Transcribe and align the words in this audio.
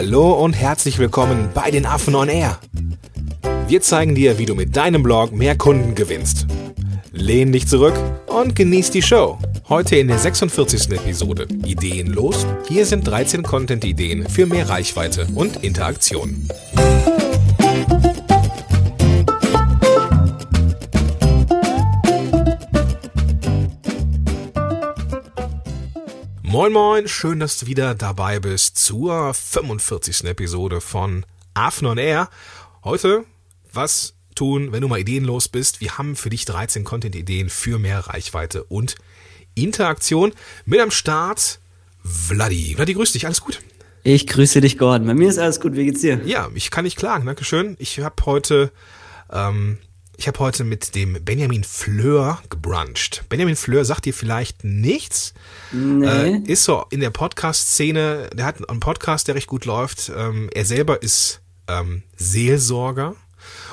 Hallo 0.00 0.32
und 0.34 0.52
herzlich 0.52 1.00
willkommen 1.00 1.48
bei 1.54 1.72
den 1.72 1.84
Affen 1.84 2.14
on 2.14 2.28
Air. 2.28 2.60
Wir 3.66 3.82
zeigen 3.82 4.14
dir, 4.14 4.38
wie 4.38 4.46
du 4.46 4.54
mit 4.54 4.76
deinem 4.76 5.02
Blog 5.02 5.32
mehr 5.32 5.58
Kunden 5.58 5.96
gewinnst. 5.96 6.46
Lehn 7.10 7.50
dich 7.50 7.66
zurück 7.66 7.94
und 8.28 8.54
genieß 8.54 8.92
die 8.92 9.02
Show. 9.02 9.38
Heute 9.68 9.96
in 9.96 10.06
der 10.06 10.18
46. 10.18 10.92
Episode 10.92 11.48
Ideenlos. 11.64 12.46
Hier 12.68 12.86
sind 12.86 13.08
13 13.08 13.42
Content-Ideen 13.42 14.28
für 14.28 14.46
mehr 14.46 14.68
Reichweite 14.68 15.26
und 15.34 15.64
Interaktion. 15.64 16.46
Moin 26.58 26.72
Moin, 26.72 27.06
schön, 27.06 27.38
dass 27.38 27.58
du 27.58 27.66
wieder 27.68 27.94
dabei 27.94 28.40
bist 28.40 28.78
zur 28.78 29.32
45. 29.32 30.24
Episode 30.24 30.80
von 30.80 31.24
Affen 31.54 31.86
on 31.86 31.98
Air. 31.98 32.28
Heute, 32.82 33.24
was 33.72 34.14
tun, 34.34 34.72
wenn 34.72 34.80
du 34.80 34.88
mal 34.88 34.98
ideenlos 34.98 35.46
bist? 35.46 35.80
Wir 35.80 35.98
haben 35.98 36.16
für 36.16 36.30
dich 36.30 36.46
13 36.46 36.82
Content-Ideen 36.82 37.48
für 37.48 37.78
mehr 37.78 38.00
Reichweite 38.00 38.64
und 38.64 38.96
Interaktion. 39.54 40.32
Mit 40.64 40.80
am 40.80 40.90
Start 40.90 41.60
Vladi. 42.02 42.74
Vladi, 42.74 42.94
grüß 42.94 43.12
dich, 43.12 43.26
alles 43.26 43.40
gut? 43.40 43.60
Ich 44.02 44.26
grüße 44.26 44.60
dich, 44.60 44.78
Gordon. 44.78 45.06
Bei 45.06 45.14
mir 45.14 45.28
ist 45.28 45.38
alles 45.38 45.60
gut. 45.60 45.76
Wie 45.76 45.84
geht's 45.84 46.00
dir? 46.00 46.20
Ja, 46.24 46.50
ich 46.56 46.72
kann 46.72 46.82
nicht 46.82 46.96
klagen, 46.96 47.24
Dankeschön. 47.24 47.76
Ich 47.78 48.00
habe 48.00 48.16
heute 48.26 48.72
ähm, 49.32 49.78
ich 50.18 50.26
habe 50.26 50.40
heute 50.40 50.64
mit 50.64 50.96
dem 50.96 51.16
Benjamin 51.24 51.62
Fleur 51.62 52.42
gebruncht. 52.50 53.22
Benjamin 53.28 53.54
Fleur 53.54 53.84
sagt 53.84 54.04
dir 54.04 54.12
vielleicht 54.12 54.64
nichts. 54.64 55.32
Nee. 55.70 56.06
Äh, 56.06 56.42
ist 56.44 56.64
so 56.64 56.86
in 56.90 56.98
der 56.98 57.10
Podcast-Szene, 57.10 58.30
der 58.34 58.44
hat 58.44 58.68
einen 58.68 58.80
Podcast, 58.80 59.28
der 59.28 59.36
recht 59.36 59.46
gut 59.46 59.64
läuft. 59.64 60.10
Ähm, 60.14 60.50
er 60.52 60.64
selber 60.64 61.02
ist 61.04 61.40
ähm, 61.68 62.02
Seelsorger 62.16 63.14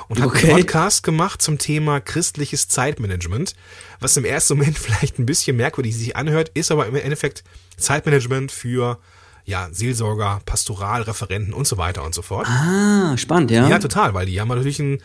und 0.06 0.20
hat 0.20 0.28
okay. 0.28 0.46
einen 0.46 0.58
Podcast 0.58 1.02
gemacht 1.02 1.42
zum 1.42 1.58
Thema 1.58 1.98
christliches 1.98 2.68
Zeitmanagement, 2.68 3.56
was 3.98 4.16
im 4.16 4.24
ersten 4.24 4.56
Moment 4.56 4.78
vielleicht 4.78 5.18
ein 5.18 5.26
bisschen 5.26 5.56
merkwürdig 5.56 5.96
sich 5.96 6.14
anhört, 6.14 6.52
ist 6.54 6.70
aber 6.70 6.86
im 6.86 6.94
Endeffekt 6.94 7.42
Zeitmanagement 7.76 8.52
für 8.52 9.00
ja, 9.46 9.68
Seelsorger, 9.70 10.40
Pastoralreferenten 10.44 11.54
und 11.54 11.68
so 11.68 11.78
weiter 11.78 12.02
und 12.02 12.14
so 12.14 12.22
fort. 12.22 12.48
Ah, 12.48 13.16
spannend, 13.16 13.52
ja. 13.52 13.68
Ja, 13.68 13.78
total, 13.78 14.12
weil 14.12 14.26
die 14.26 14.40
haben 14.40 14.48
natürlich 14.48 14.80
einen, 14.80 14.98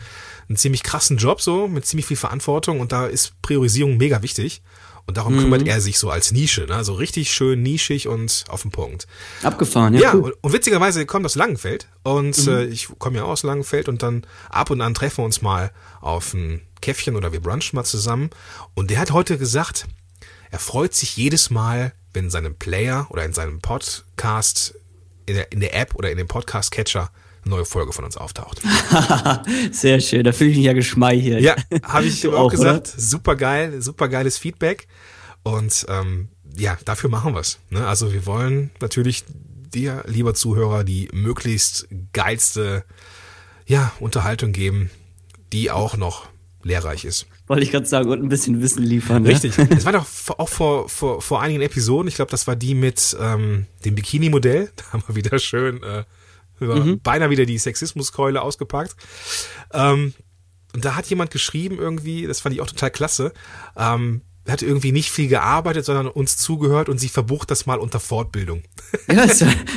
einen 0.52 0.58
ziemlich 0.58 0.82
krassen 0.82 1.16
Job 1.16 1.40
so, 1.40 1.66
mit 1.66 1.86
ziemlich 1.86 2.04
viel 2.04 2.18
Verantwortung 2.18 2.80
und 2.80 2.92
da 2.92 3.06
ist 3.06 3.40
Priorisierung 3.40 3.96
mega 3.96 4.22
wichtig. 4.22 4.60
Und 5.04 5.16
darum 5.16 5.34
mhm. 5.34 5.40
kümmert 5.40 5.66
er 5.66 5.80
sich 5.80 5.98
so 5.98 6.10
als 6.10 6.30
Nische, 6.30 6.66
ne? 6.66 6.84
so 6.84 6.92
richtig 6.92 7.32
schön 7.32 7.60
nischig 7.60 8.06
und 8.06 8.44
auf 8.48 8.62
den 8.62 8.70
Punkt. 8.70 9.08
Abgefahren, 9.42 9.94
ja. 9.94 10.00
Ja, 10.00 10.14
cool. 10.14 10.36
und, 10.40 10.52
witzigerweise 10.52 11.06
kommt 11.06 11.26
aus 11.26 11.34
Langenfeld 11.34 11.88
und 12.04 12.46
mhm. 12.46 12.52
äh, 12.52 12.64
ich 12.66 12.86
komme 12.98 13.16
ja 13.16 13.24
aus 13.24 13.42
Langenfeld 13.42 13.88
und 13.88 14.02
dann 14.02 14.24
ab 14.48 14.70
und 14.70 14.80
an 14.80 14.94
treffen 14.94 15.18
wir 15.18 15.24
uns 15.24 15.42
mal 15.42 15.72
auf 16.00 16.34
ein 16.34 16.60
Käffchen 16.82 17.16
oder 17.16 17.32
wir 17.32 17.40
brunchen 17.40 17.74
mal 17.74 17.84
zusammen. 17.84 18.30
Und 18.74 18.90
der 18.90 19.00
hat 19.00 19.10
heute 19.10 19.38
gesagt, 19.38 19.86
er 20.50 20.60
freut 20.60 20.94
sich 20.94 21.16
jedes 21.16 21.50
Mal, 21.50 21.94
wenn 22.12 22.26
in 22.26 22.30
seinem 22.30 22.54
Player 22.54 23.06
oder 23.10 23.24
in 23.24 23.32
seinem 23.32 23.60
Podcast, 23.60 24.74
in 25.26 25.34
der, 25.34 25.50
in 25.50 25.60
der 25.60 25.74
App 25.74 25.96
oder 25.96 26.12
in 26.12 26.18
dem 26.18 26.28
Podcast-Catcher 26.28 27.10
neue 27.44 27.64
Folge 27.64 27.92
von 27.92 28.04
uns 28.04 28.16
auftaucht. 28.16 28.62
Sehr 29.72 30.00
schön, 30.00 30.24
da 30.24 30.32
fühle 30.32 30.50
ich 30.50 30.56
mich 30.56 30.66
ja 30.66 30.72
geschmeichelt. 30.72 31.42
Ja, 31.42 31.56
habe 31.82 32.06
ich 32.06 32.26
auch, 32.28 32.34
auch 32.34 32.50
gesagt. 32.50 32.86
Super 32.86 33.36
geil, 33.36 33.82
super 33.82 34.08
geiles 34.08 34.38
Feedback. 34.38 34.86
Und 35.42 35.86
ähm, 35.88 36.28
ja, 36.56 36.76
dafür 36.84 37.10
machen 37.10 37.34
wir's. 37.34 37.58
Ne? 37.70 37.86
Also 37.86 38.12
wir 38.12 38.26
wollen 38.26 38.70
natürlich 38.80 39.24
dir, 39.26 40.04
lieber 40.06 40.34
Zuhörer, 40.34 40.84
die 40.84 41.08
möglichst 41.12 41.88
geilste 42.12 42.84
ja, 43.66 43.92
Unterhaltung 44.00 44.52
geben, 44.52 44.90
die 45.52 45.70
auch 45.70 45.96
noch 45.96 46.28
lehrreich 46.62 47.04
ist. 47.04 47.26
Wollte 47.46 47.64
ich 47.64 47.72
gerade 47.72 47.86
sagen, 47.86 48.08
und 48.08 48.22
ein 48.22 48.28
bisschen 48.28 48.62
Wissen 48.62 48.82
liefern. 48.82 49.24
Ne? 49.24 49.30
Richtig. 49.30 49.58
Es 49.70 49.84
war 49.84 49.92
doch 49.92 50.06
auch 50.38 50.48
vor, 50.48 50.88
vor, 50.88 51.20
vor 51.20 51.42
einigen 51.42 51.60
Episoden, 51.60 52.08
ich 52.08 52.14
glaube, 52.14 52.30
das 52.30 52.46
war 52.46 52.54
die 52.54 52.74
mit 52.74 53.16
ähm, 53.20 53.66
dem 53.84 53.94
Bikini-Modell. 53.94 54.70
Da 54.76 54.84
haben 54.92 55.02
wir 55.06 55.16
wieder 55.16 55.38
schön 55.38 55.82
äh, 55.82 56.04
mhm. 56.66 57.00
beinahe 57.00 57.30
wieder 57.30 57.46
die 57.46 57.58
Sexismuskeule 57.58 58.42
ausgepackt. 58.42 58.96
Ähm, 59.72 60.14
und 60.74 60.84
da 60.84 60.96
hat 60.96 61.06
jemand 61.06 61.30
geschrieben 61.30 61.78
irgendwie, 61.78 62.26
das 62.26 62.40
fand 62.40 62.54
ich 62.54 62.60
auch 62.60 62.66
total 62.66 62.90
klasse, 62.90 63.32
ähm, 63.76 64.22
hat 64.48 64.62
irgendwie 64.62 64.90
nicht 64.90 65.10
viel 65.10 65.28
gearbeitet, 65.28 65.84
sondern 65.84 66.08
uns 66.08 66.36
zugehört 66.36 66.88
und 66.88 66.98
sie 66.98 67.08
verbucht 67.08 67.50
das 67.50 67.66
mal 67.66 67.78
unter 67.78 68.00
Fortbildung. 68.00 68.62
Ja, 69.08 69.26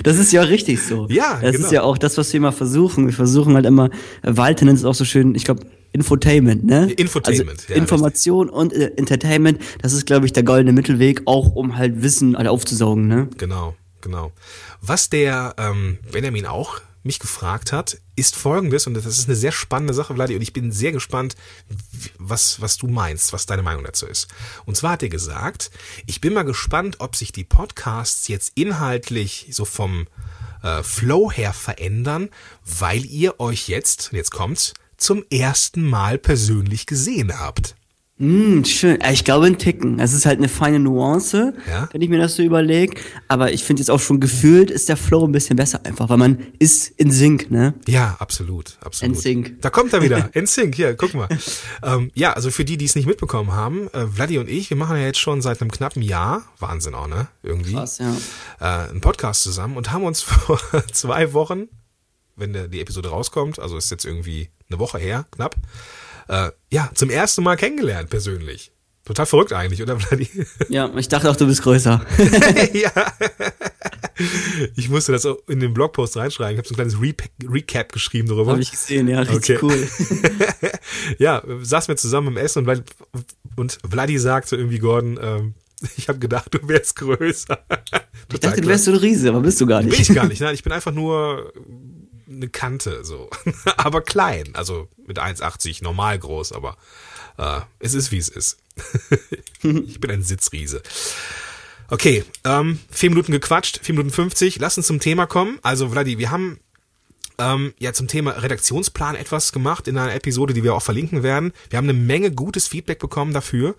das 0.03 0.17
ist 0.17 0.31
ja 0.31 0.41
richtig 0.41 0.81
so. 0.81 1.07
Ja, 1.09 1.39
Das 1.41 1.53
genau. 1.53 1.65
ist 1.65 1.71
ja 1.71 1.83
auch 1.83 1.97
das, 1.97 2.17
was 2.17 2.31
wir 2.33 2.37
immer 2.37 2.51
versuchen. 2.51 3.05
Wir 3.07 3.13
versuchen 3.13 3.55
halt 3.55 3.65
immer, 3.65 3.89
Walter 4.23 4.65
nennt 4.65 4.77
es 4.77 4.85
auch 4.85 4.93
so 4.93 5.05
schön, 5.05 5.35
ich 5.35 5.45
glaube, 5.45 5.65
Infotainment, 5.93 6.65
ne? 6.65 6.91
Infotainment, 6.91 7.61
also 7.61 7.73
ja, 7.73 7.75
Information 7.75 8.49
richtig. 8.49 8.59
und 8.59 8.73
äh, 8.73 8.91
Entertainment, 8.97 9.59
das 9.81 9.93
ist, 9.93 10.05
glaube 10.05 10.25
ich, 10.25 10.33
der 10.33 10.43
goldene 10.43 10.73
Mittelweg, 10.73 11.21
auch 11.25 11.55
um 11.55 11.77
halt 11.77 12.01
Wissen 12.01 12.37
halt 12.37 12.47
aufzusaugen, 12.47 13.07
ne? 13.07 13.29
Genau, 13.37 13.75
genau. 14.05 14.31
Was 14.79 15.09
der 15.09 15.55
ähm, 15.57 15.99
Benjamin 16.11 16.45
auch 16.45 16.79
mich 17.03 17.19
gefragt 17.19 17.71
hat, 17.71 17.97
ist 18.15 18.35
folgendes, 18.35 18.87
und 18.87 18.95
das 18.95 19.05
ist 19.05 19.27
eine 19.27 19.35
sehr 19.35 19.51
spannende 19.51 19.93
Sache, 19.93 20.15
Vladi, 20.15 20.35
und 20.35 20.41
ich 20.41 20.53
bin 20.53 20.71
sehr 20.71 20.91
gespannt, 20.91 21.35
was, 22.17 22.61
was 22.61 22.77
du 22.77 22.87
meinst, 22.87 23.33
was 23.33 23.45
deine 23.45 23.61
Meinung 23.61 23.83
dazu 23.83 24.07
ist. 24.07 24.27
Und 24.65 24.75
zwar 24.75 24.93
hat 24.93 25.03
er 25.03 25.09
gesagt, 25.09 25.69
ich 26.07 26.21
bin 26.21 26.33
mal 26.33 26.43
gespannt, 26.43 26.97
ob 26.99 27.15
sich 27.15 27.31
die 27.31 27.43
Podcasts 27.43 28.27
jetzt 28.27 28.53
inhaltlich 28.55 29.47
so 29.51 29.65
vom 29.65 30.07
äh, 30.63 30.81
Flow 30.81 31.31
her 31.31 31.53
verändern, 31.53 32.29
weil 32.63 33.05
ihr 33.05 33.39
euch 33.39 33.67
jetzt, 33.67 34.09
jetzt 34.11 34.31
kommt's, 34.31 34.73
zum 34.97 35.23
ersten 35.29 35.87
Mal 35.87 36.17
persönlich 36.17 36.87
gesehen 36.87 37.37
habt. 37.37 37.75
Mm, 38.17 38.63
schön. 38.63 38.97
Ich 39.11 39.25
glaube 39.25 39.47
ein 39.47 39.57
Ticken. 39.57 39.99
Es 39.99 40.13
ist 40.13 40.25
halt 40.25 40.37
eine 40.37 40.47
feine 40.47 40.79
Nuance, 40.79 41.53
ja? 41.69 41.89
wenn 41.91 42.01
ich 42.01 42.07
mir 42.07 42.17
das 42.17 42.35
so 42.35 42.43
überlege. 42.43 43.01
Aber 43.27 43.51
ich 43.51 43.65
finde 43.65 43.81
jetzt 43.81 43.89
auch 43.89 43.99
schon 43.99 44.21
gefühlt 44.21 44.71
ist 44.71 44.87
der 44.87 44.95
Flow 44.95 45.25
ein 45.25 45.33
bisschen 45.33 45.57
besser 45.57 45.85
einfach, 45.85 46.07
weil 46.07 46.17
man 46.17 46.47
ist 46.57 46.87
in 46.91 47.11
Sync, 47.11 47.51
ne? 47.51 47.73
Ja, 47.87 48.15
absolut, 48.19 48.77
absolut. 48.79 49.17
In 49.17 49.21
Sync. 49.21 49.61
Da 49.61 49.69
kommt 49.69 49.91
er 49.91 50.01
wieder. 50.01 50.29
In 50.33 50.47
Sync. 50.47 50.75
Hier, 50.75 50.95
guck 50.95 51.13
mal. 51.13 51.27
ähm, 51.83 52.09
ja, 52.15 52.31
also 52.31 52.51
für 52.51 52.63
die, 52.63 52.77
die 52.77 52.85
es 52.85 52.95
nicht 52.95 53.05
mitbekommen 53.05 53.51
haben, 53.51 53.89
äh, 53.89 54.07
Vladi 54.07 54.37
und 54.37 54.49
ich, 54.49 54.69
wir 54.69 54.77
machen 54.77 54.95
ja 54.95 55.03
jetzt 55.03 55.19
schon 55.19 55.41
seit 55.41 55.59
einem 55.59 55.71
knappen 55.71 56.01
Jahr, 56.01 56.45
Wahnsinn 56.59 56.95
auch, 56.95 57.07
ne? 57.07 57.27
Irgendwie. 57.43 57.73
Krass, 57.73 57.97
ja. 57.97 58.15
Äh, 58.61 58.91
einen 58.91 59.01
Podcast 59.01 59.43
zusammen 59.43 59.75
und 59.75 59.91
haben 59.91 60.05
uns 60.05 60.21
vor 60.21 60.61
zwei 60.93 61.33
Wochen, 61.33 61.67
wenn 62.37 62.53
der, 62.53 62.69
die 62.69 62.79
Episode 62.79 63.09
rauskommt, 63.09 63.59
also 63.59 63.75
ist 63.75 63.91
jetzt 63.91 64.05
irgendwie 64.05 64.49
eine 64.69 64.79
Woche 64.79 64.99
her, 64.99 65.25
knapp, 65.31 65.57
äh, 66.27 66.51
ja, 66.71 66.89
zum 66.93 67.09
ersten 67.09 67.43
Mal 67.43 67.55
kennengelernt 67.55 68.09
persönlich. 68.09 68.71
Total 69.05 69.27
verrückt 69.27 69.53
eigentlich, 69.53 69.83
oder 69.83 69.99
Vladi? 69.99 70.27
Ja, 70.67 70.91
ich 70.97 71.07
dachte 71.07 71.29
auch, 71.29 71.35
du 71.35 71.45
bist 71.45 71.61
größer. 71.61 72.03
ja. 72.73 72.91
Ich 74.75 74.89
musste 74.89 75.11
das 75.11 75.27
auch 75.27 75.37
in 75.47 75.59
den 75.59 75.75
Blogpost 75.75 76.17
reinschreiben. 76.17 76.53
Ich 76.53 76.57
habe 76.57 76.67
so 76.67 76.73
ein 76.73 76.77
kleines 76.77 76.99
Re 76.99 77.13
Recap 77.47 77.91
geschrieben 77.91 78.27
darüber. 78.27 78.53
Habe 78.53 78.61
ich 78.61 78.71
gesehen, 78.71 79.07
ja, 79.07 79.19
richtig 79.19 79.57
okay. 79.57 79.59
cool. 79.61 79.87
ja, 81.19 81.43
saßen 81.61 81.89
wir 81.89 81.97
zusammen 81.97 82.29
im 82.29 82.37
Essen 82.37 82.59
und, 82.59 82.65
Vladi, 82.65 82.81
und 83.57 83.77
Vladi 83.87 84.17
sagte 84.17 84.55
irgendwie 84.55 84.79
Gordon, 84.79 85.19
ähm, 85.21 85.53
ich 85.97 86.09
habe 86.09 86.17
gedacht, 86.17 86.51
du 86.51 86.67
wärst 86.67 86.95
größer. 86.95 87.59
ich 88.33 88.39
dachte, 88.39 88.61
du 88.61 88.67
wärst 88.67 88.85
so 88.85 88.91
ein 88.91 88.97
Riese, 88.97 89.29
aber 89.29 89.41
bist 89.41 89.61
du 89.61 89.67
gar 89.67 89.83
nicht. 89.83 89.91
Bin 89.91 90.01
ich 90.01 90.15
gar 90.15 90.27
nicht, 90.27 90.41
nein, 90.41 90.55
ich 90.55 90.63
bin 90.63 90.73
einfach 90.73 90.93
nur 90.93 91.53
eine 92.27 92.49
Kante, 92.49 93.03
so. 93.03 93.29
aber 93.77 94.01
klein, 94.01 94.49
also 94.53 94.87
mit 95.05 95.19
1,80, 95.19 95.83
normal 95.83 96.19
groß, 96.19 96.51
aber 96.51 96.77
äh, 97.37 97.61
es 97.79 97.93
ist 97.93 98.11
wie 98.11 98.17
es 98.17 98.29
ist. 98.29 98.57
ich 99.63 99.99
bin 99.99 100.11
ein 100.11 100.23
Sitzriese. 100.23 100.81
Okay, 101.89 102.23
ähm, 102.43 102.79
vier 102.89 103.09
Minuten 103.11 103.31
gequatscht, 103.31 103.79
vier 103.83 103.93
Minuten 103.93 104.11
50. 104.11 104.57
Lass 104.59 104.77
uns 104.77 104.87
zum 104.87 104.99
Thema 104.99 105.27
kommen. 105.27 105.59
Also, 105.61 105.89
Vladi, 105.89 106.17
wir 106.17 106.31
haben 106.31 106.59
ähm, 107.37 107.73
ja 107.77 107.93
zum 107.93 108.07
Thema 108.07 108.31
Redaktionsplan 108.31 109.15
etwas 109.15 109.51
gemacht 109.51 109.87
in 109.87 109.97
einer 109.97 110.15
Episode, 110.15 110.53
die 110.53 110.63
wir 110.63 110.73
auch 110.73 110.81
verlinken 110.81 111.21
werden. 111.21 111.53
Wir 111.69 111.77
haben 111.77 111.89
eine 111.89 111.97
Menge 111.97 112.31
gutes 112.31 112.67
Feedback 112.67 112.99
bekommen 112.99 113.33
dafür. 113.33 113.75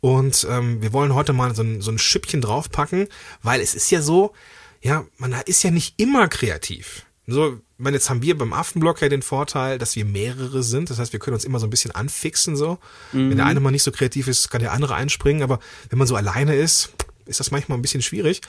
Und 0.00 0.46
ähm, 0.50 0.82
wir 0.82 0.92
wollen 0.92 1.14
heute 1.14 1.32
mal 1.32 1.54
so 1.54 1.62
ein, 1.62 1.80
so 1.80 1.90
ein 1.90 1.98
Schippchen 1.98 2.40
draufpacken, 2.40 3.08
weil 3.42 3.60
es 3.60 3.74
ist 3.74 3.90
ja 3.90 4.02
so, 4.02 4.34
ja, 4.82 5.06
man 5.16 5.34
ist 5.46 5.62
ja 5.62 5.70
nicht 5.70 5.98
immer 5.98 6.28
kreativ. 6.28 7.06
So, 7.26 7.58
ich 7.76 7.82
meine, 7.82 7.96
jetzt 7.96 8.08
haben 8.08 8.22
wir 8.22 8.38
beim 8.38 8.52
Affenblock 8.52 9.02
ja 9.02 9.08
den 9.08 9.22
Vorteil, 9.22 9.78
dass 9.78 9.96
wir 9.96 10.04
mehrere 10.04 10.62
sind. 10.62 10.90
Das 10.90 10.98
heißt, 11.00 11.12
wir 11.12 11.18
können 11.18 11.34
uns 11.34 11.44
immer 11.44 11.58
so 11.58 11.66
ein 11.66 11.70
bisschen 11.70 11.90
anfixen, 11.90 12.56
so. 12.56 12.78
Mhm. 13.12 13.30
Wenn 13.30 13.36
der 13.36 13.46
eine 13.46 13.58
mal 13.58 13.72
nicht 13.72 13.82
so 13.82 13.90
kreativ 13.90 14.28
ist, 14.28 14.48
kann 14.50 14.60
der 14.60 14.72
andere 14.72 14.94
einspringen. 14.94 15.42
Aber 15.42 15.58
wenn 15.90 15.98
man 15.98 16.06
so 16.06 16.14
alleine 16.14 16.54
ist, 16.54 16.92
ist 17.26 17.40
das 17.40 17.50
manchmal 17.50 17.78
ein 17.78 17.82
bisschen 17.82 18.02
schwierig. 18.02 18.42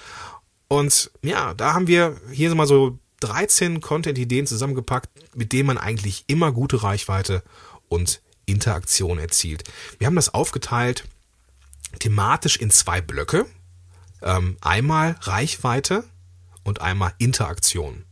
Und 0.68 1.12
ja, 1.24 1.54
da 1.56 1.74
haben 1.74 1.88
wir 1.88 2.18
hier 2.32 2.54
mal 2.54 2.68
so 2.68 3.00
13 3.22 3.82
Content-Ideen 3.82 4.46
zusammengepackt, 4.46 5.10
mit 5.36 5.54
denen 5.54 5.68
man 5.68 5.78
eigentlich 5.78 6.26
immer 6.28 6.52
gute 6.52 6.84
Reichweite 6.84 7.44
und 7.88 8.22
Interaktion 8.46 9.18
erzielt. 9.18 9.64
Wir 9.98 10.06
haben 10.06 10.16
das 10.16 10.34
aufgeteilt 10.34 11.06
thematisch 12.00 12.58
in 12.58 12.70
zwei 12.72 13.02
Blöcke. 13.02 13.46
Ähm, 14.22 14.58
einmal 14.62 15.16
Reichweite 15.22 16.04
und 16.64 16.82
einmal 16.82 17.14
Interaktion. 17.18 18.05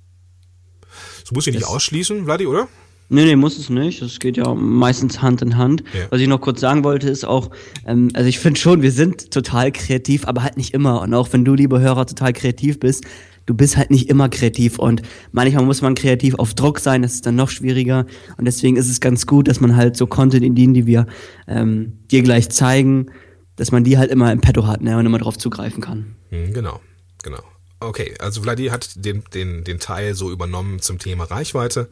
Muss 1.33 1.47
ich 1.47 1.55
nicht 1.55 1.67
ausschließen, 1.67 2.25
Vladi, 2.25 2.45
oder? 2.45 2.67
Nee, 3.09 3.25
nee, 3.25 3.35
muss 3.35 3.57
es 3.57 3.69
nicht. 3.69 4.01
Das 4.01 4.19
geht 4.19 4.37
ja 4.37 4.53
meistens 4.53 5.21
Hand 5.21 5.41
in 5.41 5.57
Hand. 5.57 5.83
Ja. 5.93 6.07
Was 6.09 6.21
ich 6.21 6.27
noch 6.27 6.41
kurz 6.41 6.61
sagen 6.61 6.83
wollte, 6.83 7.09
ist 7.09 7.25
auch, 7.25 7.51
ähm, 7.85 8.09
also 8.13 8.27
ich 8.27 8.39
finde 8.39 8.59
schon, 8.59 8.81
wir 8.81 8.91
sind 8.91 9.31
total 9.31 9.71
kreativ, 9.71 10.25
aber 10.25 10.43
halt 10.43 10.57
nicht 10.57 10.73
immer. 10.73 11.01
Und 11.01 11.13
auch 11.13 11.31
wenn 11.31 11.45
du, 11.45 11.53
lieber 11.53 11.79
Hörer, 11.79 12.05
total 12.05 12.33
kreativ 12.33 12.79
bist, 12.79 13.03
du 13.45 13.53
bist 13.53 13.77
halt 13.77 13.91
nicht 13.91 14.09
immer 14.09 14.29
kreativ. 14.29 14.79
Und 14.79 15.01
manchmal 15.31 15.65
muss 15.65 15.81
man 15.81 15.95
kreativ 15.95 16.35
auf 16.35 16.53
Druck 16.53 16.79
sein, 16.79 17.01
das 17.01 17.13
ist 17.13 17.25
dann 17.25 17.35
noch 17.35 17.49
schwieriger. 17.49 18.05
Und 18.37 18.45
deswegen 18.45 18.77
ist 18.77 18.89
es 18.89 18.99
ganz 18.99 19.27
gut, 19.27 19.47
dass 19.47 19.59
man 19.59 19.75
halt 19.75 19.97
so 19.97 20.07
Content-Ideen, 20.07 20.73
die 20.73 20.85
wir 20.85 21.05
ähm, 21.47 21.99
dir 22.09 22.23
gleich 22.23 22.49
zeigen, 22.49 23.11
dass 23.57 23.71
man 23.71 23.83
die 23.83 23.97
halt 23.97 24.11
immer 24.11 24.31
im 24.31 24.41
Petto 24.41 24.65
hat 24.65 24.81
ne, 24.81 24.97
und 24.97 25.05
immer 25.05 25.19
drauf 25.19 25.37
zugreifen 25.37 25.81
kann. 25.81 26.15
Hm, 26.29 26.53
genau, 26.53 26.79
genau. 27.21 27.43
Okay, 27.83 28.15
also 28.19 28.41
Vladi 28.41 28.67
hat 28.67 28.89
den, 28.95 29.23
den, 29.33 29.63
den 29.63 29.79
Teil 29.79 30.15
so 30.15 30.31
übernommen 30.31 30.81
zum 30.81 30.99
Thema 30.99 31.25
Reichweite. 31.25 31.89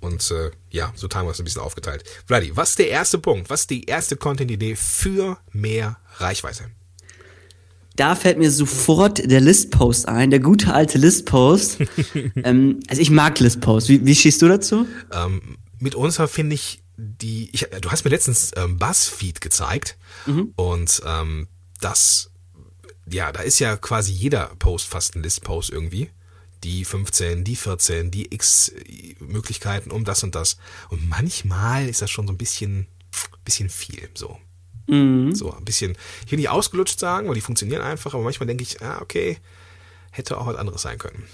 Und 0.00 0.30
äh, 0.30 0.50
ja, 0.70 0.92
so 0.94 1.08
haben 1.14 1.26
wir 1.26 1.32
es 1.32 1.38
ein 1.38 1.44
bisschen 1.44 1.62
aufgeteilt. 1.62 2.04
Vladi, 2.26 2.52
was 2.54 2.70
ist 2.70 2.78
der 2.78 2.88
erste 2.90 3.18
Punkt? 3.18 3.50
Was 3.50 3.62
ist 3.62 3.70
die 3.70 3.84
erste 3.84 4.16
Content-Idee 4.16 4.76
für 4.76 5.38
mehr 5.52 5.98
Reichweite? 6.18 6.70
Da 7.96 8.14
fällt 8.14 8.38
mir 8.38 8.50
sofort 8.50 9.30
der 9.30 9.40
Listpost 9.40 10.06
ein, 10.06 10.30
der 10.30 10.40
gute 10.40 10.74
alte 10.74 10.98
Listpost. 10.98 11.78
ähm, 12.44 12.80
also 12.88 13.00
ich 13.00 13.10
mag 13.10 13.40
Listpost. 13.40 13.88
Wie, 13.88 14.04
wie 14.04 14.14
schießt 14.14 14.42
du 14.42 14.48
dazu? 14.48 14.86
Ähm, 15.12 15.56
mitunter 15.78 16.28
finde 16.28 16.54
ich 16.54 16.82
die, 16.98 17.50
ich, 17.52 17.66
du 17.80 17.90
hast 17.90 18.04
mir 18.04 18.10
letztens 18.10 18.52
ähm, 18.56 18.78
Buzzfeed 18.78 19.40
gezeigt 19.40 19.96
mhm. 20.26 20.52
und 20.56 21.02
ähm, 21.06 21.48
das, 21.80 22.30
ja, 23.08 23.32
da 23.32 23.40
ist 23.40 23.58
ja 23.58 23.76
quasi 23.76 24.12
jeder 24.12 24.46
Post 24.58 24.86
fast 24.86 25.14
ein 25.14 25.22
Listpost 25.22 25.70
irgendwie 25.70 26.10
die 26.64 26.84
15, 26.84 27.44
die 27.44 27.56
14, 27.56 28.10
die 28.10 28.34
X 28.34 28.72
Möglichkeiten 29.20 29.90
um 29.90 30.04
das 30.04 30.22
und 30.22 30.34
das. 30.34 30.58
Und 30.88 31.08
manchmal 31.08 31.88
ist 31.88 32.02
das 32.02 32.10
schon 32.10 32.26
so 32.26 32.32
ein 32.32 32.38
bisschen, 32.38 32.86
bisschen 33.44 33.68
viel, 33.68 34.08
so. 34.14 34.38
Mhm. 34.88 35.34
So, 35.34 35.52
ein 35.52 35.64
bisschen, 35.64 35.96
ich 36.24 36.32
will 36.32 36.38
nicht 36.38 36.48
ausgelutscht 36.48 36.98
sagen, 36.98 37.28
weil 37.28 37.34
die 37.34 37.40
funktionieren 37.40 37.82
einfach, 37.82 38.14
aber 38.14 38.22
manchmal 38.22 38.46
denke 38.46 38.62
ich, 38.62 38.82
ah, 38.82 39.00
okay, 39.00 39.38
hätte 40.10 40.38
auch 40.38 40.46
was 40.46 40.56
anderes 40.56 40.82
sein 40.82 40.98
können. 40.98 41.24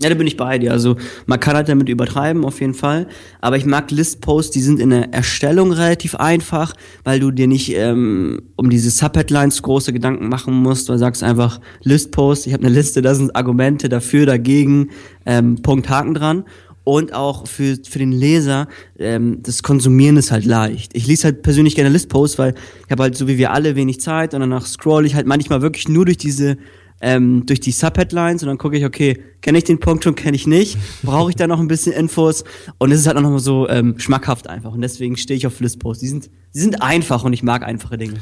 Ja, 0.00 0.08
da 0.08 0.14
bin 0.14 0.28
ich 0.28 0.36
bei 0.36 0.58
dir. 0.58 0.70
Also 0.70 0.96
man 1.26 1.40
kann 1.40 1.56
halt 1.56 1.68
damit 1.68 1.88
übertreiben, 1.88 2.44
auf 2.44 2.60
jeden 2.60 2.74
Fall. 2.74 3.08
Aber 3.40 3.56
ich 3.56 3.66
mag 3.66 3.90
Listposts, 3.90 4.52
die 4.52 4.60
sind 4.60 4.78
in 4.78 4.90
der 4.90 5.12
Erstellung 5.12 5.72
relativ 5.72 6.14
einfach, 6.14 6.72
weil 7.02 7.18
du 7.18 7.32
dir 7.32 7.48
nicht 7.48 7.74
ähm, 7.74 8.42
um 8.54 8.70
diese 8.70 8.90
Subheadlines 8.90 9.60
große 9.62 9.92
Gedanken 9.92 10.28
machen 10.28 10.54
musst. 10.54 10.88
Du 10.88 10.96
sagst 10.96 11.24
einfach 11.24 11.60
Listpost, 11.82 12.46
ich 12.46 12.52
habe 12.52 12.64
eine 12.64 12.74
Liste, 12.74 13.02
da 13.02 13.16
sind 13.16 13.34
Argumente 13.34 13.88
dafür, 13.88 14.24
dagegen, 14.24 14.90
ähm, 15.26 15.62
Punkt, 15.62 15.88
Haken 15.88 16.14
dran. 16.14 16.44
Und 16.84 17.12
auch 17.12 17.46
für, 17.46 17.76
für 17.86 17.98
den 17.98 18.12
Leser, 18.12 18.68
ähm, 18.98 19.40
das 19.42 19.62
Konsumieren 19.64 20.16
ist 20.16 20.30
halt 20.30 20.46
leicht. 20.46 20.94
Ich 20.94 21.06
lese 21.06 21.24
halt 21.24 21.42
persönlich 21.42 21.74
gerne 21.74 21.90
Listposts, 21.90 22.38
weil 22.38 22.54
ich 22.86 22.90
habe 22.90 23.02
halt 23.02 23.16
so 23.16 23.26
wie 23.26 23.36
wir 23.36 23.52
alle 23.52 23.74
wenig 23.74 24.00
Zeit 24.00 24.32
und 24.32 24.40
danach 24.40 24.64
scroll 24.64 25.04
ich 25.04 25.14
halt 25.14 25.26
manchmal 25.26 25.60
wirklich 25.60 25.88
nur 25.88 26.06
durch 26.06 26.16
diese 26.16 26.56
ähm, 27.00 27.46
durch 27.46 27.60
die 27.60 27.72
Subheadlines 27.72 28.42
und 28.42 28.48
dann 28.48 28.58
gucke 28.58 28.76
ich, 28.76 28.84
okay, 28.84 29.22
kenne 29.40 29.58
ich 29.58 29.64
den 29.64 29.78
Punkt 29.78 30.04
schon, 30.04 30.14
kenne 30.14 30.36
ich 30.36 30.46
nicht, 30.46 30.76
brauche 31.02 31.30
ich 31.30 31.36
da 31.36 31.46
noch 31.46 31.60
ein 31.60 31.68
bisschen 31.68 31.92
Infos 31.92 32.44
und 32.78 32.90
es 32.90 33.00
ist 33.00 33.06
halt 33.06 33.16
auch 33.16 33.22
nochmal 33.22 33.38
so 33.38 33.68
ähm, 33.68 33.98
schmackhaft 33.98 34.48
einfach 34.48 34.72
und 34.72 34.80
deswegen 34.80 35.16
stehe 35.16 35.36
ich 35.36 35.46
auf 35.46 35.60
Listposts. 35.60 36.00
Die 36.00 36.08
sind, 36.08 36.30
die 36.54 36.60
sind 36.60 36.82
einfach 36.82 37.24
und 37.24 37.32
ich 37.32 37.42
mag 37.42 37.62
einfache 37.62 37.98
Dinge. 37.98 38.14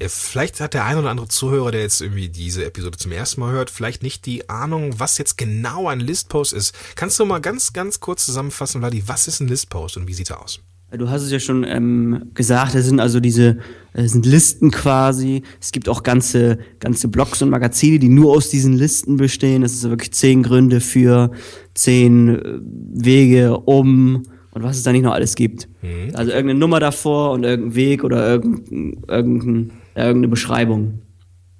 Ja, 0.00 0.08
vielleicht 0.08 0.60
hat 0.60 0.74
der 0.74 0.84
ein 0.84 0.96
oder 0.96 1.10
andere 1.10 1.28
Zuhörer, 1.28 1.70
der 1.70 1.82
jetzt 1.82 2.00
irgendwie 2.00 2.28
diese 2.28 2.64
Episode 2.64 2.96
zum 2.96 3.12
ersten 3.12 3.40
Mal 3.40 3.52
hört, 3.52 3.70
vielleicht 3.70 4.02
nicht 4.02 4.24
die 4.26 4.48
Ahnung, 4.48 4.94
was 4.98 5.18
jetzt 5.18 5.36
genau 5.36 5.88
ein 5.88 6.00
Listpost 6.00 6.52
ist. 6.52 6.74
Kannst 6.94 7.18
du 7.20 7.24
mal 7.24 7.40
ganz, 7.40 7.72
ganz 7.72 8.00
kurz 8.00 8.24
zusammenfassen, 8.24 8.80
Vladi, 8.80 9.02
was 9.06 9.28
ist 9.28 9.40
ein 9.40 9.48
Listpost 9.48 9.96
und 9.96 10.08
wie 10.08 10.14
sieht 10.14 10.30
er 10.30 10.42
aus? 10.42 10.60
Du 10.90 11.08
hast 11.08 11.22
es 11.22 11.30
ja 11.30 11.40
schon 11.40 11.64
ähm, 11.64 12.30
gesagt, 12.34 12.74
es 12.74 12.84
sind 12.84 13.00
also 13.00 13.18
diese 13.18 13.50
es 13.50 13.56
sind 13.94 14.26
Listen 14.26 14.70
quasi. 14.70 15.42
Es 15.60 15.72
gibt 15.72 15.88
auch 15.88 16.02
ganze, 16.02 16.58
ganze 16.80 17.08
Blogs 17.08 17.42
und 17.42 17.50
Magazine, 17.50 17.98
die 17.98 18.08
nur 18.08 18.32
aus 18.32 18.48
diesen 18.50 18.72
Listen 18.74 19.16
bestehen. 19.16 19.62
Es 19.62 19.74
ist 19.74 19.88
wirklich 19.88 20.12
zehn 20.12 20.42
Gründe 20.42 20.80
für, 20.80 21.30
zehn 21.74 22.28
äh, 22.28 22.58
Wege 22.94 23.58
um 23.58 24.22
und 24.52 24.62
was 24.62 24.76
es 24.76 24.82
da 24.82 24.92
nicht 24.92 25.02
noch 25.02 25.12
alles 25.12 25.34
gibt. 25.34 25.68
Mhm. 25.82 26.14
Also 26.14 26.30
irgendeine 26.30 26.58
Nummer 26.58 26.80
davor 26.80 27.32
und 27.32 27.44
irgendein 27.44 27.74
Weg 27.74 28.04
oder 28.04 28.26
irgendein, 28.28 29.02
irgendein, 29.08 29.72
irgendeine 29.94 30.28
Beschreibung. 30.28 31.00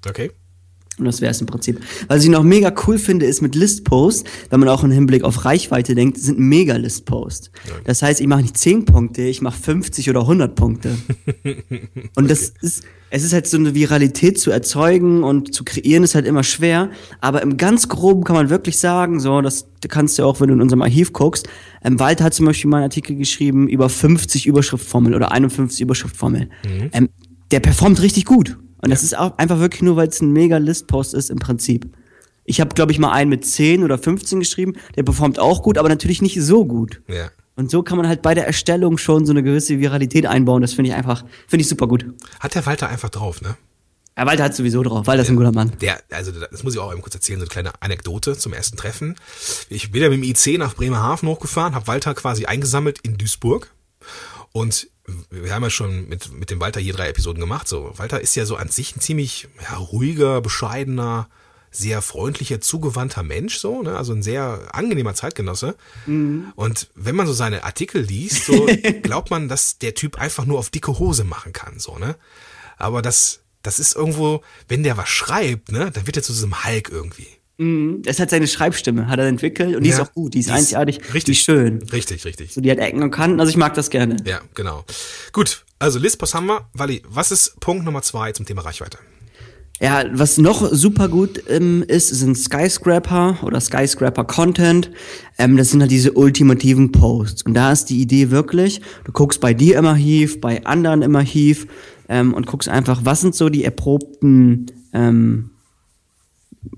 Okay. 0.07 0.31
Und 0.97 1.05
das 1.05 1.21
wäre 1.21 1.31
es 1.31 1.41
im 1.41 1.47
Prinzip. 1.47 1.79
Was 2.07 2.23
ich 2.23 2.29
noch 2.29 2.43
mega 2.43 2.73
cool 2.87 2.97
finde, 2.97 3.25
ist 3.25 3.41
mit 3.41 3.55
Listpost, 3.55 4.27
wenn 4.49 4.59
man 4.59 4.69
auch 4.69 4.83
im 4.83 4.91
Hinblick 4.91 5.23
auf 5.23 5.45
Reichweite 5.45 5.95
denkt, 5.95 6.17
sind 6.17 6.39
mega 6.39 6.75
Listpost. 6.75 7.51
Das 7.85 8.01
heißt, 8.01 8.21
ich 8.21 8.27
mache 8.27 8.41
nicht 8.41 8.57
10 8.57 8.85
Punkte, 8.85 9.23
ich 9.23 9.41
mache 9.41 9.59
50 9.59 10.09
oder 10.09 10.21
100 10.21 10.55
Punkte. 10.55 10.95
und 12.15 12.29
das 12.29 12.49
okay. 12.49 12.57
ist, 12.61 12.83
es 13.09 13.23
ist 13.23 13.33
halt 13.33 13.47
so 13.47 13.57
eine 13.57 13.75
Viralität 13.75 14.39
zu 14.39 14.49
erzeugen 14.49 15.23
und 15.23 15.53
zu 15.53 15.63
kreieren 15.63 16.03
ist 16.03 16.15
halt 16.15 16.25
immer 16.25 16.43
schwer. 16.43 16.89
Aber 17.21 17.41
im 17.41 17.57
ganz 17.57 17.87
Groben 17.87 18.23
kann 18.23 18.35
man 18.35 18.49
wirklich 18.49 18.77
sagen, 18.79 19.19
so, 19.19 19.41
das 19.41 19.67
kannst 19.87 20.17
du 20.17 20.23
auch, 20.23 20.41
wenn 20.41 20.47
du 20.47 20.55
in 20.55 20.61
unserem 20.61 20.81
Archiv 20.81 21.13
guckst. 21.13 21.47
Ähm, 21.83 21.99
Walter 21.99 22.25
hat 22.25 22.33
zum 22.33 22.45
Beispiel 22.45 22.69
mal 22.69 22.77
einen 22.77 22.85
Artikel 22.85 23.15
geschrieben 23.15 23.67
über 23.67 23.89
50 23.89 24.47
Überschriftformeln 24.47 25.13
oder 25.13 25.31
51 25.31 25.81
Überschriftformeln. 25.81 26.51
Mhm. 26.65 26.89
Ähm, 26.91 27.09
der 27.51 27.59
performt 27.59 28.01
richtig 28.01 28.25
gut. 28.25 28.57
Und 28.83 28.89
das 28.89 29.01
ist 29.01 29.17
auch 29.17 29.37
einfach 29.37 29.59
wirklich 29.59 29.81
nur, 29.81 29.95
weil 29.95 30.09
es 30.09 30.19
ein 30.19 30.33
mega 30.33 30.57
Listpost 30.57 31.13
ist 31.13 31.29
im 31.29 31.39
Prinzip. 31.39 31.87
Ich 32.43 32.59
habe, 32.59 32.75
glaube 32.75 32.91
ich, 32.91 32.99
mal 32.99 33.13
einen 33.13 33.29
mit 33.29 33.45
10 33.45 33.81
oder 33.81 33.97
15 33.97 34.39
geschrieben, 34.39 34.73
der 34.97 35.03
performt 35.03 35.39
auch 35.39 35.63
gut, 35.63 35.77
aber 35.77 35.87
natürlich 35.87 36.21
nicht 36.21 36.41
so 36.41 36.65
gut. 36.65 37.01
Ja. 37.07 37.31
Und 37.55 37.71
so 37.71 37.81
kann 37.81 37.95
man 37.95 38.09
halt 38.09 38.21
bei 38.21 38.33
der 38.33 38.45
Erstellung 38.45 38.97
schon 38.97 39.25
so 39.25 39.31
eine 39.31 39.41
gewisse 39.41 39.79
Viralität 39.79 40.25
einbauen. 40.25 40.61
Das 40.61 40.73
finde 40.73 40.89
ich 40.89 40.95
einfach, 40.97 41.23
finde 41.47 41.61
ich 41.61 41.69
super 41.69 41.87
gut. 41.87 42.05
Hat 42.41 42.55
der 42.55 42.65
Walter 42.65 42.89
einfach 42.89 43.09
drauf, 43.09 43.41
ne? 43.41 43.55
Ja, 44.17 44.25
Walter 44.25 44.43
hat 44.43 44.55
sowieso 44.55 44.83
drauf. 44.83 45.07
Walter 45.07 45.23
ist 45.23 45.29
ein 45.29 45.37
guter 45.37 45.53
Mann. 45.53 45.71
Der, 45.79 46.01
also 46.11 46.31
das 46.31 46.63
muss 46.63 46.73
ich 46.73 46.79
auch 46.79 46.91
eben 46.91 47.01
kurz 47.01 47.15
erzählen, 47.15 47.39
so 47.39 47.45
eine 47.45 47.49
kleine 47.49 47.71
Anekdote 47.79 48.37
zum 48.37 48.51
ersten 48.51 48.75
Treffen. 48.75 49.15
Ich 49.69 49.91
bin 49.91 50.01
ja 50.01 50.09
mit 50.09 50.21
dem 50.21 50.23
IC 50.23 50.59
nach 50.59 50.75
Bremerhaven 50.75 51.29
hochgefahren, 51.29 51.73
habe 51.73 51.87
Walter 51.87 52.13
quasi 52.15 52.45
eingesammelt 52.45 52.99
in 53.03 53.17
Duisburg 53.17 53.71
und 54.51 54.87
wir 55.29 55.53
haben 55.53 55.63
ja 55.63 55.69
schon 55.69 56.07
mit, 56.07 56.31
mit 56.31 56.49
dem 56.49 56.59
Walter 56.59 56.79
hier 56.79 56.93
drei 56.93 57.09
Episoden 57.09 57.39
gemacht. 57.39 57.67
So, 57.67 57.93
Walter 57.97 58.21
ist 58.21 58.35
ja 58.35 58.45
so 58.45 58.55
an 58.55 58.69
sich 58.69 58.95
ein 58.95 59.01
ziemlich 59.01 59.47
ja, 59.61 59.75
ruhiger, 59.77 60.41
bescheidener, 60.41 61.27
sehr 61.71 62.01
freundlicher, 62.01 62.61
zugewandter 62.61 63.23
Mensch, 63.23 63.57
so, 63.57 63.81
ne? 63.81 63.97
Also 63.97 64.13
ein 64.13 64.23
sehr 64.23 64.69
angenehmer 64.71 65.15
Zeitgenosse. 65.15 65.75
Mhm. 66.05 66.53
Und 66.55 66.89
wenn 66.95 67.15
man 67.15 67.27
so 67.27 67.33
seine 67.33 67.63
Artikel 67.63 68.01
liest, 68.01 68.45
so 68.45 68.67
glaubt 69.01 69.31
man, 69.31 69.49
dass 69.49 69.79
der 69.79 69.95
Typ 69.95 70.19
einfach 70.19 70.45
nur 70.45 70.59
auf 70.59 70.69
dicke 70.69 70.99
Hose 70.99 71.23
machen 71.23 71.51
kann, 71.51 71.79
so, 71.79 71.97
ne? 71.97 72.15
Aber 72.77 73.01
das, 73.01 73.41
das 73.63 73.79
ist 73.79 73.95
irgendwo, 73.95 74.43
wenn 74.67 74.83
der 74.83 74.97
was 74.97 75.09
schreibt, 75.09 75.71
ne, 75.71 75.91
dann 75.91 76.05
wird 76.05 76.17
er 76.17 76.23
zu 76.23 76.33
diesem 76.33 76.63
Hulk 76.63 76.89
irgendwie. 76.89 77.27
Mhm. 77.63 78.01
Das 78.03 78.19
hat 78.19 78.29
seine 78.29 78.47
Schreibstimme, 78.47 79.07
hat 79.07 79.19
er 79.19 79.27
entwickelt 79.27 79.75
und 79.75 79.83
die 79.83 79.89
ja, 79.89 79.95
ist 79.95 80.01
auch 80.01 80.13
gut, 80.13 80.33
die 80.33 80.39
ist 80.39 80.49
die 80.49 80.53
einzigartig, 80.53 80.99
richtig, 81.13 81.23
die 81.23 81.31
ist 81.31 81.39
schön. 81.39 81.81
Richtig, 81.91 82.25
richtig. 82.25 82.53
So, 82.53 82.61
die 82.61 82.69
hat 82.69 82.79
Ecken 82.79 83.01
und 83.03 83.11
Kanten, 83.11 83.39
also 83.39 83.49
ich 83.49 83.57
mag 83.57 83.73
das 83.73 83.89
gerne. 83.89 84.17
Ja, 84.25 84.41
genau. 84.53 84.83
Gut, 85.31 85.63
also 85.79 85.99
Listpost 85.99 86.33
haben 86.33 86.47
wir. 86.47 86.67
Wally, 86.73 87.01
was 87.07 87.31
ist 87.31 87.59
Punkt 87.59 87.85
Nummer 87.85 88.01
zwei 88.01 88.31
zum 88.31 88.45
Thema 88.45 88.61
Reichweite? 88.61 88.97
Ja, 89.81 90.05
was 90.13 90.37
noch 90.37 90.71
super 90.71 91.09
gut 91.09 91.43
ähm, 91.49 91.83
ist, 91.87 92.07
sind 92.07 92.37
Skyscraper 92.37 93.39
oder 93.41 93.59
Skyscraper 93.59 94.23
Content. 94.23 94.91
Ähm, 95.37 95.57
das 95.57 95.71
sind 95.71 95.81
halt 95.81 95.91
diese 95.91 96.13
ultimativen 96.13 96.91
Posts. 96.91 97.43
Und 97.43 97.53
da 97.55 97.71
ist 97.71 97.85
die 97.85 97.99
Idee 97.99 98.29
wirklich, 98.29 98.81
du 99.03 99.11
guckst 99.11 99.41
bei 99.41 99.53
dir 99.53 99.77
immer 99.77 99.89
Archiv, 99.89 100.39
bei 100.39 100.65
anderen 100.65 101.01
immer 101.01 101.19
Archiv 101.19 101.67
ähm, 102.07 102.33
und 102.33 102.45
guckst 102.45 102.69
einfach, 102.69 103.01
was 103.03 103.21
sind 103.21 103.35
so 103.35 103.49
die 103.49 103.65
erprobten 103.65 104.67
ähm, 104.93 105.49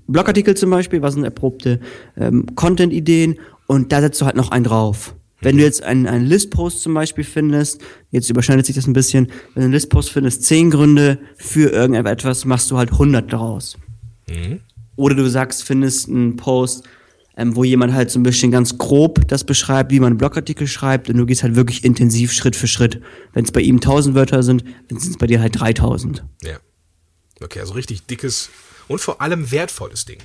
Blogartikel 0.06 0.56
zum 0.56 0.70
Beispiel, 0.70 1.02
was 1.02 1.14
sind 1.14 1.24
erprobte 1.24 1.80
ähm, 2.16 2.46
Content-Ideen 2.54 3.38
und 3.66 3.92
da 3.92 4.00
setzt 4.00 4.20
du 4.20 4.26
halt 4.26 4.36
noch 4.36 4.50
einen 4.50 4.64
drauf. 4.64 5.14
Wenn 5.40 5.58
du 5.58 5.64
jetzt 5.64 5.82
einen, 5.82 6.06
einen 6.06 6.24
List-Post 6.24 6.82
zum 6.82 6.94
Beispiel 6.94 7.24
findest, 7.24 7.82
jetzt 8.10 8.30
überschneidet 8.30 8.64
sich 8.64 8.74
das 8.74 8.86
ein 8.86 8.94
bisschen, 8.94 9.26
wenn 9.54 9.60
du 9.60 9.64
einen 9.64 9.72
List-Post 9.72 10.10
findest, 10.10 10.44
zehn 10.44 10.70
Gründe 10.70 11.18
für 11.36 11.70
irgendetwas, 11.70 12.46
machst 12.46 12.70
du 12.70 12.78
halt 12.78 12.92
100 12.92 13.32
daraus. 13.32 13.76
Mhm. 14.28 14.60
Oder 14.96 15.14
du 15.14 15.28
sagst, 15.28 15.62
findest 15.62 16.08
einen 16.08 16.36
Post, 16.36 16.84
ähm, 17.36 17.54
wo 17.54 17.64
jemand 17.64 17.92
halt 17.92 18.10
so 18.10 18.18
ein 18.18 18.22
bisschen 18.22 18.50
ganz 18.50 18.78
grob 18.78 19.28
das 19.28 19.44
beschreibt, 19.44 19.92
wie 19.92 20.00
man 20.00 20.12
einen 20.12 20.18
Blogartikel 20.18 20.66
schreibt 20.66 21.10
und 21.10 21.18
du 21.18 21.26
gehst 21.26 21.42
halt 21.42 21.54
wirklich 21.54 21.84
intensiv 21.84 22.32
Schritt 22.32 22.56
für 22.56 22.66
Schritt. 22.66 23.02
Wenn 23.34 23.44
es 23.44 23.52
bei 23.52 23.60
ihm 23.60 23.76
1000 23.76 24.14
Wörter 24.14 24.42
sind, 24.42 24.64
dann 24.88 24.98
sind 24.98 25.10
es 25.10 25.18
bei 25.18 25.26
dir 25.26 25.40
halt 25.40 25.60
3000. 25.60 26.24
Ja. 26.42 26.56
Okay, 27.42 27.60
also 27.60 27.74
richtig 27.74 28.06
dickes 28.06 28.48
und 28.88 29.00
vor 29.00 29.20
allem 29.20 29.50
wertvolles 29.50 30.04
Ding. 30.04 30.18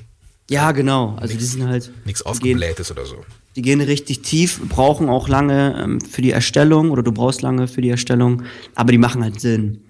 Ja, 0.49 0.71
genau. 0.71 1.15
Also 1.15 1.33
nix, 1.33 1.37
die 1.37 1.45
sind 1.45 1.67
halt. 1.67 1.91
Nichts 2.05 2.21
aufgeblähtes 2.23 2.91
oder 2.91 3.05
so. 3.05 3.23
Die 3.55 3.61
gehen 3.61 3.81
richtig 3.81 4.21
tief, 4.21 4.61
brauchen 4.67 5.09
auch 5.09 5.27
lange 5.27 5.81
ähm, 5.81 6.01
für 6.01 6.21
die 6.21 6.31
Erstellung 6.31 6.91
oder 6.91 7.03
du 7.03 7.11
brauchst 7.11 7.41
lange 7.41 7.67
für 7.67 7.81
die 7.81 7.89
Erstellung, 7.89 8.43
aber 8.75 8.91
die 8.91 8.97
machen 8.97 9.23
halt 9.23 9.41
Sinn. 9.41 9.81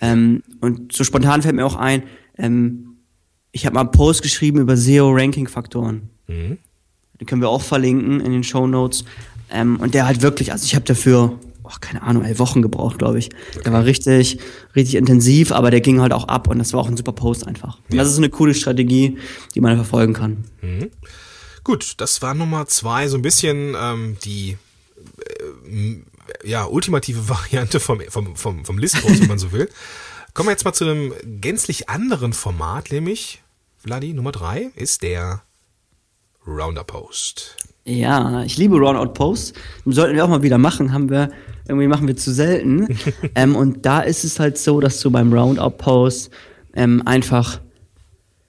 Ähm, 0.00 0.42
und 0.60 0.92
so 0.92 1.04
spontan 1.04 1.42
fällt 1.42 1.56
mir 1.56 1.66
auch 1.66 1.76
ein, 1.76 2.02
ähm, 2.38 2.96
ich 3.50 3.64
habe 3.64 3.74
mal 3.74 3.80
einen 3.80 3.90
Post 3.90 4.22
geschrieben 4.22 4.60
über 4.60 4.76
SEO-Ranking-Faktoren. 4.76 6.10
Mhm. 6.26 6.58
Den 7.20 7.26
können 7.26 7.40
wir 7.40 7.48
auch 7.48 7.62
verlinken 7.62 8.20
in 8.20 8.32
den 8.32 8.44
Show 8.44 8.66
Notes. 8.66 9.04
Ähm, 9.50 9.76
und 9.76 9.94
der 9.94 10.06
halt 10.06 10.22
wirklich, 10.22 10.52
also 10.52 10.64
ich 10.64 10.74
habe 10.74 10.84
dafür, 10.84 11.38
oh, 11.66 11.76
keine 11.80 12.02
Ahnung, 12.02 12.24
elf 12.24 12.38
Wochen 12.38 12.62
gebraucht, 12.62 12.98
glaube 12.98 13.18
ich. 13.18 13.30
Der 13.64 13.72
war 13.72 13.84
richtig, 13.84 14.38
richtig 14.74 14.94
intensiv, 14.94 15.52
aber 15.52 15.70
der 15.70 15.80
ging 15.80 16.00
halt 16.00 16.12
auch 16.12 16.28
ab 16.28 16.48
und 16.48 16.58
das 16.58 16.72
war 16.72 16.80
auch 16.80 16.88
ein 16.88 16.96
super 16.96 17.12
Post 17.12 17.46
einfach. 17.46 17.78
Und 17.90 17.96
das 17.96 18.08
ist 18.08 18.18
eine 18.18 18.30
coole 18.30 18.54
Strategie, 18.54 19.18
die 19.54 19.60
man 19.60 19.76
verfolgen 19.76 20.12
kann. 20.12 20.44
Gut, 21.64 21.94
das 21.98 22.22
war 22.22 22.34
Nummer 22.34 22.66
zwei, 22.66 23.08
so 23.08 23.16
ein 23.16 23.22
bisschen 23.22 23.74
ähm, 23.80 24.16
die 24.24 24.56
äh, 25.68 25.96
ja, 26.44 26.64
ultimative 26.64 27.28
Variante 27.28 27.80
vom, 27.80 28.00
vom, 28.08 28.36
vom, 28.36 28.64
vom 28.64 28.78
Listpost, 28.78 29.20
wenn 29.20 29.28
man 29.28 29.38
so 29.38 29.52
will. 29.52 29.68
Kommen 30.34 30.48
wir 30.48 30.52
jetzt 30.52 30.64
mal 30.64 30.74
zu 30.74 30.84
einem 30.84 31.14
gänzlich 31.40 31.88
anderen 31.88 32.34
Format, 32.34 32.92
nämlich, 32.92 33.42
Vladi, 33.78 34.12
Nummer 34.12 34.32
drei 34.32 34.70
ist 34.74 35.02
der 35.02 35.42
Roundup 36.46 36.88
Post. 36.88 37.56
Ja, 37.86 38.42
ich 38.42 38.58
liebe 38.58 38.76
Roundout 38.76 39.12
Posts. 39.12 39.52
Sollten 39.84 40.16
wir 40.16 40.24
auch 40.24 40.28
mal 40.28 40.42
wieder 40.42 40.58
machen, 40.58 40.92
haben 40.92 41.08
wir, 41.08 41.30
irgendwie 41.68 41.86
machen 41.86 42.08
wir 42.08 42.16
zu 42.16 42.32
selten. 42.32 42.88
ähm, 43.36 43.54
und 43.54 43.86
da 43.86 44.00
ist 44.00 44.24
es 44.24 44.40
halt 44.40 44.58
so, 44.58 44.80
dass 44.80 45.00
du 45.00 45.10
beim 45.10 45.32
Roundout 45.32 45.76
Post 45.78 46.30
ähm, 46.74 47.02
einfach 47.04 47.60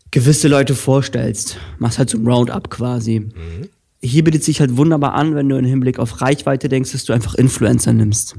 gewisse 0.10 0.48
Leute 0.48 0.74
vorstellst. 0.74 1.58
Machst 1.77 2.00
halt 2.00 2.10
so 2.10 2.17
ein 2.17 2.27
Roundup 2.27 2.72
quasi. 2.72 3.29
Hier 4.01 4.24
bietet 4.24 4.44
sich 4.44 4.60
halt 4.60 4.75
wunderbar 4.75 5.13
an, 5.13 5.36
wenn 5.36 5.50
du 5.50 5.58
im 5.58 5.65
Hinblick 5.65 6.00
auf 6.00 6.22
Reichweite 6.22 6.67
denkst, 6.67 6.91
dass 6.94 7.06
du 7.06 7.13
einfach 7.13 7.36
Influencer 7.36 7.94
nimmst. 7.94 8.36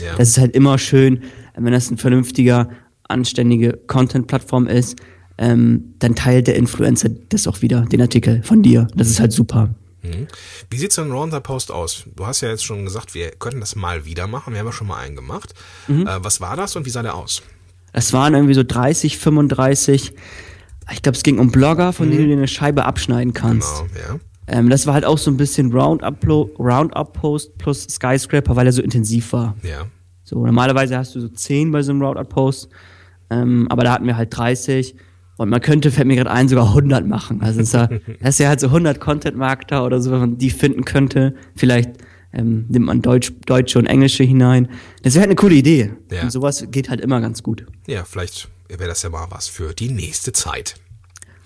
Ja. 0.00 0.16
Das 0.18 0.28
ist 0.28 0.38
halt 0.38 0.54
immer 0.54 0.76
schön, 0.76 1.22
wenn 1.56 1.72
das 1.72 1.90
ein 1.90 1.96
vernünftiger, 1.96 2.68
anständige 3.04 3.78
Content-Plattform 3.86 4.66
ist, 4.66 4.96
ähm, 5.38 5.94
dann 6.00 6.14
teilt 6.14 6.48
der 6.48 6.56
Influencer 6.56 7.10
das 7.28 7.46
auch 7.46 7.62
wieder, 7.62 7.82
den 7.82 8.00
Artikel 8.00 8.42
von 8.42 8.62
dir. 8.62 8.88
Das 8.94 9.08
ist 9.08 9.20
halt 9.20 9.32
super. 9.32 9.74
Mhm. 10.04 10.28
Wie 10.70 10.78
sieht 10.78 10.92
so 10.92 11.02
ein 11.02 11.10
Roundup-Post 11.10 11.72
aus? 11.72 12.04
Du 12.14 12.26
hast 12.26 12.40
ja 12.40 12.48
jetzt 12.48 12.64
schon 12.64 12.84
gesagt, 12.84 13.14
wir 13.14 13.30
könnten 13.32 13.60
das 13.60 13.74
mal 13.74 14.04
wieder 14.04 14.26
machen. 14.26 14.52
Wir 14.52 14.60
haben 14.60 14.66
ja 14.66 14.72
schon 14.72 14.86
mal 14.86 14.98
einen 14.98 15.16
gemacht. 15.16 15.54
Mhm. 15.88 16.06
Äh, 16.06 16.22
was 16.22 16.40
war 16.40 16.56
das 16.56 16.76
und 16.76 16.86
wie 16.86 16.90
sah 16.90 17.02
der 17.02 17.14
aus? 17.14 17.42
Es 17.92 18.12
waren 18.12 18.34
irgendwie 18.34 18.54
so 18.54 18.64
30, 18.64 19.18
35, 19.18 20.12
ich 20.92 21.02
glaube, 21.02 21.16
es 21.16 21.22
ging 21.22 21.38
um 21.38 21.50
Blogger, 21.50 21.92
von 21.92 22.10
denen 22.10 22.22
du 22.22 22.28
dir 22.28 22.36
eine 22.36 22.48
Scheibe 22.48 22.84
abschneiden 22.84 23.32
kannst. 23.32 23.84
Genau, 23.92 24.08
ja. 24.08 24.20
Ähm, 24.46 24.68
das 24.68 24.86
war 24.86 24.94
halt 24.94 25.04
auch 25.04 25.16
so 25.16 25.30
ein 25.30 25.36
bisschen 25.36 25.72
Roundup-Post 25.72 26.58
Roundup 26.58 27.12
plus 27.58 27.82
Skyscraper, 27.88 28.56
weil 28.56 28.66
er 28.66 28.72
so 28.72 28.82
intensiv 28.82 29.32
war. 29.32 29.56
Ja. 29.62 29.86
So, 30.24 30.44
normalerweise 30.44 30.98
hast 30.98 31.14
du 31.14 31.20
so 31.20 31.28
10 31.28 31.70
bei 31.70 31.82
so 31.82 31.92
einem 31.92 32.02
Roundup-Post, 32.02 32.68
ähm, 33.30 33.66
aber 33.70 33.84
da 33.84 33.92
hatten 33.92 34.06
wir 34.06 34.16
halt 34.16 34.36
30. 34.36 34.96
Und 35.36 35.48
man 35.48 35.60
könnte, 35.60 35.90
fällt 35.90 36.06
mir 36.06 36.16
gerade 36.16 36.30
ein, 36.30 36.48
sogar 36.48 36.68
100 36.68 37.06
machen. 37.06 37.42
Also 37.42 37.60
es 37.60 37.68
ist 37.68 37.74
ja, 37.74 37.86
das 38.20 38.30
ist 38.30 38.38
ja 38.38 38.48
halt 38.48 38.60
so 38.60 38.68
100 38.68 39.00
Content-Marketer 39.00 39.84
oder 39.84 40.00
so, 40.00 40.12
wenn 40.12 40.20
man 40.20 40.38
die 40.38 40.50
finden 40.50 40.84
könnte. 40.84 41.34
Vielleicht 41.56 41.90
ähm, 42.32 42.66
nimmt 42.68 42.86
man 42.86 43.02
Deutsch, 43.02 43.32
Deutsche 43.46 43.78
und 43.78 43.86
Englische 43.86 44.24
hinein. 44.24 44.68
Das 45.02 45.14
wäre 45.14 45.22
halt 45.22 45.30
eine 45.30 45.36
coole 45.36 45.54
Idee. 45.54 45.92
Ja. 46.10 46.22
Und 46.22 46.30
sowas 46.30 46.66
geht 46.70 46.88
halt 46.90 47.00
immer 47.00 47.20
ganz 47.20 47.42
gut. 47.42 47.66
Ja, 47.86 48.04
vielleicht 48.04 48.48
wäre 48.68 48.88
das 48.88 49.02
ja 49.02 49.10
mal 49.10 49.26
was 49.30 49.48
für 49.48 49.72
die 49.74 49.90
nächste 49.90 50.32
Zeit. 50.32 50.76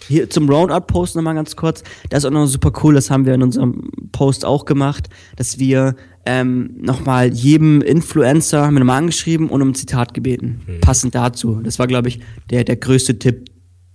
Hier 0.06 0.30
zum 0.30 0.48
Roundup-Post 0.48 1.16
nochmal 1.16 1.34
ganz 1.34 1.56
kurz. 1.56 1.82
Das 2.08 2.20
ist 2.20 2.24
auch 2.24 2.30
noch 2.30 2.46
super 2.46 2.72
cool, 2.82 2.94
das 2.94 3.10
haben 3.10 3.26
wir 3.26 3.34
in 3.34 3.42
unserem 3.42 3.90
Post 4.12 4.44
auch 4.44 4.64
gemacht, 4.64 5.08
dass 5.36 5.58
wir 5.58 5.96
ähm, 6.24 6.74
nochmal 6.78 7.32
jedem 7.32 7.82
Influencer 7.82 8.64
haben 8.64 8.74
wir 8.74 8.80
nochmal 8.80 8.98
angeschrieben 8.98 9.48
und 9.48 9.60
um 9.60 9.70
ein 9.70 9.74
Zitat 9.74 10.14
gebeten. 10.14 10.60
Passend 10.80 11.14
dazu. 11.14 11.60
Das 11.62 11.78
war, 11.78 11.86
glaube 11.86 12.08
ich, 12.08 12.20
der, 12.50 12.64
der 12.64 12.76
größte 12.76 13.18
Tipp, 13.18 13.50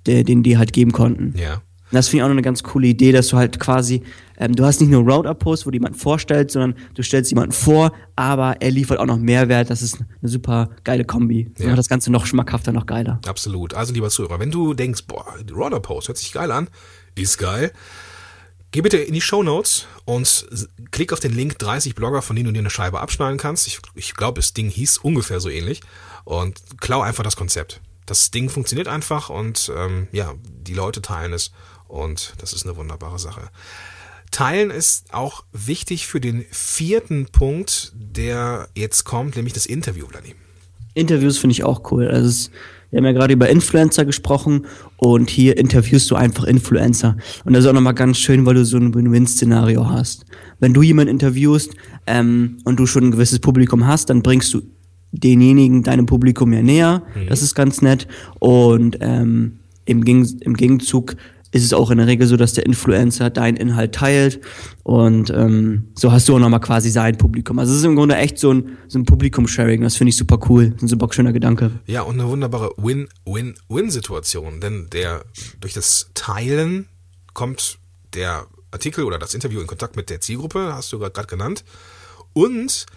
den 0.08 0.44
die 0.44 0.58
halt 0.58 0.74
geben 0.74 0.92
konnten. 0.92 1.34
Ja. 1.38 1.56
Und 1.56 1.98
das 1.98 2.08
finde 2.08 2.18
ich 2.22 2.24
auch 2.24 2.28
noch 2.30 2.34
eine 2.34 2.42
ganz 2.42 2.64
coole 2.64 2.88
Idee, 2.88 3.12
dass 3.12 3.28
du 3.28 3.38
halt 3.38 3.60
quasi, 3.60 4.02
ähm, 4.40 4.56
du 4.56 4.66
hast 4.66 4.82
nicht 4.82 4.90
nur 4.90 5.04
Roundup-Post, 5.04 5.68
wo 5.68 5.70
du 5.70 5.76
jemanden 5.76 5.98
vorstellst, 6.00 6.54
sondern 6.54 6.76
du 6.96 7.04
stellst 7.04 7.30
jemanden 7.30 7.52
vor, 7.52 7.92
aber 8.16 8.56
er 8.62 8.72
liefert 8.72 8.98
auch 9.00 9.06
noch 9.06 9.20
Mehrwert. 9.20 9.70
Das 9.70 9.84
ist 9.84 10.00
eine 10.00 10.30
super 10.30 10.72
geile 10.84 11.06
Kombi. 11.06 11.52
Das 11.54 11.64
Ja. 11.64 11.70
macht 11.70 11.78
das 11.78 11.90
Ganze 11.90 12.12
noch 12.12 12.26
schmackhafter, 12.26 12.72
noch 12.72 12.88
geiler. 12.88 13.20
Absolut. 13.28 13.76
Also, 13.76 13.94
lieber 13.94 14.10
Zuhörer, 14.10 14.40
wenn 14.40 14.50
du 14.50 14.74
denkst, 14.74 15.04
boah, 15.08 15.36
Roundup 15.56 15.84
Post 15.84 16.08
hört 16.08 16.18
sich 16.18 16.32
geil 16.34 16.52
an, 16.52 16.68
ist 17.14 17.38
geil, 17.38 17.72
geh 18.72 18.82
bitte 18.82 18.98
in 18.98 19.14
die 19.14 19.22
Show 19.22 19.44
Notes 19.44 19.86
und 20.06 20.48
klick 20.90 21.14
auf 21.14 21.20
den 21.20 21.32
Link 21.36 21.60
30 21.60 21.94
Blogger, 21.94 22.24
von 22.24 22.36
denen 22.36 22.48
du 22.48 22.54
dir 22.54 22.60
eine 22.60 22.72
Scheibe 22.72 23.02
abschneiden 23.02 23.38
kannst. 23.38 23.68
Ich, 23.68 23.78
ich 23.94 24.16
glaube, 24.16 24.40
das 24.40 24.54
Ding 24.54 24.68
hieß 24.70 24.98
ungefähr 24.98 25.40
so 25.40 25.50
ähnlich. 25.50 25.82
Und 26.26 26.60
klau 26.80 27.02
einfach 27.02 27.24
das 27.24 27.36
Konzept. 27.36 27.82
Das 28.06 28.32
Ding 28.32 28.50
funktioniert 28.50 28.88
einfach 28.88 29.30
und 29.30 29.72
ähm, 29.76 30.08
ja, 30.12 30.34
die 30.44 30.74
Leute 30.74 31.02
teilen 31.02 31.34
es 31.34 31.52
und 31.88 32.34
das 32.40 32.54
ist 32.54 32.66
eine 32.66 32.76
wunderbare 32.76 33.20
Sache. 33.20 33.50
Teilen 34.32 34.72
ist 34.72 35.14
auch 35.14 35.44
wichtig 35.52 36.08
für 36.08 36.20
den 36.20 36.46
vierten 36.50 37.28
Punkt, 37.28 37.94
der 37.94 38.68
jetzt 38.76 39.04
kommt, 39.04 39.36
nämlich 39.36 39.54
das 39.54 39.68
Interview, 39.68 40.08
Vladimir. 40.08 40.36
Interviews 40.96 41.38
finde 41.38 41.54
ich 41.54 41.64
auch 41.64 41.92
cool. 41.92 42.08
Also 42.08 42.50
wir 42.90 42.98
haben 42.98 43.06
ja 43.06 43.12
gerade 43.12 43.34
über 43.34 43.50
Influencer 43.50 44.06
gesprochen 44.06 44.68
und 44.98 45.30
hier 45.30 45.58
interviewst 45.58 46.12
du 46.12 46.16
einfach 46.16 46.44
Influencer. 46.44 47.18
Und 47.44 47.54
das 47.54 47.64
ist 47.64 47.70
auch 47.70 47.74
nochmal 47.74 47.96
ganz 47.96 48.20
schön, 48.20 48.46
weil 48.46 48.54
du 48.54 48.66
so 48.66 48.78
ein 48.78 48.94
Win-Win-Szenario 48.94 49.90
hast. 49.90 50.26
Wenn 50.60 50.74
du 50.74 50.84
jemanden 50.84 51.10
interviewst 51.10 51.72
ähm, 52.06 52.60
und 52.66 52.80
du 52.80 52.86
schon 52.86 53.06
ein 53.06 53.12
gewisses 53.12 53.40
Publikum 53.40 53.88
hast, 53.88 54.12
dann 54.12 54.22
bringst 54.22 54.54
du 54.54 54.62
denjenigen 55.13 55.84
deinem 55.84 56.05
Publikum 56.05 56.51
ja 56.51 56.62
näher. 56.62 57.03
Das 57.29 57.41
ist 57.41 57.55
ganz 57.55 57.82
nett. 57.82 58.08
Und 58.39 58.98
ähm, 59.00 59.60
im, 59.86 60.03
Geg 60.03 60.41
im 60.41 60.55
Gegenzug 60.55 61.15
ist 61.51 61.63
es 61.63 61.72
auch 61.72 61.91
in 61.91 62.00
der 62.00 62.08
Regel 62.08 62.25
so, 62.25 62.36
dass 62.36 62.53
der 62.53 62.65
Influencer 62.65 63.29
deinen 63.29 63.58
Inhalt 63.58 63.93
teilt 63.93 64.41
und 64.82 65.29
ähm, 65.29 65.89
so 65.93 66.12
hast 66.12 66.27
du 66.27 66.36
auch 66.36 66.39
nochmal 66.39 66.60
quasi 66.60 66.89
sein 66.89 67.15
Publikum. 67.15 67.60
Also 67.60 67.74
es 67.74 67.79
ist 67.79 67.86
im 67.86 67.96
Grunde 67.96 68.15
echt 68.15 68.39
so 68.39 68.51
ein, 68.51 68.77
so 68.88 68.98
ein 68.98 69.05
Publikum-Sharing, 69.05 69.82
das 69.82 69.96
finde 69.96 70.10
ich 70.10 70.17
super 70.17 70.39
cool, 70.50 70.72
das 70.72 70.77
ist 70.77 70.82
ein 70.84 70.88
super 70.88 71.13
schöner 71.13 71.32
Gedanke. 71.32 71.70
Ja, 71.86 72.01
und 72.01 72.20
eine 72.20 72.27
wunderbare 72.27 72.72
Win-Win-Win-Situation, 72.77 74.62
denn 74.62 74.88
der 74.91 75.25
durch 75.62 75.74
das 75.74 76.10
Teilen 76.15 76.88
kommt 77.36 77.77
der 78.15 78.48
Artikel 78.72 79.03
oder 79.03 79.20
das 79.20 79.36
Interview 79.36 79.62
in 79.62 79.67
Kontakt 79.67 79.96
mit 79.96 80.10
der 80.10 80.22
Zielgruppe, 80.22 80.74
hast 80.74 80.91
du 80.91 80.98
gerade 80.98 81.27
genannt, 81.27 81.63
und 82.34 82.88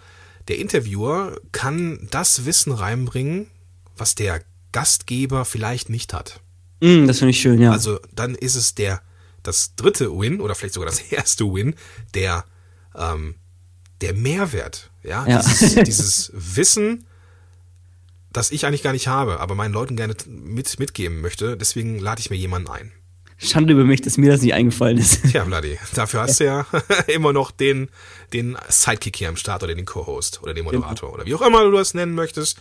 der 0.47 0.57
Interviewer 0.59 1.39
kann 1.51 2.07
das 2.11 2.45
Wissen 2.45 2.71
reinbringen, 2.71 3.47
was 3.95 4.15
der 4.15 4.41
Gastgeber 4.71 5.45
vielleicht 5.45 5.89
nicht 5.89 6.13
hat. 6.13 6.41
Mm, 6.81 7.07
das 7.07 7.19
finde 7.19 7.31
ich 7.31 7.41
schön, 7.41 7.59
ja. 7.59 7.71
Also 7.71 7.99
dann 8.13 8.35
ist 8.35 8.55
es 8.55 8.75
der 8.75 9.01
das 9.43 9.75
dritte 9.75 10.11
Win 10.11 10.41
oder 10.41 10.55
vielleicht 10.55 10.73
sogar 10.73 10.89
das 10.89 10.99
erste 11.11 11.45
Win, 11.45 11.75
der 12.13 12.45
ähm, 12.95 13.35
der 14.01 14.13
Mehrwert, 14.13 14.91
ja, 15.03 15.25
Ja. 15.27 15.41
Dieses, 15.41 15.75
dieses 15.85 16.31
Wissen, 16.33 17.05
das 18.31 18.51
ich 18.51 18.65
eigentlich 18.65 18.83
gar 18.83 18.93
nicht 18.93 19.07
habe, 19.07 19.39
aber 19.39 19.55
meinen 19.55 19.73
Leuten 19.73 19.95
gerne 19.95 20.15
mit 20.27 20.79
mitgeben 20.79 21.21
möchte. 21.21 21.57
Deswegen 21.57 21.97
lade 21.97 22.19
ich 22.19 22.29
mir 22.29 22.35
jemanden 22.35 22.69
ein. 22.69 22.91
Schande 23.37 23.73
über 23.73 23.83
mich, 23.83 24.01
dass 24.01 24.17
mir 24.17 24.31
das 24.31 24.41
nicht 24.41 24.53
eingefallen 24.53 24.97
ist. 24.97 25.21
Tja, 25.29 25.45
Vladi, 25.45 25.77
dafür 25.93 26.21
hast 26.21 26.39
du 26.39 26.45
ja 26.45 26.65
immer 27.07 27.33
noch 27.33 27.51
den 27.51 27.89
den 28.33 28.57
Sidekick 28.67 29.15
hier 29.17 29.29
am 29.29 29.37
Start 29.37 29.63
oder 29.63 29.75
den 29.75 29.85
Co-Host 29.85 30.41
oder 30.43 30.53
den 30.53 30.65
Moderator 30.65 31.13
oder 31.13 31.25
wie 31.25 31.35
auch 31.35 31.41
immer 31.41 31.63
du 31.63 31.71
das 31.71 31.93
nennen 31.93 32.15
möchtest. 32.15 32.57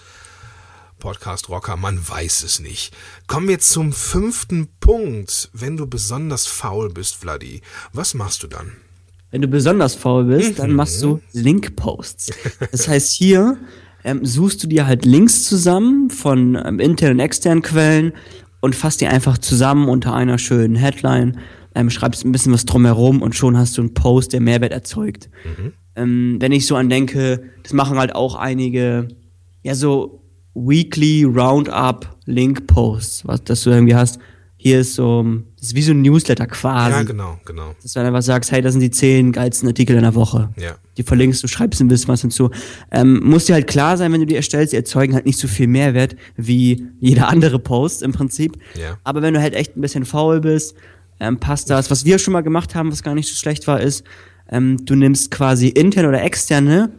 Podcast 0.99 1.49
Rocker, 1.49 1.77
man 1.77 2.09
weiß 2.09 2.43
es 2.43 2.59
nicht. 2.61 2.95
Kommen 3.27 3.49
wir 3.49 3.59
zum 3.59 3.93
fünften 3.93 4.69
Punkt. 4.81 5.51
Wenn 5.53 5.77
du 5.77 5.87
besonders 5.87 6.47
faul 6.47 6.91
bist, 6.91 7.17
Vladi, 7.17 7.61
was 7.93 8.15
machst 8.15 8.43
du 8.43 8.47
dann? 8.47 8.73
Wenn 9.31 9.43
du 9.43 9.49
besonders 9.49 9.95
faul 9.95 10.25
bist, 10.25 10.59
dann 10.59 10.73
machst 10.73 11.03
du 11.03 11.21
Link-Posts. 11.33 12.33
Das 12.71 12.89
heißt, 12.89 13.13
hier 13.13 13.59
ähm, 14.05 14.25
suchst 14.25 14.63
du 14.63 14.69
dir 14.69 14.87
halt 14.87 15.05
Links 15.05 15.45
zusammen 15.45 16.11
von 16.11 16.55
ähm, 16.55 16.81
internen 16.81 17.15
und 17.15 17.21
externen 17.21 17.63
Quellen 17.63 18.13
und 18.67 18.75
fasst 18.75 19.01
die 19.01 19.07
einfach 19.07 19.39
zusammen 19.39 19.89
unter 19.89 20.13
einer 20.13 20.39
schönen 20.39 20.75
Headline, 20.75 21.39
ähm, 21.77 21.89
schreibst 21.89 22.25
ein 22.25 22.33
bisschen 22.33 22.53
was 22.53 22.65
drumherum 22.65 23.23
und 23.23 23.37
schon 23.37 23.57
hast 23.57 23.79
du 23.79 23.83
einen 23.83 23.95
Post, 23.95 24.33
der 24.33 24.41
Mehrwert 24.41 24.73
erzeugt. 24.73 25.31
Ähm, 25.95 26.37
wenn 26.41 26.51
ich 26.51 26.67
so 26.67 26.75
an 26.75 26.89
denke, 26.89 27.45
das 27.63 27.73
machen 27.73 27.97
halt 27.97 28.15
auch 28.15 28.35
einige, 28.35 29.07
ja, 29.63 29.77
so 29.77 30.21
Weekly 30.55 31.23
Roundup 31.23 32.17
Link 32.25 32.67
Posts, 32.67 33.29
was 33.29 33.45
dass 33.45 33.63
du 33.63 33.71
irgendwie 33.71 33.95
hast. 33.95 34.19
Hier 34.67 34.81
ist 34.81 34.97
so, 34.97 35.25
das 35.61 35.69
ist 35.69 35.75
wie 35.77 35.83
so 35.83 35.93
ein 35.93 36.03
Newsletter 36.03 36.45
quasi. 36.49 36.91
Ja, 36.91 37.03
genau, 37.05 37.39
genau. 37.45 37.77
Dass 37.81 37.93
du 37.93 38.01
einfach 38.01 38.21
sagst, 38.21 38.51
hey, 38.51 38.61
das 38.63 38.73
sind 38.73 38.81
die 38.81 38.91
zehn 38.91 39.31
geilsten 39.31 39.69
Artikel 39.69 39.95
in 39.95 40.03
der 40.03 40.17
Woche. 40.17 40.49
Ja. 40.57 40.75
Die 40.97 41.05
verlinkst 41.05 41.41
du, 41.41 41.47
schreibst 41.47 41.81
ein 41.81 41.87
bisschen 41.87 42.09
was 42.09 42.23
hinzu. 42.23 42.51
Ähm, 42.91 43.21
muss 43.23 43.45
dir 43.45 43.55
halt 43.55 43.69
klar 43.69 43.97
sein, 43.97 44.13
wenn 44.13 44.19
du 44.19 44.27
die 44.27 44.35
erstellst, 44.35 44.73
die 44.73 44.77
erzeugen 44.77 45.15
halt 45.15 45.25
nicht 45.25 45.39
so 45.39 45.47
viel 45.47 45.69
Mehrwert 45.69 46.17
wie 46.35 46.85
jeder 46.99 47.29
andere 47.29 47.61
Post 47.61 48.03
im 48.03 48.11
Prinzip. 48.11 48.59
Ja. 48.75 48.99
Aber 49.05 49.23
wenn 49.23 49.35
du 49.35 49.41
halt 49.41 49.55
echt 49.55 49.77
ein 49.77 49.81
bisschen 49.83 50.05
faul 50.05 50.41
bist, 50.41 50.75
ähm, 51.21 51.39
passt 51.39 51.71
das. 51.71 51.89
Was 51.93 52.05
wir 52.05 52.19
schon 52.19 52.33
mal 52.33 52.41
gemacht 52.41 52.75
haben, 52.75 52.91
was 52.91 53.05
gar 53.05 53.15
nicht 53.15 53.29
so 53.29 53.37
schlecht 53.37 53.69
war, 53.69 53.81
ist, 53.81 54.03
ähm, 54.51 54.85
du 54.85 54.97
nimmst 54.97 55.31
quasi 55.31 55.69
interne 55.69 56.09
oder 56.09 56.25
externe 56.25 56.91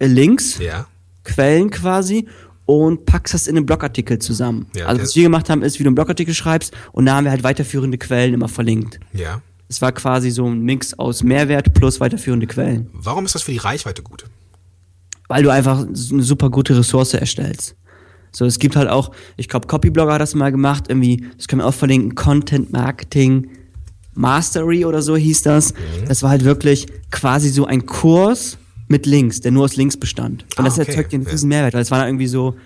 äh, 0.00 0.06
Links, 0.08 0.58
Ja. 0.58 0.88
Quellen 1.22 1.70
quasi 1.70 2.26
und 2.68 3.06
packst 3.06 3.32
das 3.32 3.46
in 3.46 3.56
einen 3.56 3.64
Blogartikel 3.64 4.18
zusammen. 4.18 4.66
Ja, 4.76 4.84
also 4.84 5.00
was 5.00 5.16
wir 5.16 5.22
gemacht 5.22 5.48
haben, 5.48 5.62
ist, 5.62 5.78
wie 5.78 5.84
du 5.84 5.88
einen 5.88 5.94
Blogartikel 5.94 6.34
schreibst 6.34 6.74
und 6.92 7.06
da 7.06 7.16
haben 7.16 7.24
wir 7.24 7.30
halt 7.30 7.42
weiterführende 7.42 7.96
Quellen 7.96 8.34
immer 8.34 8.48
verlinkt. 8.48 9.00
Ja. 9.14 9.40
Es 9.70 9.80
war 9.80 9.90
quasi 9.92 10.30
so 10.30 10.44
ein 10.44 10.60
Mix 10.60 10.92
aus 10.92 11.22
Mehrwert 11.22 11.72
plus 11.72 11.98
weiterführende 11.98 12.46
Quellen. 12.46 12.90
Warum 12.92 13.24
ist 13.24 13.34
das 13.34 13.40
für 13.40 13.52
die 13.52 13.58
Reichweite 13.58 14.02
gut? 14.02 14.26
Weil 15.28 15.42
du 15.42 15.50
einfach 15.50 15.78
eine 15.78 16.22
super 16.22 16.50
gute 16.50 16.76
Ressource 16.76 17.14
erstellst. 17.14 17.74
So, 18.32 18.44
es 18.44 18.58
gibt 18.58 18.76
halt 18.76 18.90
auch, 18.90 19.12
ich 19.38 19.48
glaube, 19.48 19.66
Copyblogger 19.66 20.12
hat 20.12 20.20
das 20.20 20.34
mal 20.34 20.52
gemacht, 20.52 20.84
irgendwie, 20.88 21.24
das 21.38 21.48
können 21.48 21.62
wir 21.62 21.66
auch 21.66 21.74
verlinken, 21.74 22.16
Content 22.16 22.70
Marketing 22.70 23.48
Mastery 24.12 24.84
oder 24.84 25.00
so 25.00 25.16
hieß 25.16 25.40
das. 25.40 25.72
Mhm. 25.72 26.08
Das 26.08 26.22
war 26.22 26.28
halt 26.28 26.44
wirklich 26.44 26.86
quasi 27.10 27.48
so 27.48 27.64
ein 27.64 27.86
Kurs 27.86 28.58
mit 28.88 29.06
Links, 29.06 29.40
der 29.40 29.52
nur 29.52 29.64
aus 29.64 29.76
Links 29.76 29.96
bestand. 29.96 30.44
Und 30.56 30.60
ah, 30.60 30.62
das 30.64 30.78
okay. 30.78 30.88
erzeugt 30.88 31.12
den 31.12 31.22
riesen 31.22 31.48
Mehrwert, 31.48 31.74
weil 31.74 31.82
es 31.82 31.90
war 31.90 32.06
irgendwie 32.06 32.26
so, 32.26 32.56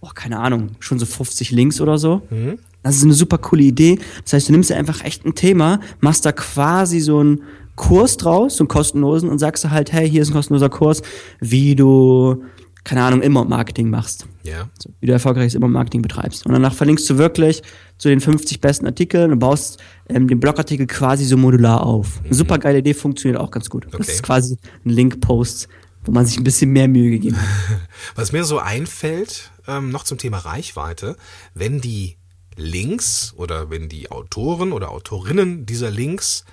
oh, 0.00 0.10
keine 0.14 0.38
Ahnung, 0.38 0.70
schon 0.80 0.98
so 0.98 1.06
50 1.06 1.50
Links 1.50 1.80
oder 1.80 1.98
so. 1.98 2.22
Mhm. 2.30 2.58
Das 2.82 2.96
ist 2.96 3.04
eine 3.04 3.14
super 3.14 3.38
coole 3.38 3.62
Idee. 3.62 3.98
Das 4.24 4.32
heißt, 4.32 4.48
du 4.48 4.52
nimmst 4.52 4.70
dir 4.70 4.76
einfach 4.76 5.04
echt 5.04 5.24
ein 5.24 5.34
Thema, 5.34 5.80
machst 6.00 6.24
da 6.24 6.32
quasi 6.32 7.00
so 7.00 7.18
einen 7.18 7.42
Kurs 7.76 8.16
draus, 8.16 8.56
so 8.56 8.64
einen 8.64 8.68
kostenlosen, 8.68 9.28
und 9.28 9.38
sagst 9.38 9.68
halt, 9.70 9.92
hey, 9.92 10.08
hier 10.08 10.22
ist 10.22 10.30
ein 10.30 10.34
kostenloser 10.34 10.68
Kurs, 10.68 11.02
wie 11.40 11.74
du 11.74 12.42
keine 12.84 13.02
Ahnung, 13.04 13.22
Inbound-Marketing 13.22 13.90
machst. 13.90 14.26
Ja. 14.42 14.68
So, 14.78 14.90
wie 15.00 15.06
du 15.06 15.12
erfolgreiches 15.12 15.54
Inbound-Marketing 15.54 16.02
betreibst. 16.02 16.46
Und 16.46 16.52
danach 16.52 16.74
verlinkst 16.74 17.08
du 17.08 17.18
wirklich 17.18 17.62
zu 18.02 18.08
den 18.08 18.20
50 18.20 18.60
besten 18.60 18.84
Artikeln 18.86 19.30
und 19.30 19.38
baust 19.38 19.80
ähm, 20.08 20.26
den 20.26 20.40
Blogartikel 20.40 20.88
quasi 20.88 21.24
so 21.24 21.36
modular 21.36 21.86
auf. 21.86 22.20
Mhm. 22.24 22.32
Super 22.32 22.58
geile 22.58 22.78
Idee, 22.78 22.94
funktioniert 22.94 23.40
auch 23.40 23.52
ganz 23.52 23.70
gut. 23.70 23.86
Okay. 23.86 23.98
Das 23.98 24.08
ist 24.08 24.24
quasi 24.24 24.56
ein 24.84 24.90
Link-Post, 24.90 25.68
wo 26.04 26.10
man 26.10 26.26
sich 26.26 26.36
ein 26.36 26.42
bisschen 26.42 26.72
mehr 26.72 26.88
Mühe 26.88 27.10
gegeben 27.10 27.36
hat. 27.40 27.46
Was 28.16 28.32
mir 28.32 28.42
so 28.42 28.58
einfällt, 28.58 29.52
ähm, 29.68 29.90
noch 29.90 30.02
zum 30.02 30.18
Thema 30.18 30.38
Reichweite, 30.38 31.16
wenn 31.54 31.80
die 31.80 32.16
Links 32.56 33.34
oder 33.36 33.70
wenn 33.70 33.88
die 33.88 34.10
Autoren 34.10 34.72
oder 34.72 34.90
Autorinnen 34.90 35.64
dieser 35.64 35.92
Links 35.92 36.44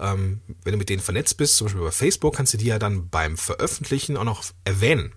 ähm, 0.00 0.40
wenn 0.64 0.72
du 0.72 0.78
mit 0.78 0.88
denen 0.88 1.00
vernetzt 1.00 1.36
bist, 1.36 1.56
zum 1.56 1.66
Beispiel 1.66 1.82
über 1.82 1.92
Facebook, 1.92 2.34
kannst 2.34 2.52
du 2.52 2.58
die 2.58 2.66
ja 2.66 2.80
dann 2.80 3.08
beim 3.08 3.36
Veröffentlichen 3.36 4.16
auch 4.16 4.24
noch 4.24 4.44
erwähnen. 4.64 5.12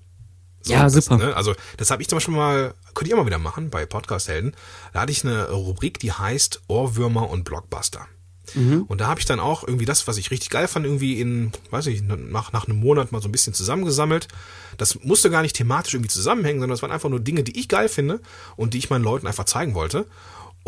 So, 0.69 0.75
ja, 0.75 0.89
super. 0.89 1.17
Das, 1.17 1.27
ne? 1.27 1.35
Also 1.35 1.55
das 1.77 1.91
habe 1.91 2.01
ich 2.01 2.07
zum 2.07 2.17
Beispiel 2.17 2.35
mal, 2.35 2.73
könnte 2.93 3.07
ich 3.07 3.13
auch 3.13 3.17
mal 3.17 3.25
wieder 3.25 3.39
machen 3.39 3.69
bei 3.69 3.85
Podcast-Helden. 3.85 4.55
Da 4.93 5.01
hatte 5.01 5.11
ich 5.11 5.25
eine 5.25 5.49
Rubrik, 5.49 5.99
die 5.99 6.11
heißt 6.11 6.61
Ohrwürmer 6.67 7.29
und 7.29 7.43
Blockbuster. 7.43 8.07
Mhm. 8.53 8.83
Und 8.83 9.01
da 9.01 9.07
habe 9.07 9.19
ich 9.19 9.25
dann 9.25 9.39
auch 9.39 9.63
irgendwie 9.63 9.85
das, 9.85 10.07
was 10.07 10.17
ich 10.17 10.31
richtig 10.31 10.49
geil 10.49 10.67
fand, 10.67 10.85
irgendwie 10.85 11.19
in, 11.19 11.51
weiß 11.71 11.87
ich, 11.87 12.01
nach, 12.01 12.51
nach 12.51 12.67
einem 12.67 12.79
Monat 12.79 13.11
mal 13.11 13.21
so 13.21 13.27
ein 13.27 13.31
bisschen 13.31 13.53
zusammengesammelt. 13.53 14.27
Das 14.77 15.03
musste 15.03 15.29
gar 15.29 15.41
nicht 15.41 15.55
thematisch 15.55 15.93
irgendwie 15.93 16.09
zusammenhängen, 16.09 16.59
sondern 16.59 16.75
es 16.75 16.81
waren 16.81 16.91
einfach 16.91 17.09
nur 17.09 17.19
Dinge, 17.19 17.43
die 17.43 17.59
ich 17.59 17.67
geil 17.67 17.89
finde 17.89 18.21
und 18.55 18.73
die 18.73 18.77
ich 18.77 18.89
meinen 18.89 19.03
Leuten 19.03 19.27
einfach 19.27 19.45
zeigen 19.45 19.73
wollte 19.73 20.05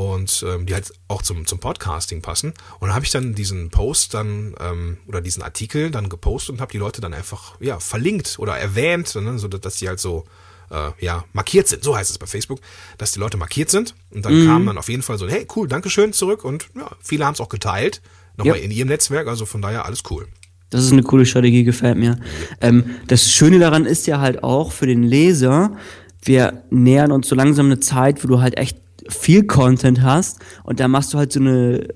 und 0.02 0.44
ähm, 0.48 0.66
die 0.66 0.74
halt 0.74 0.92
auch 1.08 1.22
zum, 1.22 1.46
zum 1.46 1.60
Podcasting 1.60 2.22
passen. 2.22 2.54
Und 2.80 2.88
dann 2.88 2.96
habe 2.96 3.06
ich 3.06 3.12
dann 3.12 3.36
diesen 3.36 3.70
Post 3.70 4.14
dann 4.14 4.56
ähm, 4.60 4.98
oder 5.08 5.22
diesen 5.22 5.44
Artikel 5.44 5.92
dann 5.92 6.10
gepostet 6.10 6.56
und 6.56 6.62
habe 6.62 6.72
die 6.72 6.80
Leute 6.80 7.02
dann 7.02 7.14
einfach 7.14 7.60
ja 7.60 7.80
verlinkt 7.80 8.40
oder 8.40 8.58
erwähnt, 8.58 9.14
ne, 9.16 9.38
so 9.38 9.48
dass 9.48 9.78
die 9.78 9.88
halt 9.88 10.00
so 10.00 10.26
äh, 10.72 10.90
ja 11.00 11.24
markiert 11.34 11.68
sind. 11.68 11.84
So 11.84 11.96
heißt 11.96 12.10
es 12.10 12.18
bei 12.18 12.26
Facebook, 12.26 12.60
dass 12.98 13.12
die 13.12 13.20
Leute 13.20 13.38
markiert 13.38 13.70
sind. 13.70 13.94
Und 14.10 14.26
dann 14.26 14.42
mhm. 14.42 14.48
kam 14.48 14.66
dann 14.66 14.78
auf 14.78 14.90
jeden 14.90 15.04
Fall 15.04 15.18
so, 15.18 15.28
hey 15.28 15.46
cool, 15.56 15.68
Dankeschön 15.68 16.14
zurück 16.14 16.44
und 16.44 16.68
ja, 16.76 16.90
viele 17.00 17.26
haben 17.26 17.34
es 17.34 17.42
auch 17.42 17.50
geteilt 17.50 18.02
nochmal 18.38 18.58
ja. 18.58 18.64
in 18.64 18.72
ihrem 18.72 18.88
Netzwerk. 18.88 19.28
Also 19.28 19.46
von 19.46 19.62
daher 19.62 19.86
alles 19.86 20.02
cool. 20.10 20.28
Das 20.72 20.86
ist 20.86 20.94
eine 20.94 21.04
coole 21.04 21.26
Strategie, 21.26 21.66
gefällt 21.66 21.98
mir. 21.98 22.18
Ähm, 22.62 22.86
das 23.08 23.30
Schöne 23.30 23.60
daran 23.60 23.86
ist 23.86 24.08
ja 24.08 24.22
halt 24.22 24.42
auch 24.42 24.72
für 24.72 24.88
den 24.88 25.04
Leser, 25.04 25.76
wir 26.24 26.64
nähern 26.70 27.12
uns 27.12 27.28
so 27.28 27.36
langsam 27.36 27.66
eine 27.66 27.80
Zeit, 27.80 28.24
wo 28.24 28.28
du 28.28 28.42
halt 28.42 28.58
echt 28.58 28.78
viel 29.10 29.46
Content 29.46 30.02
hast 30.02 30.40
und 30.64 30.80
da 30.80 30.88
machst 30.88 31.14
du 31.14 31.18
halt 31.18 31.32
so 31.32 31.40
eine 31.40 31.88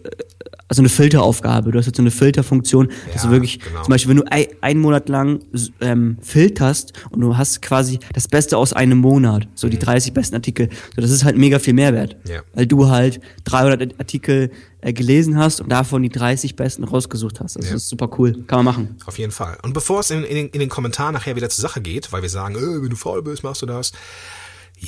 also 0.68 0.82
eine 0.82 0.90
Filteraufgabe. 0.90 1.72
Du 1.72 1.78
hast 1.78 1.86
jetzt 1.86 1.98
so 1.98 2.02
eine 2.02 2.12
Filterfunktion, 2.12 2.90
ja, 2.90 3.14
dass 3.14 3.22
du 3.24 3.30
wirklich, 3.30 3.60
genau. 3.60 3.84
zum 3.84 3.92
Beispiel, 3.92 4.10
wenn 4.10 4.18
du 4.18 4.32
ein, 4.32 4.46
einen 4.62 4.80
Monat 4.82 5.10
lang 5.10 5.40
ähm, 5.80 6.18
filterst 6.22 6.94
und 7.12 7.22
du 7.22 7.38
hast 7.38 7.62
quasi 7.62 8.00
das 8.14 8.28
Beste 8.28 8.58
aus 8.58 8.74
einem 8.74 8.98
Monat, 8.98 9.48
so 9.54 9.68
mhm. 9.68 9.72
die 9.72 9.80
30 9.80 10.14
besten 10.14 10.36
Artikel, 10.36 10.70
so 10.96 11.02
das 11.02 11.12
ist 11.12 11.24
halt 11.24 11.38
mega 11.38 11.60
viel 11.60 11.74
Mehrwert. 11.74 12.18
Ja. 12.28 12.42
Weil 12.54 12.66
du 12.66 12.90
halt 12.90 13.20
300 13.44 14.00
Artikel 14.00 14.52
äh, 14.82 14.92
gelesen 14.92 15.38
hast 15.38 15.62
und 15.62 15.70
davon 15.70 16.02
die 16.02 16.10
30 16.10 16.56
besten 16.56 16.84
rausgesucht 16.84 17.40
hast. 17.42 17.58
Das 17.58 17.70
ja. 17.70 17.76
ist 17.76 17.88
super 17.88 18.10
cool. 18.18 18.34
Kann 18.48 18.64
man 18.64 18.66
machen. 18.66 18.98
Auf 19.06 19.20
jeden 19.20 19.32
Fall. 19.32 19.58
Und 19.62 19.74
bevor 19.74 20.00
es 20.00 20.10
in, 20.10 20.24
in, 20.24 20.50
in 20.50 20.60
den 20.60 20.70
Kommentaren 20.70 21.14
nachher 21.14 21.36
wieder 21.36 21.50
zur 21.50 21.62
Sache 21.62 21.82
geht, 21.82 22.12
weil 22.12 22.24
wir 22.24 22.30
sagen, 22.30 22.56
äh, 22.56 22.82
wenn 22.82 22.90
du 22.90 22.96
faul 22.96 23.22
bist, 23.22 23.44
machst 23.44 23.62
du 23.62 23.68
das, 23.68 23.92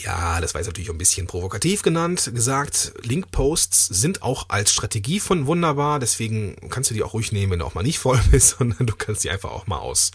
ja, 0.04 0.42
das 0.42 0.54
war 0.54 0.62
jetzt 0.62 0.68
natürlich 0.68 0.90
ein 0.90 0.98
bisschen 0.98 1.28
provokativ 1.28 1.82
genannt, 1.82 2.32
gesagt, 2.34 2.94
Linkposts 3.04 3.88
sind 3.88 4.22
auch 4.22 4.50
als 4.50 4.72
Strategie 4.72 5.20
von 5.20 5.46
wunderbar, 5.48 6.00
deswegen 6.00 6.56
kannst 6.70 6.90
du 6.90 6.94
die 6.94 7.04
auch 7.04 7.14
ruhig 7.14 7.32
nehmen, 7.32 7.52
wenn 7.52 7.60
du 7.60 7.66
auch 7.66 7.76
mal 7.76 7.84
nicht 7.84 8.00
voll 8.00 8.20
bist, 8.32 8.58
sondern 8.58 8.88
du 8.88 8.94
kannst 8.96 9.24
die 9.24 9.30
einfach 9.30 9.52
auch 9.52 9.68
mal 9.68 9.80
aus 9.80 10.12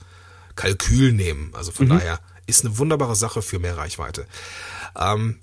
Kalkül 0.56 1.12
nehmen. 1.12 1.50
Also 1.54 1.72
von 1.72 1.86
mhm. 1.86 1.90
daher 1.90 2.20
ist 2.46 2.64
eine 2.64 2.78
wunderbare 2.78 3.16
Sache 3.16 3.42
für 3.42 3.58
mehr 3.58 3.76
Reichweite. 3.76 4.26
Ähm, 4.98 5.38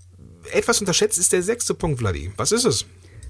etwas 0.51 0.79
unterschätzt 0.79 1.17
ist 1.17 1.33
der 1.33 1.43
sechste 1.43 1.73
Punkt, 1.73 1.99
Vladi. 1.99 2.31
Was 2.37 2.51
ist 2.51 2.65
es? 2.65 2.85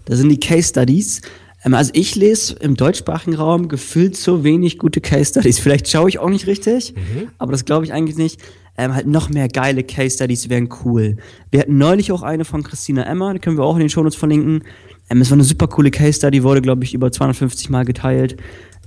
Das 0.05 0.17
sind 0.17 0.29
die 0.29 0.39
Case 0.39 0.69
Studies. 0.69 1.21
Ähm, 1.63 1.73
also 1.73 1.91
ich 1.93 2.15
lese 2.15 2.55
im 2.55 2.75
deutschsprachigen 2.75 3.35
Raum 3.35 3.67
gefühlt 3.67 4.15
so 4.17 4.43
wenig 4.43 4.77
gute 4.77 5.01
Case 5.01 5.31
Studies. 5.31 5.59
Vielleicht 5.59 5.89
schaue 5.89 6.09
ich 6.09 6.19
auch 6.19 6.29
nicht 6.29 6.47
richtig, 6.47 6.95
mhm. 6.95 7.29
aber 7.37 7.51
das 7.51 7.65
glaube 7.65 7.85
ich 7.85 7.93
eigentlich 7.93 8.17
nicht 8.17 8.41
ähm, 8.79 8.95
halt 8.95 9.07
noch 9.07 9.29
mehr 9.29 9.47
geile 9.49 9.83
Case 9.83 10.15
Studies 10.15 10.49
wären 10.49 10.69
cool. 10.85 11.17
Wir 11.51 11.59
hatten 11.61 11.77
neulich 11.77 12.11
auch 12.11 12.23
eine 12.23 12.45
von 12.45 12.63
Christina 12.63 13.03
Emmer, 13.03 13.33
die 13.33 13.39
können 13.39 13.57
wir 13.57 13.65
auch 13.65 13.75
in 13.75 13.81
den 13.81 13.89
Shownotes 13.89 14.15
verlinken. 14.15 14.63
Ähm, 15.09 15.21
es 15.21 15.29
war 15.29 15.35
eine 15.35 15.43
super 15.43 15.67
coole 15.67 15.91
Case 15.91 16.13
Study, 16.13 16.43
wurde, 16.43 16.61
glaube 16.61 16.83
ich, 16.85 16.93
über 16.93 17.11
250 17.11 17.69
Mal 17.69 17.83
geteilt. 17.83 18.37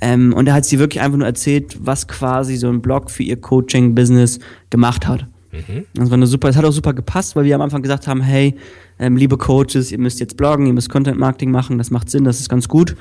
Ähm, 0.01 0.33
und 0.33 0.47
da 0.47 0.55
hat 0.55 0.65
sie 0.65 0.79
wirklich 0.79 1.03
einfach 1.03 1.19
nur 1.19 1.27
erzählt, 1.27 1.77
was 1.81 2.09
quasi 2.09 2.57
so 2.57 2.69
ein 2.69 2.81
Blog 2.81 3.11
für 3.11 3.23
ihr 3.23 3.41
Coaching-Business 3.41 4.41
gemacht 4.71 5.07
hat. 5.07 5.27
Mhm. 5.53 5.85
Das 5.95 6.09
war 6.09 6.15
eine 6.15 6.27
super, 6.27 6.49
es 6.49 6.57
hat 6.57 6.65
auch 6.65 6.73
super 6.73 6.95
gepasst, 6.95 7.37
weil 7.37 7.45
wir 7.45 7.55
am 7.55 7.61
Anfang 7.61 7.83
gesagt 7.83 8.09
haben, 8.09 8.23
hey, 8.23 8.57
ähm, 8.99 9.17
liebe 9.17 9.37
Coaches, 9.37 9.93
ihr 9.93 9.99
müsst 9.99 10.21
jetzt 10.21 10.37
bloggen, 10.37 10.67
ihr 10.67 10.73
müsst 10.73 10.89
Content 10.89 11.19
Marketing 11.19 11.51
machen, 11.51 11.77
das 11.77 11.91
macht 11.91 12.09
Sinn, 12.09 12.25
das 12.25 12.41
ist 12.41 12.49
ganz 12.49 12.67
gut. 12.67 12.97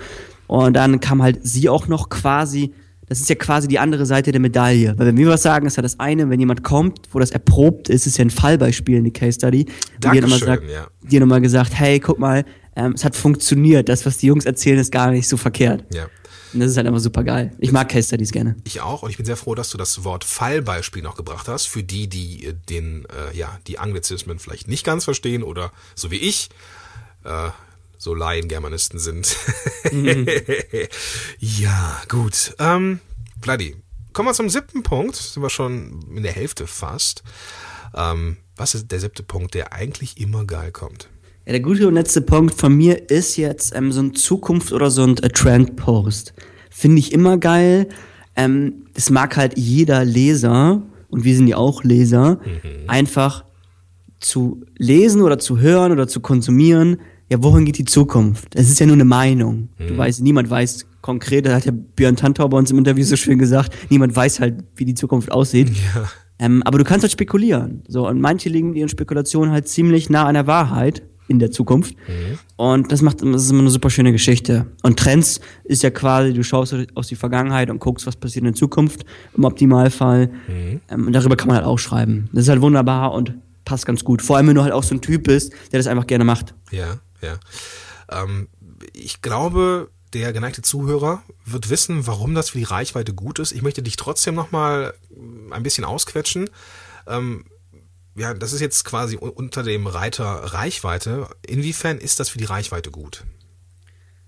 Und 0.47 0.73
dann 0.73 0.99
kam 0.99 1.23
halt 1.23 1.39
sie 1.43 1.69
auch 1.69 1.87
noch 1.87 2.09
quasi 2.09 2.73
das 3.11 3.19
ist 3.19 3.27
ja 3.27 3.35
quasi 3.35 3.67
die 3.67 3.77
andere 3.77 4.05
Seite 4.05 4.31
der 4.31 4.39
Medaille. 4.39 4.97
Weil 4.97 5.07
wenn 5.07 5.17
wir 5.17 5.27
was 5.27 5.41
sagen, 5.41 5.67
ist 5.67 5.75
ja 5.75 5.83
das 5.83 5.99
eine, 5.99 6.29
wenn 6.29 6.39
jemand 6.39 6.63
kommt, 6.63 7.09
wo 7.11 7.19
das 7.19 7.31
erprobt 7.31 7.89
ist, 7.89 8.07
ist 8.07 8.17
ja 8.17 8.23
ein 8.23 8.29
Fallbeispiel 8.29 8.99
in 8.99 9.03
die 9.03 9.11
Case 9.11 9.33
Study. 9.33 9.65
Dankeschön, 9.99 10.39
die 10.39 10.45
hat 10.45 10.61
ja. 10.63 10.87
Die 11.01 11.19
nochmal 11.19 11.41
gesagt, 11.41 11.77
hey, 11.77 11.99
guck 11.99 12.19
mal, 12.19 12.45
ähm, 12.73 12.93
es 12.93 13.03
hat 13.03 13.17
funktioniert. 13.17 13.89
Das, 13.89 14.05
was 14.05 14.19
die 14.19 14.27
Jungs 14.27 14.45
erzählen, 14.45 14.79
ist 14.79 14.93
gar 14.93 15.11
nicht 15.11 15.27
so 15.27 15.35
verkehrt. 15.35 15.83
Ja. 15.93 16.05
Und 16.53 16.61
das 16.61 16.71
ist 16.71 16.77
halt 16.77 16.87
einfach 16.87 17.01
super 17.01 17.25
geil. 17.25 17.51
Ich 17.59 17.73
mag 17.73 17.89
Case 17.89 18.07
Studies 18.07 18.31
gerne. 18.31 18.55
Ich 18.63 18.79
auch 18.79 19.03
und 19.03 19.09
ich 19.09 19.17
bin 19.17 19.25
sehr 19.25 19.35
froh, 19.35 19.55
dass 19.55 19.71
du 19.71 19.77
das 19.77 20.05
Wort 20.05 20.23
Fallbeispiel 20.23 21.03
noch 21.03 21.17
gebracht 21.17 21.49
hast, 21.49 21.65
für 21.65 21.83
die, 21.83 22.07
die 22.07 22.45
äh, 22.45 22.53
den, 22.69 23.05
äh, 23.09 23.37
ja, 23.37 23.59
die 23.67 23.77
Anglizismen 23.77 24.39
vielleicht 24.39 24.69
nicht 24.69 24.85
ganz 24.85 25.03
verstehen 25.03 25.43
oder 25.43 25.73
so 25.95 26.11
wie 26.11 26.17
ich, 26.17 26.47
äh, 27.25 27.49
so 28.01 28.15
Laiengermanisten 28.15 28.97
sind. 28.97 29.37
Mhm. 29.91 30.25
ja, 31.39 32.01
gut. 32.09 32.55
Ähm, 32.57 32.99
Vladi, 33.43 33.75
kommen 34.11 34.29
wir 34.29 34.33
zum 34.33 34.49
siebten 34.49 34.81
Punkt. 34.81 35.15
Sind 35.15 35.43
wir 35.43 35.51
schon 35.51 35.99
in 36.15 36.23
der 36.23 36.31
Hälfte 36.31 36.65
fast. 36.65 37.21
Ähm, 37.95 38.37
was 38.55 38.73
ist 38.73 38.91
der 38.91 38.99
siebte 38.99 39.21
Punkt, 39.21 39.53
der 39.53 39.73
eigentlich 39.73 40.19
immer 40.19 40.45
geil 40.45 40.71
kommt? 40.71 41.09
Ja, 41.45 41.51
der 41.51 41.59
gute 41.59 41.87
und 41.87 41.93
letzte 41.93 42.21
Punkt 42.21 42.55
von 42.55 42.75
mir 42.75 43.11
ist 43.11 43.37
jetzt 43.37 43.75
ähm, 43.75 43.91
so 43.91 44.01
ein 44.01 44.15
Zukunft- 44.15 44.73
oder 44.73 44.89
so 44.89 45.03
ein 45.03 45.17
äh, 45.17 45.29
Trend-Post. 45.29 46.33
Finde 46.71 46.97
ich 46.97 47.11
immer 47.11 47.37
geil. 47.37 47.87
Ähm, 48.35 48.87
das 48.95 49.11
mag 49.11 49.37
halt 49.37 49.59
jeder 49.59 50.03
Leser, 50.05 50.81
und 51.09 51.23
wir 51.23 51.35
sind 51.35 51.45
ja 51.45 51.57
auch 51.57 51.83
Leser, 51.83 52.39
mhm. 52.43 52.87
einfach 52.89 53.45
zu 54.19 54.63
lesen 54.77 55.21
oder 55.21 55.37
zu 55.37 55.59
hören 55.59 55.91
oder 55.91 56.07
zu 56.07 56.19
konsumieren, 56.19 56.97
ja, 57.31 57.41
wohin 57.41 57.63
geht 57.63 57.77
die 57.77 57.85
Zukunft? 57.85 58.55
Es 58.55 58.69
ist 58.69 58.77
ja 58.81 58.85
nur 58.85 58.95
eine 58.95 59.05
Meinung. 59.05 59.69
Mhm. 59.79 59.87
Du 59.87 59.97
weißt, 59.97 60.21
niemand 60.21 60.49
weiß 60.49 60.85
konkret, 60.99 61.45
da 61.45 61.55
hat 61.55 61.65
ja 61.65 61.71
Björn 61.71 62.17
Tantau 62.17 62.49
bei 62.49 62.57
uns 62.57 62.71
im 62.71 62.77
Interview 62.77 63.05
so 63.05 63.15
schön 63.15 63.39
gesagt, 63.39 63.73
niemand 63.89 64.13
weiß 64.13 64.41
halt, 64.41 64.65
wie 64.75 64.83
die 64.83 64.95
Zukunft 64.95 65.31
aussieht. 65.31 65.71
Ja. 65.95 66.09
Ähm, 66.39 66.63
aber 66.63 66.79
du 66.79 66.83
kannst 66.83 67.03
halt 67.03 67.11
spekulieren. 67.11 67.83
So, 67.87 68.07
und 68.07 68.19
manche 68.19 68.49
liegen 68.49 68.73
ihren 68.75 68.89
Spekulationen 68.89 69.51
halt 69.51 69.67
ziemlich 69.67 70.09
nah 70.09 70.25
an 70.25 70.33
der 70.33 70.47
Wahrheit 70.47 71.03
in 71.27 71.37
der 71.37 71.51
Zukunft. 71.51 71.95
Mhm. 71.95 72.39
Und 72.55 72.91
das 72.91 73.03
macht 73.03 73.21
das 73.21 73.43
ist 73.43 73.51
immer 73.51 73.59
eine 73.59 73.69
super 73.69 73.91
schöne 73.91 74.11
Geschichte. 74.11 74.65
Und 74.81 74.97
Trends 74.97 75.39
ist 75.63 75.83
ja 75.83 75.91
quasi, 75.91 76.33
du 76.33 76.43
schaust 76.43 76.75
aus 76.95 77.07
die 77.07 77.15
Vergangenheit 77.15 77.69
und 77.69 77.79
guckst, 77.79 78.07
was 78.07 78.15
passiert 78.15 78.41
in 78.41 78.51
der 78.51 78.55
Zukunft 78.55 79.05
im 79.37 79.43
Optimalfall. 79.43 80.31
Mhm. 80.47 80.81
Ähm, 80.89 81.07
und 81.07 81.13
darüber 81.13 81.35
kann 81.35 81.47
man 81.47 81.57
halt 81.57 81.67
auch 81.67 81.79
schreiben. 81.79 82.27
Das 82.33 82.43
ist 82.43 82.49
halt 82.49 82.61
wunderbar 82.61 83.13
und 83.13 83.35
passt 83.63 83.85
ganz 83.85 84.03
gut. 84.03 84.23
Vor 84.23 84.37
allem, 84.37 84.47
wenn 84.47 84.55
du 84.55 84.63
halt 84.63 84.73
auch 84.73 84.83
so 84.83 84.95
ein 84.95 85.01
Typ 85.01 85.23
bist, 85.23 85.53
der 85.71 85.79
das 85.79 85.87
einfach 85.87 86.07
gerne 86.07 86.23
macht. 86.23 86.55
Ja. 86.71 86.99
Ja. 87.21 87.39
Ähm, 88.09 88.49
ich 88.93 89.21
glaube, 89.21 89.89
der 90.13 90.33
geneigte 90.33 90.61
Zuhörer 90.61 91.23
wird 91.45 91.69
wissen, 91.69 92.05
warum 92.07 92.35
das 92.35 92.49
für 92.49 92.57
die 92.57 92.65
Reichweite 92.65 93.13
gut 93.13 93.39
ist. 93.39 93.51
Ich 93.51 93.61
möchte 93.61 93.81
dich 93.81 93.95
trotzdem 93.95 94.35
nochmal 94.35 94.93
ein 95.51 95.63
bisschen 95.63 95.85
ausquetschen. 95.85 96.49
Ähm, 97.07 97.45
ja, 98.15 98.33
das 98.33 98.51
ist 98.51 98.59
jetzt 98.59 98.83
quasi 98.83 99.15
unter 99.15 99.63
dem 99.63 99.87
Reiter 99.87 100.25
Reichweite. 100.25 101.29
Inwiefern 101.47 101.97
ist 101.97 102.19
das 102.19 102.29
für 102.29 102.37
die 102.37 102.45
Reichweite 102.45 102.91
gut? 102.91 103.23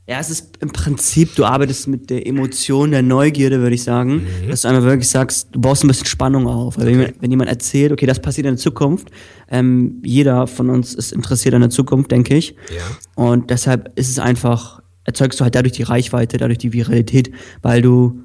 Ja, 0.06 0.20
es 0.20 0.30
ist 0.30 0.58
im 0.60 0.74
Prinzip, 0.74 1.34
du 1.36 1.46
arbeitest 1.46 1.88
mit 1.88 2.10
der 2.10 2.28
Emotion 2.28 2.92
der 2.92 3.02
Neugierde, 3.02 3.62
würde 3.62 3.76
ich 3.76 3.84
sagen, 3.84 4.16
mhm. 4.16 4.50
dass 4.50 4.64
du 4.64 4.68
einmal 4.68 4.84
wirklich 4.84 5.08
sagst, 5.08 5.48
du 5.54 5.62
baust 5.62 5.86
ein 5.86 5.88
bisschen 5.88 6.08
Spannung 6.08 6.46
auf. 6.46 6.78
Weil 6.78 6.90
okay. 6.90 7.00
wenn, 7.00 7.22
wenn, 7.22 7.32
jemand 7.32 7.50
erzählt, 7.50 7.94
okay, 7.94 8.06
das 8.06 8.22
passiert 8.22 8.46
in 8.46 8.56
der 8.56 8.60
Zukunft, 8.60 9.08
ähm, 9.50 10.02
jeder 10.04 10.46
von 10.48 10.70
uns 10.70 10.94
ist 10.94 11.14
interessiert 11.14 11.56
an 11.56 11.62
der 11.62 11.70
Zukunft, 11.70 12.12
denke 12.12 12.36
ich. 12.36 12.54
Ja. 12.70 13.24
Und 13.24 13.50
deshalb 13.50 13.98
ist 13.98 14.10
es 14.10 14.20
einfach, 14.20 14.82
erzeugst 15.06 15.40
du 15.40 15.46
halt 15.46 15.56
dadurch 15.56 15.74
die 15.74 15.84
Reichweite, 15.84 16.38
dadurch 16.38 16.58
die 16.58 16.74
Viralität, 16.74 17.32
weil 17.62 17.82
du, 17.82 18.20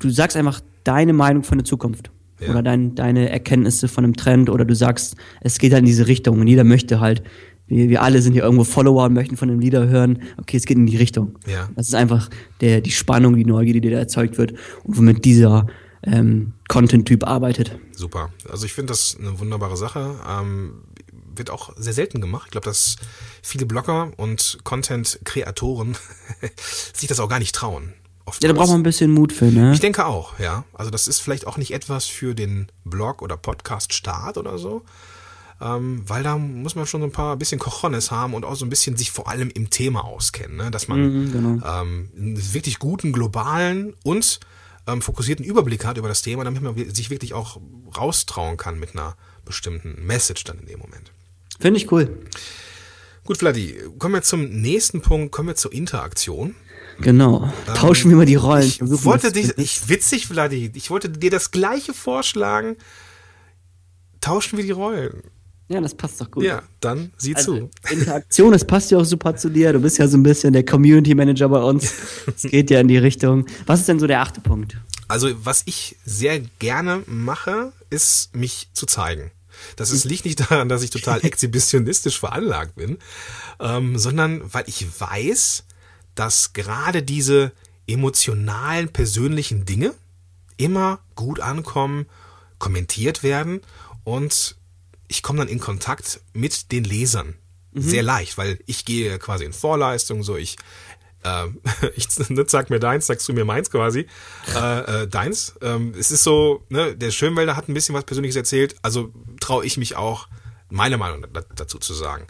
du 0.00 0.10
sagst 0.10 0.36
einfach 0.36 0.60
deine 0.84 1.14
Meinung 1.14 1.42
von 1.42 1.56
der 1.56 1.64
Zukunft. 1.64 2.10
Ja. 2.40 2.50
Oder 2.50 2.62
dein, 2.62 2.94
deine 2.94 3.30
Erkenntnisse 3.30 3.88
von 3.88 4.04
einem 4.04 4.14
Trend 4.14 4.48
oder 4.50 4.64
du 4.64 4.74
sagst, 4.74 5.16
es 5.40 5.58
geht 5.58 5.72
halt 5.72 5.80
in 5.80 5.86
diese 5.86 6.06
Richtung 6.06 6.38
und 6.40 6.46
jeder 6.46 6.64
möchte 6.64 7.00
halt 7.00 7.22
wir, 7.68 7.88
wir 7.88 8.02
alle 8.02 8.22
sind 8.22 8.34
ja 8.34 8.42
irgendwo 8.42 8.64
Follower 8.64 9.04
und 9.04 9.14
möchten 9.14 9.36
von 9.36 9.48
dem 9.48 9.60
Lieder 9.60 9.88
hören, 9.88 10.22
okay, 10.38 10.56
es 10.56 10.64
geht 10.64 10.76
in 10.76 10.86
die 10.86 10.96
Richtung. 10.96 11.36
Ja. 11.46 11.68
Das 11.76 11.88
ist 11.88 11.94
einfach 11.94 12.28
der, 12.60 12.80
die 12.80 12.90
Spannung, 12.90 13.36
die 13.36 13.44
Neugierde, 13.44 13.80
die 13.80 13.90
da 13.90 13.98
erzeugt 13.98 14.38
wird 14.38 14.52
und 14.84 14.98
womit 14.98 15.24
dieser 15.24 15.66
ähm, 16.02 16.54
Content-Typ 16.68 17.26
arbeitet. 17.26 17.78
Super. 17.92 18.30
Also 18.48 18.66
ich 18.66 18.72
finde 18.72 18.92
das 18.92 19.16
eine 19.18 19.38
wunderbare 19.38 19.76
Sache. 19.76 20.16
Ähm, 20.28 20.82
wird 21.38 21.50
auch 21.50 21.72
sehr 21.76 21.92
selten 21.92 22.20
gemacht. 22.20 22.46
Ich 22.46 22.52
glaube, 22.52 22.64
dass 22.64 22.96
viele 23.42 23.64
Blogger 23.64 24.10
und 24.16 24.58
Content-Kreatoren 24.64 25.96
sich 26.92 27.08
das 27.08 27.20
auch 27.20 27.28
gar 27.28 27.38
nicht 27.38 27.54
trauen. 27.54 27.94
Oftmals. 28.26 28.42
Ja, 28.42 28.48
da 28.48 28.54
braucht 28.54 28.68
man 28.68 28.80
ein 28.80 28.84
bisschen 28.84 29.10
Mut 29.10 29.32
für, 29.32 29.46
ne? 29.46 29.72
Ich 29.72 29.80
denke 29.80 30.04
auch, 30.04 30.38
ja. 30.38 30.64
Also 30.74 30.90
das 30.90 31.08
ist 31.08 31.20
vielleicht 31.20 31.46
auch 31.46 31.56
nicht 31.56 31.72
etwas 31.72 32.06
für 32.06 32.34
den 32.34 32.70
Blog 32.84 33.22
oder 33.22 33.36
Podcast-Start 33.38 34.36
oder 34.36 34.58
so, 34.58 34.82
ähm, 35.60 36.02
weil 36.06 36.22
da 36.22 36.38
muss 36.38 36.74
man 36.74 36.86
schon 36.86 37.00
so 37.00 37.06
ein 37.06 37.12
paar 37.12 37.36
bisschen 37.36 37.58
Cojones 37.58 38.10
haben 38.10 38.34
und 38.34 38.44
auch 38.44 38.54
so 38.54 38.64
ein 38.64 38.70
bisschen 38.70 38.96
sich 38.96 39.10
vor 39.10 39.28
allem 39.28 39.50
im 39.50 39.70
Thema 39.70 40.04
auskennen, 40.04 40.56
ne? 40.56 40.70
dass 40.70 40.88
man 40.88 41.00
mhm, 41.00 41.32
genau. 41.32 41.48
ähm, 41.66 42.10
einen 42.16 42.54
wirklich 42.54 42.78
guten 42.78 43.12
globalen 43.12 43.94
und 44.04 44.40
ähm, 44.86 45.02
fokussierten 45.02 45.44
Überblick 45.44 45.84
hat 45.84 45.98
über 45.98 46.08
das 46.08 46.22
Thema, 46.22 46.44
damit 46.44 46.62
man 46.62 46.76
sich 46.94 47.10
wirklich 47.10 47.34
auch 47.34 47.60
raustrauen 47.96 48.56
kann 48.56 48.78
mit 48.78 48.94
einer 48.94 49.16
bestimmten 49.44 50.06
Message 50.06 50.44
dann 50.44 50.58
in 50.60 50.66
dem 50.66 50.78
Moment. 50.78 51.12
Finde 51.58 51.78
ich 51.78 51.90
cool. 51.90 52.26
Gut, 53.24 53.38
Vladi, 53.38 53.76
kommen 53.98 54.14
wir 54.14 54.22
zum 54.22 54.48
nächsten 54.48 55.02
Punkt, 55.02 55.32
kommen 55.32 55.48
wir 55.48 55.56
zur 55.56 55.72
Interaktion. 55.72 56.54
Genau. 57.00 57.52
Tauschen 57.74 58.06
ähm, 58.06 58.10
wir 58.10 58.16
mal 58.18 58.26
die 58.26 58.36
Rollen. 58.36 58.66
Ich 58.66 58.80
wollte 58.80 59.32
dich, 59.32 59.56
ich, 59.58 59.88
witzig, 59.88 60.26
Vladi, 60.26 60.70
ich 60.74 60.90
wollte 60.90 61.08
dir 61.10 61.30
das 61.30 61.50
gleiche 61.50 61.92
vorschlagen. 61.92 62.76
Tauschen 64.20 64.56
wir 64.56 64.64
die 64.64 64.70
Rollen. 64.70 65.22
Ja, 65.68 65.80
das 65.82 65.94
passt 65.94 66.20
doch 66.20 66.30
gut. 66.30 66.44
Ja, 66.44 66.62
dann 66.80 67.12
sieh 67.18 67.34
also, 67.34 67.56
zu. 67.56 67.70
Interaktion, 67.90 68.52
das 68.52 68.64
passt 68.64 68.90
ja 68.90 68.98
auch 68.98 69.04
super 69.04 69.36
zu 69.36 69.50
dir. 69.50 69.72
Du 69.74 69.80
bist 69.80 69.98
ja 69.98 70.08
so 70.08 70.16
ein 70.16 70.22
bisschen 70.22 70.54
der 70.54 70.64
Community 70.64 71.14
Manager 71.14 71.48
bei 71.48 71.62
uns. 71.62 71.92
Es 72.36 72.42
geht 72.42 72.70
ja 72.70 72.80
in 72.80 72.88
die 72.88 72.96
Richtung. 72.96 73.46
Was 73.66 73.80
ist 73.80 73.88
denn 73.88 73.98
so 73.98 74.06
der 74.06 74.20
achte 74.20 74.40
Punkt? 74.40 74.78
Also, 75.08 75.30
was 75.44 75.62
ich 75.66 75.96
sehr 76.04 76.40
gerne 76.58 77.02
mache, 77.06 77.72
ist 77.90 78.34
mich 78.34 78.68
zu 78.72 78.86
zeigen. 78.86 79.30
Das 79.76 79.90
ist, 79.90 80.04
liegt 80.04 80.24
nicht 80.24 80.40
daran, 80.40 80.68
dass 80.68 80.82
ich 80.82 80.90
total 80.90 81.20
exhibitionistisch 81.24 82.18
veranlagt 82.18 82.76
bin, 82.76 82.98
ähm, 83.60 83.98
sondern 83.98 84.42
weil 84.52 84.64
ich 84.66 84.86
weiß, 85.00 85.64
dass 86.14 86.52
gerade 86.52 87.02
diese 87.02 87.52
emotionalen, 87.86 88.90
persönlichen 88.90 89.64
Dinge 89.64 89.94
immer 90.56 91.00
gut 91.14 91.40
ankommen, 91.40 92.06
kommentiert 92.58 93.22
werden 93.22 93.60
und 94.04 94.57
ich 95.08 95.22
komme 95.22 95.40
dann 95.40 95.48
in 95.48 95.58
Kontakt 95.58 96.20
mit 96.32 96.70
den 96.72 96.84
Lesern. 96.84 97.34
Mhm. 97.72 97.82
Sehr 97.82 98.02
leicht, 98.02 98.38
weil 98.38 98.58
ich 98.66 98.84
gehe 98.84 99.18
quasi 99.18 99.44
in 99.44 99.52
Vorleistung, 99.52 100.22
so 100.22 100.36
ich 100.36 100.56
äh, 101.24 101.46
ich 101.96 102.06
ne, 102.28 102.44
sag 102.46 102.70
mir 102.70 102.78
deins, 102.78 103.06
sagst 103.06 103.28
du 103.28 103.32
mir 103.32 103.44
meins 103.44 103.70
quasi. 103.70 104.06
Äh, 104.54 105.02
äh, 105.02 105.08
deins. 105.08 105.54
Ähm, 105.62 105.94
es 105.98 106.10
ist 106.10 106.22
so, 106.22 106.64
ne, 106.68 106.94
der 106.96 107.10
Schönwälder 107.10 107.56
hat 107.56 107.68
ein 107.68 107.74
bisschen 107.74 107.94
was 107.94 108.04
Persönliches 108.04 108.36
erzählt, 108.36 108.76
also 108.82 109.12
traue 109.40 109.64
ich 109.64 109.76
mich 109.76 109.96
auch, 109.96 110.28
meine 110.70 110.98
Meinung 110.98 111.26
dazu 111.54 111.78
zu 111.78 111.94
sagen. 111.94 112.26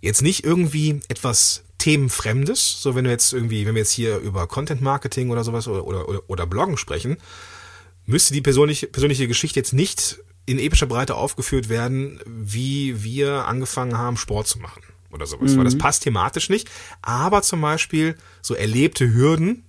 Jetzt 0.00 0.20
nicht 0.20 0.44
irgendwie 0.44 1.00
etwas 1.08 1.62
Themenfremdes, 1.78 2.82
so 2.82 2.94
wenn 2.94 3.04
du 3.04 3.10
jetzt 3.10 3.32
irgendwie, 3.32 3.66
wenn 3.66 3.74
wir 3.74 3.80
jetzt 3.80 3.92
hier 3.92 4.18
über 4.18 4.46
Content 4.46 4.82
Marketing 4.82 5.30
oder 5.30 5.42
sowas 5.42 5.66
oder, 5.68 5.86
oder, 5.86 6.28
oder 6.28 6.46
Bloggen 6.46 6.76
sprechen, 6.76 7.16
müsste 8.04 8.34
die 8.34 8.42
persönliche, 8.42 8.88
persönliche 8.88 9.26
Geschichte 9.26 9.58
jetzt 9.58 9.72
nicht 9.72 10.18
in 10.46 10.58
epischer 10.58 10.86
Breite 10.86 11.14
aufgeführt 11.14 11.68
werden, 11.68 12.20
wie 12.26 13.02
wir 13.02 13.46
angefangen 13.46 13.96
haben, 13.96 14.16
Sport 14.16 14.48
zu 14.48 14.58
machen 14.58 14.82
oder 15.12 15.26
sowas. 15.26 15.52
Mhm. 15.52 15.58
Weil 15.58 15.64
das 15.64 15.78
passt 15.78 16.02
thematisch 16.02 16.48
nicht. 16.48 16.70
Aber 17.00 17.42
zum 17.42 17.60
Beispiel 17.60 18.16
so 18.40 18.54
erlebte 18.54 19.12
Hürden, 19.12 19.64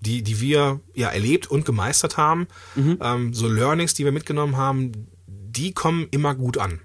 die, 0.00 0.22
die 0.22 0.40
wir 0.40 0.80
ja 0.94 1.08
erlebt 1.08 1.50
und 1.50 1.64
gemeistert 1.64 2.16
haben, 2.16 2.46
mhm. 2.74 2.98
ähm, 3.00 3.34
so 3.34 3.48
Learnings, 3.48 3.94
die 3.94 4.04
wir 4.04 4.12
mitgenommen 4.12 4.56
haben, 4.56 5.08
die 5.26 5.72
kommen 5.72 6.08
immer 6.10 6.34
gut 6.34 6.58
an. 6.58 6.80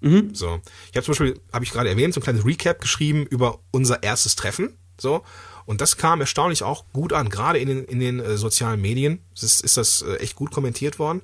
Mhm. 0.00 0.34
So. 0.34 0.60
Ich 0.90 0.96
habe 0.96 1.04
zum 1.04 1.12
Beispiel, 1.12 1.40
habe 1.52 1.64
ich 1.64 1.72
gerade 1.72 1.88
erwähnt, 1.88 2.14
so 2.14 2.20
ein 2.20 2.22
kleines 2.22 2.44
Recap 2.44 2.80
geschrieben 2.80 3.26
über 3.26 3.60
unser 3.70 4.02
erstes 4.02 4.36
Treffen. 4.36 4.76
So. 5.00 5.24
Und 5.66 5.80
das 5.80 5.96
kam 5.96 6.20
erstaunlich 6.20 6.62
auch 6.62 6.86
gut 6.92 7.12
an, 7.12 7.28
gerade 7.28 7.58
in 7.58 7.68
den, 7.68 7.84
in 7.84 8.00
den 8.00 8.20
äh, 8.20 8.36
sozialen 8.36 8.80
Medien. 8.80 9.20
Ist, 9.34 9.60
ist 9.60 9.76
das 9.76 10.02
äh, 10.02 10.16
echt 10.16 10.34
gut 10.34 10.50
kommentiert 10.50 10.98
worden. 10.98 11.22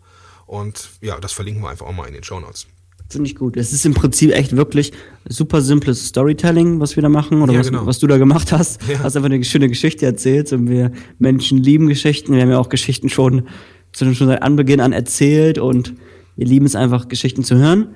Und 0.54 0.90
ja, 1.00 1.18
das 1.18 1.32
verlinken 1.32 1.64
wir 1.64 1.70
einfach 1.70 1.86
auch 1.86 1.92
mal 1.92 2.06
in 2.06 2.14
den 2.14 2.22
Show 2.22 2.38
Notes. 2.38 2.68
Finde 3.10 3.28
ich 3.28 3.34
gut. 3.34 3.56
Es 3.56 3.72
ist 3.72 3.84
im 3.84 3.92
Prinzip 3.92 4.32
echt 4.32 4.54
wirklich 4.54 4.92
super 5.28 5.60
simples 5.60 6.06
Storytelling, 6.06 6.78
was 6.78 6.94
wir 6.94 7.02
da 7.02 7.08
machen 7.08 7.42
oder 7.42 7.52
ja, 7.52 7.58
was, 7.58 7.70
genau. 7.70 7.86
was, 7.86 7.98
du 7.98 8.06
da 8.06 8.18
gemacht 8.18 8.52
hast. 8.52 8.80
Ja. 8.88 9.00
Hast 9.00 9.16
einfach 9.16 9.28
eine 9.28 9.42
schöne 9.42 9.68
Geschichte 9.68 10.06
erzählt 10.06 10.52
und 10.52 10.70
wir 10.70 10.92
Menschen 11.18 11.58
lieben 11.58 11.88
Geschichten. 11.88 12.34
Wir 12.34 12.42
haben 12.42 12.50
ja 12.50 12.58
auch 12.60 12.68
Geschichten 12.68 13.08
schon, 13.08 13.48
schon 13.92 14.14
seit 14.14 14.42
Anbeginn 14.42 14.80
an 14.80 14.92
erzählt 14.92 15.58
und 15.58 15.94
wir 16.36 16.46
lieben 16.46 16.66
es 16.66 16.74
einfach, 16.74 17.08
Geschichten 17.08 17.44
zu 17.44 17.56
hören. 17.56 17.94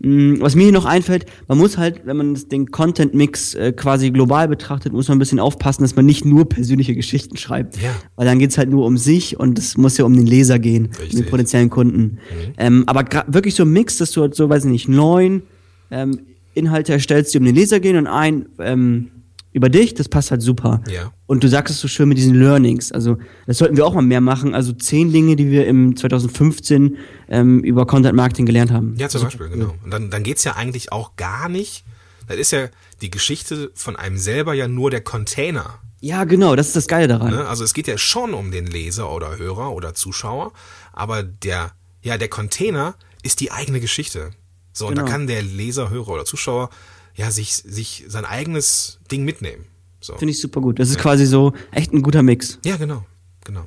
Mm, 0.00 0.40
was 0.40 0.54
mir 0.56 0.64
hier 0.64 0.72
noch 0.72 0.84
einfällt, 0.84 1.26
man 1.48 1.58
muss 1.58 1.78
halt, 1.78 2.02
wenn 2.04 2.16
man 2.16 2.34
den 2.50 2.70
Content-Mix 2.70 3.54
äh, 3.54 3.72
quasi 3.72 4.10
global 4.10 4.48
betrachtet, 4.48 4.92
muss 4.92 5.08
man 5.08 5.16
ein 5.16 5.18
bisschen 5.18 5.40
aufpassen, 5.40 5.82
dass 5.82 5.94
man 5.94 6.04
nicht 6.04 6.24
nur 6.24 6.48
persönliche 6.48 6.94
Geschichten 6.94 7.36
schreibt. 7.36 7.80
Ja. 7.80 7.90
Weil 8.16 8.26
dann 8.26 8.38
geht's 8.38 8.58
halt 8.58 8.70
nur 8.70 8.84
um 8.84 8.98
sich 8.98 9.38
und 9.38 9.58
es 9.58 9.76
muss 9.76 9.96
ja 9.98 10.04
um 10.04 10.14
den 10.14 10.26
Leser 10.26 10.58
gehen, 10.58 10.86
Richtig. 10.86 11.14
um 11.14 11.22
den 11.22 11.30
potenziellen 11.30 11.70
Kunden. 11.70 12.02
Mhm. 12.02 12.18
Ähm, 12.58 12.84
aber 12.86 13.04
wirklich 13.28 13.54
so 13.54 13.62
ein 13.62 13.70
Mix, 13.70 13.98
dass 13.98 14.10
du 14.12 14.22
halt 14.22 14.34
so, 14.34 14.48
weiß 14.48 14.64
ich 14.64 14.70
nicht, 14.70 14.88
neun 14.88 15.42
ähm, 15.90 16.20
Inhalte 16.54 16.92
erstellst, 16.92 17.34
die 17.34 17.38
um 17.38 17.44
den 17.44 17.54
Leser 17.54 17.80
gehen 17.80 17.96
und 17.96 18.06
ein 18.06 18.46
ähm, 18.58 19.10
über 19.56 19.70
dich, 19.70 19.94
das 19.94 20.10
passt 20.10 20.30
halt 20.30 20.42
super. 20.42 20.82
Ja. 20.86 21.14
Und 21.24 21.42
du 21.42 21.48
sagst 21.48 21.72
es 21.72 21.80
so 21.80 21.88
schön 21.88 22.10
mit 22.10 22.18
diesen 22.18 22.34
Learnings. 22.34 22.92
Also, 22.92 23.16
das 23.46 23.56
sollten 23.56 23.78
wir 23.78 23.86
auch 23.86 23.94
mal 23.94 24.02
mehr 24.02 24.20
machen. 24.20 24.54
Also 24.54 24.72
zehn 24.72 25.12
Dinge, 25.12 25.34
die 25.34 25.50
wir 25.50 25.66
im 25.66 25.96
2015 25.96 26.98
ähm, 27.30 27.60
über 27.60 27.86
Content 27.86 28.14
Marketing 28.14 28.44
gelernt 28.44 28.70
haben. 28.70 28.94
Ja, 28.98 29.08
zum 29.08 29.22
Beispiel, 29.22 29.48
genau. 29.48 29.74
Und 29.82 29.90
dann, 29.90 30.10
dann 30.10 30.22
geht's 30.24 30.44
ja 30.44 30.56
eigentlich 30.56 30.92
auch 30.92 31.16
gar 31.16 31.48
nicht. 31.48 31.84
Das 32.28 32.36
ist 32.36 32.50
ja 32.50 32.68
die 33.00 33.10
Geschichte 33.10 33.70
von 33.74 33.96
einem 33.96 34.18
selber 34.18 34.52
ja 34.52 34.68
nur 34.68 34.90
der 34.90 35.00
Container. 35.00 35.78
Ja, 36.00 36.24
genau, 36.24 36.54
das 36.54 36.66
ist 36.68 36.76
das 36.76 36.86
Geile 36.86 37.08
daran. 37.08 37.30
Ne? 37.30 37.48
Also 37.48 37.64
es 37.64 37.72
geht 37.72 37.86
ja 37.88 37.96
schon 37.96 38.34
um 38.34 38.50
den 38.50 38.66
Leser 38.66 39.10
oder 39.10 39.38
Hörer 39.38 39.72
oder 39.72 39.94
Zuschauer, 39.94 40.52
aber 40.92 41.22
der, 41.22 41.72
ja, 42.02 42.18
der 42.18 42.28
Container 42.28 42.94
ist 43.22 43.40
die 43.40 43.52
eigene 43.52 43.80
Geschichte. 43.80 44.32
So, 44.74 44.86
und 44.86 44.96
genau. 44.96 45.06
da 45.06 45.12
kann 45.12 45.26
der 45.26 45.40
Leser, 45.40 45.88
Hörer 45.88 46.08
oder 46.08 46.24
Zuschauer 46.26 46.68
ja, 47.16 47.30
sich, 47.30 47.54
sich 47.54 48.04
sein 48.08 48.24
eigenes 48.24 48.98
Ding 49.10 49.24
mitnehmen. 49.24 49.64
So. 50.00 50.16
Finde 50.16 50.32
ich 50.32 50.40
super 50.40 50.60
gut. 50.60 50.78
Das 50.78 50.88
ist 50.88 50.96
ja. 50.96 51.02
quasi 51.02 51.26
so 51.26 51.52
echt 51.72 51.92
ein 51.92 52.02
guter 52.02 52.22
Mix. 52.22 52.58
Ja, 52.64 52.76
genau, 52.76 53.04
genau, 53.44 53.66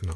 genau. 0.00 0.14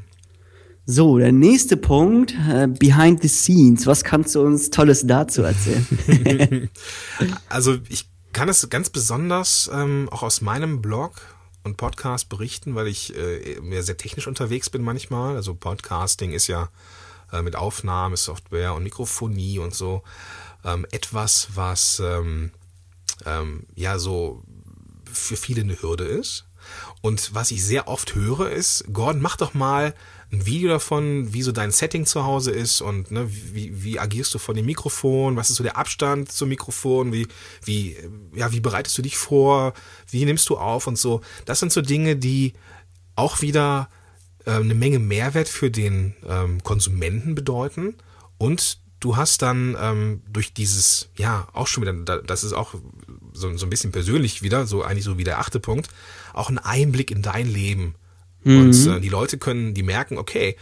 So, 0.86 1.18
der 1.18 1.32
nächste 1.32 1.76
Punkt, 1.76 2.34
äh, 2.48 2.66
Behind 2.66 3.20
the 3.20 3.28
Scenes. 3.28 3.86
Was 3.86 4.04
kannst 4.04 4.34
du 4.34 4.40
uns 4.40 4.70
Tolles 4.70 5.06
dazu 5.06 5.42
erzählen? 5.42 6.70
also 7.48 7.76
ich 7.88 8.08
kann 8.32 8.48
es 8.48 8.68
ganz 8.70 8.88
besonders 8.88 9.68
ähm, 9.72 10.08
auch 10.10 10.22
aus 10.22 10.40
meinem 10.40 10.80
Blog 10.80 11.20
und 11.64 11.76
Podcast 11.76 12.28
berichten, 12.28 12.74
weil 12.74 12.86
ich 12.86 13.14
äh, 13.16 13.82
sehr 13.82 13.96
technisch 13.96 14.28
unterwegs 14.28 14.70
bin 14.70 14.82
manchmal. 14.82 15.34
Also 15.36 15.54
Podcasting 15.54 16.32
ist 16.32 16.46
ja 16.46 16.70
äh, 17.32 17.42
mit 17.42 17.56
Aufnahmesoftware 17.56 18.74
und 18.74 18.84
Mikrofonie 18.84 19.58
und 19.58 19.74
so 19.74 20.02
ähm, 20.64 20.86
etwas, 20.90 21.48
was 21.54 22.00
ähm, 22.00 22.52
ähm, 23.26 23.66
ja 23.74 23.98
so 23.98 24.42
für 25.12 25.36
viele 25.36 25.62
eine 25.62 25.80
Hürde 25.80 26.04
ist. 26.04 26.44
Und 27.00 27.34
was 27.34 27.50
ich 27.50 27.64
sehr 27.64 27.88
oft 27.88 28.14
höre, 28.14 28.50
ist, 28.50 28.84
Gordon, 28.92 29.22
mach 29.22 29.36
doch 29.36 29.54
mal 29.54 29.94
ein 30.30 30.44
Video 30.44 30.68
davon, 30.68 31.32
wie 31.32 31.42
so 31.42 31.52
dein 31.52 31.70
Setting 31.70 32.04
zu 32.04 32.24
Hause 32.24 32.50
ist 32.50 32.82
und 32.82 33.10
ne, 33.10 33.30
wie, 33.30 33.82
wie 33.82 33.98
agierst 33.98 34.34
du 34.34 34.38
vor 34.38 34.54
dem 34.54 34.66
Mikrofon, 34.66 35.36
was 35.36 35.48
ist 35.48 35.56
so 35.56 35.62
der 35.62 35.78
Abstand 35.78 36.30
zum 36.30 36.50
Mikrofon, 36.50 37.12
wie, 37.12 37.26
wie, 37.64 37.96
ja, 38.34 38.52
wie 38.52 38.60
bereitest 38.60 38.98
du 38.98 39.02
dich 39.02 39.16
vor, 39.16 39.72
wie 40.10 40.24
nimmst 40.24 40.48
du 40.50 40.58
auf 40.58 40.86
und 40.86 40.98
so. 40.98 41.22
Das 41.46 41.60
sind 41.60 41.72
so 41.72 41.80
Dinge, 41.80 42.16
die 42.16 42.52
auch 43.16 43.40
wieder 43.40 43.88
äh, 44.44 44.52
eine 44.52 44.74
Menge 44.74 44.98
Mehrwert 44.98 45.48
für 45.48 45.70
den 45.70 46.14
ähm, 46.28 46.62
Konsumenten 46.62 47.34
bedeuten 47.34 47.94
und 48.36 48.80
du 49.00 49.16
hast 49.16 49.40
dann 49.42 49.76
ähm, 49.80 50.22
durch 50.28 50.52
dieses, 50.52 51.08
ja, 51.16 51.48
auch 51.54 51.68
schon 51.68 51.82
wieder, 51.82 52.20
das 52.22 52.44
ist 52.44 52.52
auch 52.52 52.74
so, 53.38 53.56
so 53.56 53.66
ein 53.66 53.70
bisschen 53.70 53.92
persönlich 53.92 54.42
wieder, 54.42 54.66
so 54.66 54.82
eigentlich 54.82 55.04
so 55.04 55.18
wie 55.18 55.24
der 55.24 55.38
achte 55.38 55.60
Punkt, 55.60 55.88
auch 56.34 56.50
ein 56.50 56.58
Einblick 56.58 57.10
in 57.10 57.22
dein 57.22 57.48
Leben. 57.48 57.94
Mhm. 58.44 58.60
Und 58.60 58.86
äh, 58.86 59.00
die 59.00 59.08
Leute 59.08 59.38
können, 59.38 59.74
die 59.74 59.82
merken, 59.82 60.18
okay, 60.18 60.56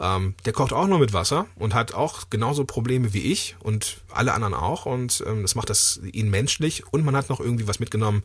ähm, 0.00 0.34
der 0.44 0.52
kocht 0.52 0.72
auch 0.72 0.86
nur 0.86 0.98
mit 0.98 1.12
Wasser 1.12 1.46
und 1.56 1.74
hat 1.74 1.94
auch 1.94 2.30
genauso 2.30 2.64
Probleme 2.64 3.12
wie 3.14 3.32
ich 3.32 3.56
und 3.60 3.98
alle 4.10 4.34
anderen 4.34 4.54
auch. 4.54 4.86
Und 4.86 5.22
ähm, 5.26 5.42
das 5.42 5.54
macht 5.54 5.70
das 5.70 6.00
ihn 6.12 6.30
menschlich 6.30 6.84
und 6.92 7.04
man 7.04 7.16
hat 7.16 7.28
noch 7.28 7.40
irgendwie 7.40 7.68
was 7.68 7.78
mitgenommen, 7.78 8.22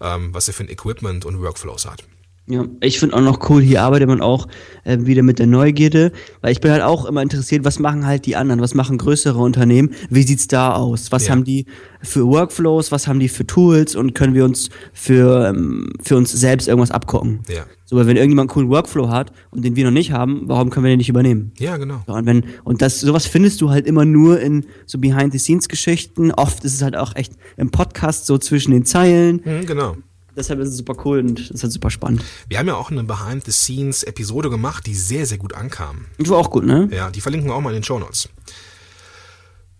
ähm, 0.00 0.34
was 0.34 0.48
er 0.48 0.54
für 0.54 0.64
ein 0.64 0.68
Equipment 0.68 1.24
und 1.24 1.40
Workflows 1.40 1.86
hat. 1.86 2.04
Ja, 2.46 2.66
ich 2.80 2.98
finde 2.98 3.16
auch 3.16 3.22
noch 3.22 3.48
cool, 3.48 3.62
hier 3.62 3.80
arbeitet 3.80 4.06
man 4.06 4.20
auch 4.20 4.48
äh, 4.84 4.98
wieder 5.00 5.22
mit 5.22 5.38
der 5.38 5.46
Neugierde, 5.46 6.12
weil 6.42 6.52
ich 6.52 6.60
bin 6.60 6.72
halt 6.72 6.82
auch 6.82 7.06
immer 7.06 7.22
interessiert, 7.22 7.64
was 7.64 7.78
machen 7.78 8.06
halt 8.06 8.26
die 8.26 8.36
anderen, 8.36 8.60
was 8.60 8.74
machen 8.74 8.98
größere 8.98 9.38
Unternehmen, 9.38 9.94
wie 10.10 10.24
sieht's 10.24 10.46
da 10.46 10.74
aus, 10.74 11.10
was 11.10 11.26
ja. 11.26 11.32
haben 11.32 11.44
die 11.44 11.64
für 12.02 12.26
Workflows, 12.26 12.92
was 12.92 13.08
haben 13.08 13.18
die 13.18 13.30
für 13.30 13.46
Tools 13.46 13.96
und 13.96 14.14
können 14.14 14.34
wir 14.34 14.44
uns 14.44 14.68
für, 14.92 15.48
ähm, 15.48 15.94
für 16.02 16.18
uns 16.18 16.32
selbst 16.32 16.68
irgendwas 16.68 16.90
abgucken. 16.90 17.40
Ja. 17.48 17.64
So, 17.86 17.96
weil 17.96 18.06
wenn 18.06 18.16
irgendjemand 18.16 18.50
einen 18.50 18.54
coolen 18.54 18.68
Workflow 18.68 19.08
hat 19.08 19.32
und 19.50 19.64
den 19.64 19.74
wir 19.74 19.84
noch 19.86 19.90
nicht 19.90 20.12
haben, 20.12 20.42
warum 20.44 20.68
können 20.68 20.84
wir 20.84 20.90
den 20.90 20.98
nicht 20.98 21.08
übernehmen? 21.08 21.52
Ja, 21.58 21.78
genau. 21.78 22.02
So, 22.06 22.12
und 22.12 22.26
wenn, 22.26 22.44
und 22.62 22.82
das, 22.82 23.00
sowas 23.00 23.24
findest 23.24 23.62
du 23.62 23.70
halt 23.70 23.86
immer 23.86 24.04
nur 24.04 24.38
in 24.40 24.66
so 24.84 24.98
Behind-the-Scenes-Geschichten, 24.98 26.30
oft 26.32 26.62
ist 26.64 26.74
es 26.74 26.82
halt 26.82 26.94
auch 26.94 27.16
echt 27.16 27.32
im 27.56 27.70
Podcast 27.70 28.26
so 28.26 28.36
zwischen 28.36 28.72
den 28.72 28.84
Zeilen. 28.84 29.40
Mhm, 29.42 29.64
genau 29.64 29.96
deshalb 30.36 30.60
ist 30.60 30.68
es 30.68 30.76
super 30.76 30.96
cool 31.04 31.18
und 31.20 31.40
es 31.40 31.50
ist 31.50 31.62
halt 31.62 31.72
super 31.72 31.90
spannend. 31.90 32.24
Wir 32.48 32.58
haben 32.58 32.66
ja 32.66 32.74
auch 32.76 32.90
eine 32.90 33.04
Behind-the-Scenes-Episode 33.04 34.50
gemacht, 34.50 34.86
die 34.86 34.94
sehr, 34.94 35.26
sehr 35.26 35.38
gut 35.38 35.54
ankam. 35.54 36.06
Die 36.18 36.28
war 36.28 36.38
auch 36.38 36.50
gut, 36.50 36.64
ne? 36.64 36.88
Ja, 36.92 37.10
die 37.10 37.20
verlinken 37.20 37.48
wir 37.48 37.54
auch 37.54 37.60
mal 37.60 37.70
in 37.70 37.76
den 37.76 37.84
Show 37.84 37.98
Notes. 37.98 38.28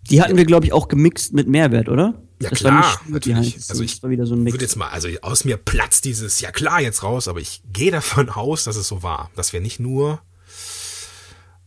Die 0.09 0.21
hatten 0.21 0.37
wir, 0.37 0.45
glaube 0.45 0.65
ich, 0.65 0.73
auch 0.73 0.87
gemixt 0.87 1.33
mit 1.33 1.47
Mehrwert, 1.47 1.89
oder? 1.89 2.13
Ja 2.41 2.49
das 2.49 2.59
klar, 2.59 2.99
natürlich. 3.07 3.57
Also 3.69 3.81
ich 3.81 4.03
war 4.03 4.09
wieder 4.09 4.25
so 4.25 4.35
ein 4.35 4.43
Mix. 4.43 4.53
würde 4.53 4.65
jetzt 4.65 4.75
mal, 4.75 4.89
also 4.89 5.07
aus 5.21 5.45
mir 5.45 5.57
platzt 5.57 6.03
dieses 6.03 6.41
ja 6.41 6.51
klar 6.51 6.81
jetzt 6.81 7.01
raus, 7.01 7.27
aber 7.27 7.39
ich 7.39 7.61
gehe 7.71 7.91
davon 7.91 8.29
aus, 8.29 8.65
dass 8.65 8.75
es 8.75 8.87
so 8.87 9.03
war, 9.03 9.31
dass 9.35 9.53
wir 9.53 9.61
nicht 9.61 9.79
nur, 9.79 10.19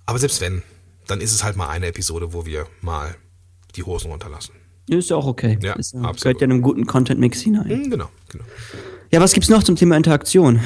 aber 0.05 0.19
selbst 0.19 0.41
wenn, 0.43 0.63
dann 1.07 1.23
ist 1.23 1.33
es 1.33 1.43
halt 1.43 1.57
mal 1.57 1.69
eine 1.69 1.87
Episode, 1.87 2.35
wo 2.35 2.45
wir 2.45 2.67
mal 2.83 3.17
die 3.77 3.83
Hosen 3.83 4.11
runterlassen. 4.11 4.55
Ist 4.89 5.11
ja 5.11 5.17
auch 5.17 5.27
okay. 5.27 5.59
Ja, 5.63 5.75
ist, 5.75 5.95
absolut. 5.95 6.21
Gehört 6.21 6.41
ja 6.41 6.45
in 6.47 6.53
einem 6.53 6.63
guten 6.63 6.87
Content-Mix 6.87 7.41
hinein. 7.41 7.67
Mhm, 7.67 7.91
genau, 7.91 8.09
genau. 8.29 8.45
Ja, 9.11 9.21
was 9.21 9.33
gibt's 9.33 9.49
noch 9.49 9.63
zum 9.63 9.77
Thema 9.77 9.97
Interaktion? 9.97 10.61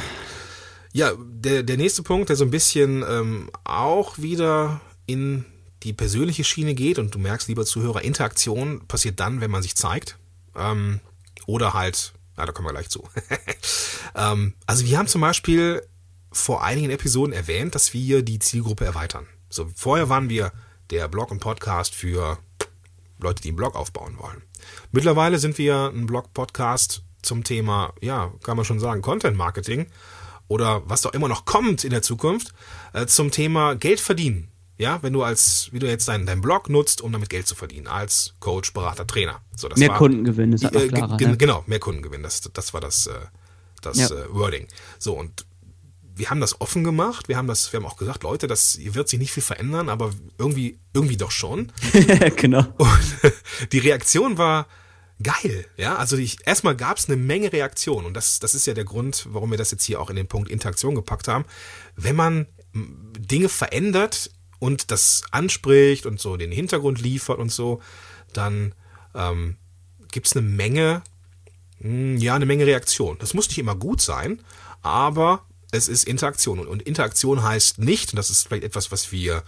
Ja, 0.93 1.13
der, 1.19 1.63
der 1.63 1.77
nächste 1.77 2.03
Punkt, 2.03 2.29
der 2.29 2.37
so 2.37 2.45
ein 2.45 2.51
bisschen 2.51 3.05
ähm, 3.09 3.51
auch 3.65 4.19
wieder 4.19 4.81
in 5.07 5.45
die 5.83 5.93
persönliche 5.93 6.45
Schiene 6.45 6.75
geht 6.75 6.99
und 6.99 7.15
du 7.15 7.19
merkst, 7.19 7.49
lieber 7.49 7.65
Zuhörer, 7.65 8.03
Interaktion 8.03 8.87
passiert 8.87 9.19
dann, 9.19 9.41
wenn 9.41 9.51
man 9.51 9.63
sich 9.63 9.75
zeigt. 9.75 10.19
Ähm, 10.57 11.01
oder 11.47 11.75
halt, 11.75 12.13
na, 12.37 12.47
da 12.47 12.53
kommen 12.53 12.69
wir 12.69 12.73
gleich 12.73 12.89
zu. 12.89 13.09
ähm, 14.15 14.55
also 14.67 14.85
wir 14.85 14.99
haben 14.99 15.09
zum 15.09 15.21
Beispiel 15.21 15.83
vor 16.31 16.63
einigen 16.63 16.91
Episoden 16.91 17.33
erwähnt, 17.33 17.75
dass 17.75 17.93
wir 17.93 18.23
die 18.23 18.39
Zielgruppe 18.39 18.85
erweitern. 18.85 19.27
So, 19.51 19.69
vorher 19.75 20.09
waren 20.09 20.29
wir 20.29 20.53
der 20.91 21.09
Blog 21.09 21.31
und 21.31 21.41
Podcast 21.41 21.95
für 21.95 22.39
Leute, 23.23 23.43
die 23.43 23.49
einen 23.49 23.57
Blog 23.57 23.75
aufbauen 23.75 24.19
wollen. 24.19 24.43
Mittlerweile 24.91 25.39
sind 25.39 25.59
wir 25.59 25.91
ein 25.95 26.07
Blog-Podcast 26.07 27.03
zum 27.23 27.45
Thema, 27.45 27.93
ja, 28.01 28.33
kann 28.43 28.57
man 28.57 28.65
schon 28.65 28.81
sagen, 28.81 29.03
Content 29.03 29.37
Marketing 29.37 29.87
oder 30.49 30.83
was 30.87 31.03
doch 31.03 31.15
immer 31.15 31.29
noch 31.29 31.45
kommt 31.45 31.85
in 31.85 31.91
der 31.91 32.03
Zukunft, 32.03 32.53
äh, 32.93 33.07
zum 33.07 33.31
Thema 33.31 33.75
Geld 33.75 34.01
verdienen. 34.01 34.49
Ja, 34.79 35.03
wenn 35.03 35.13
du 35.13 35.23
als, 35.23 35.69
wie 35.71 35.79
du 35.79 35.87
jetzt 35.87 36.09
deinen 36.09 36.27
dein 36.27 36.41
Blog 36.41 36.69
nutzt, 36.69 37.03
um 37.03 37.13
damit 37.13 37.31
Geld 37.31 37.47
zu 37.47 37.55
verdienen, 37.55 37.87
als 37.87 38.35
Coach, 38.41 38.73
Berater, 38.73 39.07
Trainer. 39.07 39.41
So, 39.57 39.69
das 39.69 39.79
mehr 39.79 39.91
war, 39.91 39.99
Kundengewinn, 39.99 40.53
ist 40.53 40.65
halt 40.65 40.75
äh, 40.75 40.89
klarer, 40.89 41.17
ne? 41.17 41.37
Genau, 41.37 41.63
mehr 41.67 41.79
Kundengewinn, 41.79 42.23
das, 42.23 42.41
das 42.53 42.75
war 42.75 42.81
das, 42.81 43.07
äh, 43.07 43.13
das 43.81 43.99
ja. 43.99 44.09
äh, 44.09 44.35
Wording. 44.35 44.67
So, 44.99 45.13
und 45.13 45.47
wir 46.15 46.31
haben 46.31 46.41
das 46.41 46.61
offen 46.61 46.85
gemacht. 46.85 47.29
Wir 47.29 47.37
haben 47.37 47.47
das, 47.47 47.73
wir 47.73 47.81
haben 47.81 47.87
auch 47.87 47.97
gesagt, 47.97 48.23
Leute, 48.23 48.47
das 48.47 48.79
wird 48.81 49.09
sich 49.09 49.19
nicht 49.19 49.33
viel 49.33 49.43
verändern, 49.43 49.89
aber 49.89 50.11
irgendwie, 50.39 50.79
irgendwie 50.93 51.17
doch 51.17 51.31
schon. 51.31 51.73
genau. 52.37 52.67
Und 52.79 53.17
die 53.73 53.79
Reaktion 53.79 54.39
war 54.39 54.67
geil. 55.23 55.67
Ja, 55.77 55.97
also 55.97 56.17
ich, 56.17 56.39
erstmal 56.47 56.77
gab 56.77 56.99
es 56.99 57.09
eine 57.09 57.17
Menge 57.17 57.53
Reaktionen 57.53 58.07
und 58.07 58.15
das, 58.15 58.41
das 58.41 58.55
ist 58.55 58.67
ja 58.67 58.75
der 58.75 58.85
Grund, 58.85 59.27
warum 59.31 59.51
wir 59.51 59.59
das 59.59 59.71
jetzt 59.71 59.85
hier 59.85 60.01
auch 60.01 60.11
in 60.11 60.17
den 60.17 60.29
Punkt 60.29 60.51
Interaktion 60.51 60.95
gepackt 60.95 61.29
haben. 61.29 61.45
Wenn 61.97 62.17
man 62.17 62.47
Dinge 62.75 63.49
verändert 63.49 64.31
und 64.59 64.91
das 64.91 65.23
anspricht 65.31 66.07
und 66.07 66.21
so 66.21 66.37
den 66.37 66.53
Hintergrund 66.53 67.01
liefert 67.01 67.39
und 67.39 67.51
so, 67.51 67.81
dann 68.33 68.75
ähm, 69.15 69.57
gibt 70.11 70.27
es 70.27 70.37
eine 70.37 70.47
Menge, 70.47 71.03
ja, 71.81 72.35
eine 72.35 72.47
Menge 72.47 72.67
Reaktion. 72.67 73.17
Das 73.19 73.35
muss 73.35 73.49
nicht 73.49 73.59
immer 73.59 73.75
gut 73.75 74.01
sein, 74.01 74.41
aber 74.83 75.45
es 75.73 75.89
ist 75.89 76.05
Interaktion. 76.05 76.61
Und 76.61 76.83
Interaktion 76.83 77.43
heißt 77.43 77.79
nicht, 77.79 78.13
und 78.13 78.17
das 78.17 78.31
ist 78.31 78.47
vielleicht 78.47 78.63
etwas, 78.63 78.93
was 78.93 79.11
wir 79.11 79.43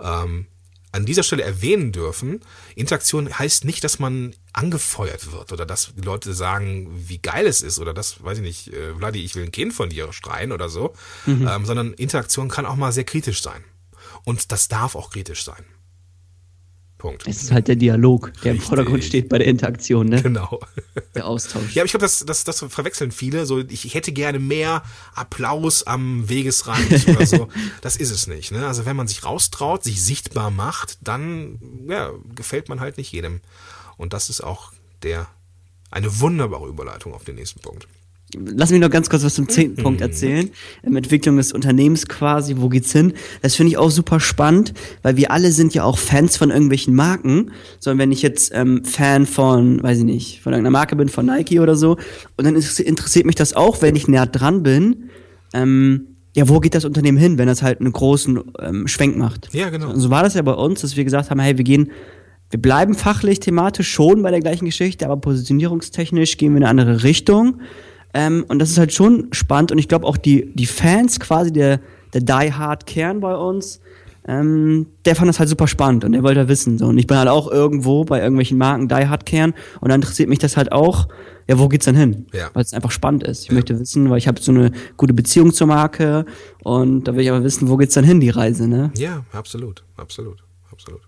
ähm, 0.00 0.46
an 0.92 1.06
dieser 1.06 1.22
Stelle 1.22 1.42
erwähnen 1.42 1.90
dürfen, 1.90 2.40
Interaktion 2.76 3.38
heißt 3.38 3.64
nicht, 3.64 3.82
dass 3.82 3.98
man 3.98 4.34
angefeuert 4.52 5.32
wird 5.32 5.50
oder 5.50 5.64
dass 5.64 5.94
die 5.96 6.02
Leute 6.02 6.34
sagen, 6.34 6.88
wie 7.08 7.18
geil 7.18 7.46
es 7.46 7.62
ist 7.62 7.78
oder 7.78 7.94
das, 7.94 8.22
weiß 8.22 8.38
ich 8.38 8.44
nicht, 8.44 8.68
äh, 8.68 8.94
Vladi, 8.94 9.24
ich 9.24 9.34
will 9.34 9.44
ein 9.44 9.52
Kind 9.52 9.72
von 9.72 9.88
dir 9.88 10.12
schreien 10.12 10.52
oder 10.52 10.68
so, 10.68 10.92
mhm. 11.24 11.48
ähm, 11.48 11.64
sondern 11.64 11.94
Interaktion 11.94 12.48
kann 12.48 12.66
auch 12.66 12.76
mal 12.76 12.92
sehr 12.92 13.04
kritisch 13.04 13.42
sein. 13.42 13.64
Und 14.24 14.52
das 14.52 14.68
darf 14.68 14.94
auch 14.94 15.10
kritisch 15.10 15.42
sein. 15.44 15.64
Punkt. 17.02 17.26
Es 17.26 17.42
ist 17.42 17.50
halt 17.50 17.66
der 17.66 17.74
Dialog, 17.74 18.32
der 18.44 18.52
Richtig. 18.52 18.52
im 18.52 18.60
Vordergrund 18.60 19.02
steht 19.02 19.28
bei 19.28 19.36
der 19.38 19.48
Interaktion, 19.48 20.06
ne? 20.06 20.22
Genau. 20.22 20.60
Der 21.16 21.26
Austausch. 21.26 21.74
Ja, 21.74 21.82
aber 21.82 21.86
ich 21.86 21.92
glaube, 21.92 22.04
das, 22.04 22.24
das, 22.24 22.44
das 22.44 22.60
verwechseln 22.60 23.10
viele. 23.10 23.44
So, 23.44 23.58
ich, 23.58 23.84
ich 23.84 23.94
hätte 23.94 24.12
gerne 24.12 24.38
mehr 24.38 24.84
Applaus 25.14 25.82
am 25.82 26.28
Wegesrand 26.28 27.08
oder 27.08 27.26
so. 27.26 27.48
Das 27.80 27.96
ist 27.96 28.10
es 28.10 28.28
nicht. 28.28 28.52
Ne? 28.52 28.66
Also 28.66 28.86
wenn 28.86 28.94
man 28.96 29.08
sich 29.08 29.24
raustraut, 29.24 29.82
sich 29.82 30.02
sichtbar 30.02 30.50
macht, 30.50 30.98
dann 31.02 31.58
ja, 31.88 32.12
gefällt 32.34 32.68
man 32.68 32.78
halt 32.78 32.98
nicht 32.98 33.12
jedem. 33.12 33.40
Und 33.96 34.12
das 34.12 34.30
ist 34.30 34.40
auch 34.40 34.72
der 35.02 35.26
eine 35.90 36.20
wunderbare 36.20 36.68
Überleitung 36.68 37.14
auf 37.14 37.24
den 37.24 37.34
nächsten 37.34 37.60
Punkt. 37.60 37.88
Lass 38.34 38.70
mich 38.70 38.80
noch 38.80 38.90
ganz 38.90 39.10
kurz 39.10 39.24
was 39.24 39.34
zum 39.34 39.48
zehnten 39.48 39.80
mhm. 39.80 39.84
Punkt 39.84 40.00
erzählen. 40.00 40.50
Ähm, 40.84 40.96
Entwicklung 40.96 41.36
des 41.36 41.52
Unternehmens 41.52 42.06
quasi, 42.06 42.56
wo 42.58 42.68
geht's 42.68 42.92
hin? 42.92 43.12
Das 43.42 43.54
finde 43.54 43.70
ich 43.70 43.78
auch 43.78 43.90
super 43.90 44.20
spannend, 44.20 44.72
weil 45.02 45.16
wir 45.16 45.30
alle 45.30 45.52
sind 45.52 45.74
ja 45.74 45.84
auch 45.84 45.98
Fans 45.98 46.36
von 46.36 46.50
irgendwelchen 46.50 46.94
Marken. 46.94 47.50
Sondern 47.78 47.98
wenn 47.98 48.12
ich 48.12 48.22
jetzt 48.22 48.52
ähm, 48.54 48.84
Fan 48.84 49.26
von, 49.26 49.82
weiß 49.82 49.98
ich 49.98 50.04
nicht, 50.04 50.40
von 50.40 50.52
irgendeiner 50.52 50.72
Marke 50.72 50.96
bin, 50.96 51.08
von 51.08 51.26
Nike 51.26 51.60
oder 51.60 51.76
so, 51.76 51.98
und 52.36 52.46
dann 52.46 52.54
interessiert 52.54 53.26
mich 53.26 53.36
das 53.36 53.54
auch, 53.54 53.82
wenn 53.82 53.96
ich 53.96 54.08
näher 54.08 54.26
dran 54.26 54.62
bin, 54.62 55.10
ähm, 55.52 56.06
ja, 56.34 56.48
wo 56.48 56.60
geht 56.60 56.74
das 56.74 56.86
Unternehmen 56.86 57.18
hin, 57.18 57.36
wenn 57.36 57.46
das 57.46 57.62
halt 57.62 57.80
einen 57.80 57.92
großen 57.92 58.40
ähm, 58.58 58.88
Schwenk 58.88 59.18
macht? 59.18 59.50
Ja, 59.52 59.68
genau. 59.68 59.90
Und 59.90 60.00
so 60.00 60.08
war 60.08 60.22
das 60.22 60.32
ja 60.34 60.42
bei 60.42 60.54
uns, 60.54 60.80
dass 60.80 60.96
wir 60.96 61.04
gesagt 61.04 61.30
haben, 61.30 61.40
hey, 61.40 61.58
wir 61.58 61.64
gehen 61.64 61.90
wir 62.52 62.60
bleiben 62.60 62.94
fachlich, 62.94 63.40
thematisch 63.40 63.90
schon 63.90 64.22
bei 64.22 64.30
der 64.30 64.40
gleichen 64.40 64.66
Geschichte, 64.66 65.06
aber 65.06 65.16
positionierungstechnisch 65.16 66.36
gehen 66.36 66.52
wir 66.52 66.58
in 66.58 66.64
eine 66.64 66.82
andere 66.82 67.02
Richtung. 67.02 67.62
Ähm, 68.14 68.44
und 68.48 68.58
das 68.58 68.70
ist 68.70 68.78
halt 68.78 68.92
schon 68.92 69.28
spannend 69.32 69.72
und 69.72 69.78
ich 69.78 69.88
glaube 69.88 70.06
auch 70.06 70.16
die, 70.16 70.52
die 70.54 70.66
Fans 70.66 71.18
quasi, 71.18 71.52
der, 71.52 71.80
der 72.12 72.20
Die 72.20 72.52
Hard 72.52 72.86
Kern 72.86 73.20
bei 73.20 73.34
uns, 73.34 73.80
ähm, 74.26 74.86
der 75.04 75.16
fand 75.16 75.28
das 75.28 75.40
halt 75.40 75.48
super 75.48 75.66
spannend 75.66 76.04
und 76.04 76.12
der 76.12 76.22
wollte 76.22 76.46
wissen. 76.46 76.78
So. 76.78 76.86
Und 76.86 76.98
ich 76.98 77.06
bin 77.06 77.16
halt 77.16 77.28
auch 77.28 77.50
irgendwo 77.50 78.04
bei 78.04 78.20
irgendwelchen 78.20 78.58
Marken 78.58 78.88
Die 78.88 78.94
Hard 78.94 79.26
Kern 79.26 79.54
und 79.80 79.88
dann 79.88 80.00
interessiert 80.00 80.28
mich 80.28 80.38
das 80.38 80.56
halt 80.56 80.72
auch, 80.72 81.08
ja, 81.48 81.58
wo 81.58 81.68
geht's 81.68 81.86
denn 81.86 81.96
hin? 81.96 82.26
Ja. 82.32 82.50
Weil 82.52 82.62
es 82.62 82.72
einfach 82.72 82.92
spannend 82.92 83.24
ist. 83.24 83.42
Ich 83.42 83.48
ja. 83.48 83.54
möchte 83.54 83.78
wissen, 83.78 84.10
weil 84.10 84.18
ich 84.18 84.28
habe 84.28 84.40
so 84.40 84.52
eine 84.52 84.70
gute 84.96 85.12
Beziehung 85.14 85.52
zur 85.52 85.66
Marke 85.66 86.24
und 86.62 87.04
da 87.04 87.14
will 87.14 87.22
ich 87.22 87.30
aber 87.30 87.42
wissen, 87.42 87.68
wo 87.68 87.76
geht's 87.76 87.94
denn 87.94 88.04
hin, 88.04 88.20
die 88.20 88.30
Reise, 88.30 88.68
ne? 88.68 88.92
Ja, 88.96 89.24
absolut, 89.32 89.82
absolut, 89.96 90.44
absolut. 90.70 91.00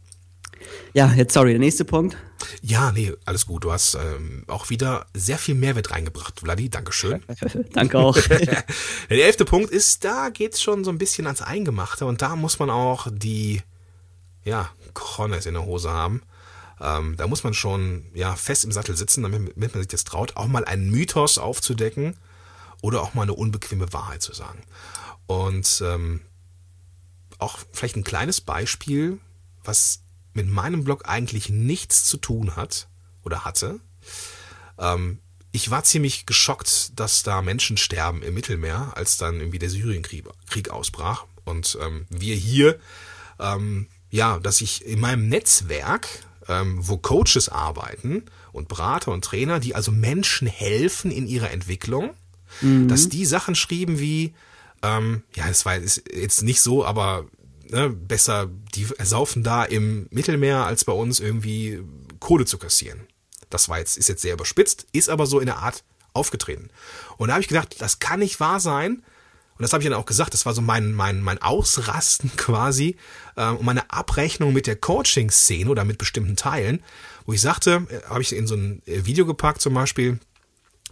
Ja, 0.93 1.13
jetzt 1.13 1.35
sorry, 1.35 1.51
der 1.51 1.59
nächste 1.59 1.85
Punkt. 1.85 2.17
Ja, 2.63 2.93
nee, 2.93 3.13
alles 3.25 3.47
gut. 3.47 3.65
Du 3.65 3.73
hast 3.73 3.95
ähm, 3.95 4.45
auch 4.47 4.71
wieder 4.71 5.07
sehr 5.15 5.39
viel 5.39 5.55
Mehrwert 5.55 5.91
reingebracht, 5.91 6.41
Vladi. 6.41 6.69
Dankeschön. 6.71 7.23
Danke 7.73 7.99
auch. 7.99 8.17
der 8.29 8.65
elfte 9.11 9.45
Punkt 9.45 9.71
ist, 9.71 10.05
da 10.05 10.29
geht's 10.31 10.63
schon 10.63 10.85
so 10.85 10.91
ein 10.91 10.99
bisschen 10.99 11.27
ans 11.27 11.43
Eingemachte 11.43 12.07
und 12.07 12.23
da 12.23 12.37
muss 12.37 12.59
man 12.59 12.71
auch 12.71 13.09
die, 13.11 13.63
ja, 14.45 14.71
Cojones 14.93 15.47
in 15.47 15.55
der 15.55 15.67
Hose 15.67 15.91
haben. 15.91 16.23
Ähm, 16.81 17.17
da 17.17 17.27
muss 17.27 17.45
man 17.45 17.55
schon 17.55 18.05
ja 18.15 18.35
fest 18.37 18.65
im 18.65 18.73
Sattel 18.73 18.97
sitzen, 18.97 19.23
damit, 19.23 19.53
damit 19.57 19.75
man 19.75 19.83
sich 19.83 19.89
das 19.89 20.05
traut, 20.05 20.37
auch 20.37 20.47
mal 20.47 20.65
einen 20.65 20.91
Mythos 20.91 21.39
aufzudecken 21.39 22.17
oder 22.83 23.03
auch 23.03 23.15
mal 23.15 23.23
eine 23.23 23.35
unbequeme 23.35 23.93
Wahrheit 23.93 24.23
zu 24.23 24.35
sagen. 24.35 24.63
Und 25.27 25.83
ähm, 25.85 26.21
auch 27.39 27.59
vielleicht 27.73 27.97
ein 27.97 28.05
kleines 28.05 28.41
Beispiel, 28.41 29.19
was 29.65 30.04
mit 30.35 30.49
meinem 30.49 30.85
Blog 30.85 31.09
eigentlich 31.09 31.49
nichts 31.49 32.05
zu 32.05 32.17
tun 32.17 32.57
hat 32.57 32.89
oder 33.25 33.45
hatte. 33.45 33.81
Ähm, 34.79 35.19
ich 35.53 35.71
war 35.71 35.85
ziemlich 35.85 36.27
geschockt, 36.27 36.99
dass 36.99 37.23
da 37.23 37.41
Menschen 37.41 37.77
sterben 37.77 38.23
im 38.23 38.35
Mittelmeer, 38.35 38.93
als 38.97 39.17
dann 39.17 39.39
irgendwie 39.39 39.61
der 39.61 39.71
Syrienkrieg 39.71 40.27
Krieg 40.49 40.71
ausbrach. 40.71 41.25
Und 41.45 41.79
ähm, 41.81 42.07
wir 42.11 42.35
hier, 42.35 42.79
ähm, 43.39 43.87
ja, 44.11 44.39
dass 44.41 44.61
ich 44.61 44.85
in 44.85 45.01
meinem 45.01 45.29
Netzwerk 45.29 46.09
ähm, 46.49 46.79
wo 46.81 46.97
Coaches 46.97 47.49
arbeiten 47.49 48.25
und 48.53 48.69
Berater 48.69 49.13
und 49.13 49.25
Trainer, 49.25 49.61
die 49.61 49.75
also 49.75 49.91
Menschen 49.93 50.49
helfen 50.49 51.11
in 51.11 51.27
ihrer 51.27 51.51
Entwicklung, 51.51 52.11
mhm. 52.61 52.89
dass 52.89 53.09
die 53.09 53.25
Sachen 53.25 53.55
schrieben 53.55 53.99
wie, 53.99 54.35
ähm, 54.83 55.23
ja, 55.35 55.49
es 55.49 55.65
war 55.65 55.77
jetzt 55.79 56.43
nicht 56.43 56.61
so, 56.61 56.85
aber 56.85 57.27
ne, 57.71 57.91
besser, 57.91 58.51
die 58.75 58.87
saufen 59.03 59.43
da 59.43 59.65
im 59.65 60.07
Mittelmeer, 60.11 60.65
als 60.67 60.85
bei 60.85 60.93
uns 60.93 61.21
irgendwie 61.21 61.83
Kohle 62.21 62.45
zu 62.45 62.59
kassieren. 62.59 63.07
Das 63.51 63.69
war 63.69 63.79
jetzt, 63.79 63.97
ist 63.97 64.09
jetzt 64.09 64.23
sehr 64.23 64.35
überspitzt, 64.35 64.87
ist 64.93 65.09
aber 65.09 65.27
so 65.27 65.41
in 65.41 65.47
der 65.47 65.59
Art 65.59 65.85
aufgetreten. 66.13 66.71
Und 67.17 67.29
da 67.29 67.35
habe 67.35 67.43
ich 67.43 67.49
gedacht, 67.49 67.77
das 67.81 67.99
kann 67.99 68.21
nicht 68.21 68.41
wahr 68.41 68.61
sein. 68.61 69.03
Und 69.57 69.63
das 69.63 69.73
habe 69.73 69.83
ich 69.83 69.89
dann 69.89 69.99
auch 69.99 70.07
gesagt, 70.07 70.35
das 70.35 70.47
war 70.47 70.55
so 70.55 70.63
mein, 70.63 70.93
mein, 70.93 71.21
mein 71.21 71.41
Ausrasten 71.41 72.31
quasi 72.37 72.97
äh, 73.37 73.51
und 73.51 73.65
meine 73.65 73.91
Abrechnung 73.91 74.53
mit 74.53 74.67
der 74.67 74.77
Coaching-Szene 74.77 75.71
oder 75.71 75.85
mit 75.85 75.99
bestimmten 75.99 76.37
Teilen, 76.37 76.83
wo 77.27 77.33
ich 77.33 77.41
sagte, 77.41 77.87
äh, 77.89 78.09
habe 78.09 78.23
ich 78.23 78.35
in 78.35 78.47
so 78.47 78.57
ein 78.57 78.83
äh, 78.87 79.05
Video 79.05 79.27
gepackt 79.27 79.61
zum 79.61 79.75
Beispiel, 79.75 80.19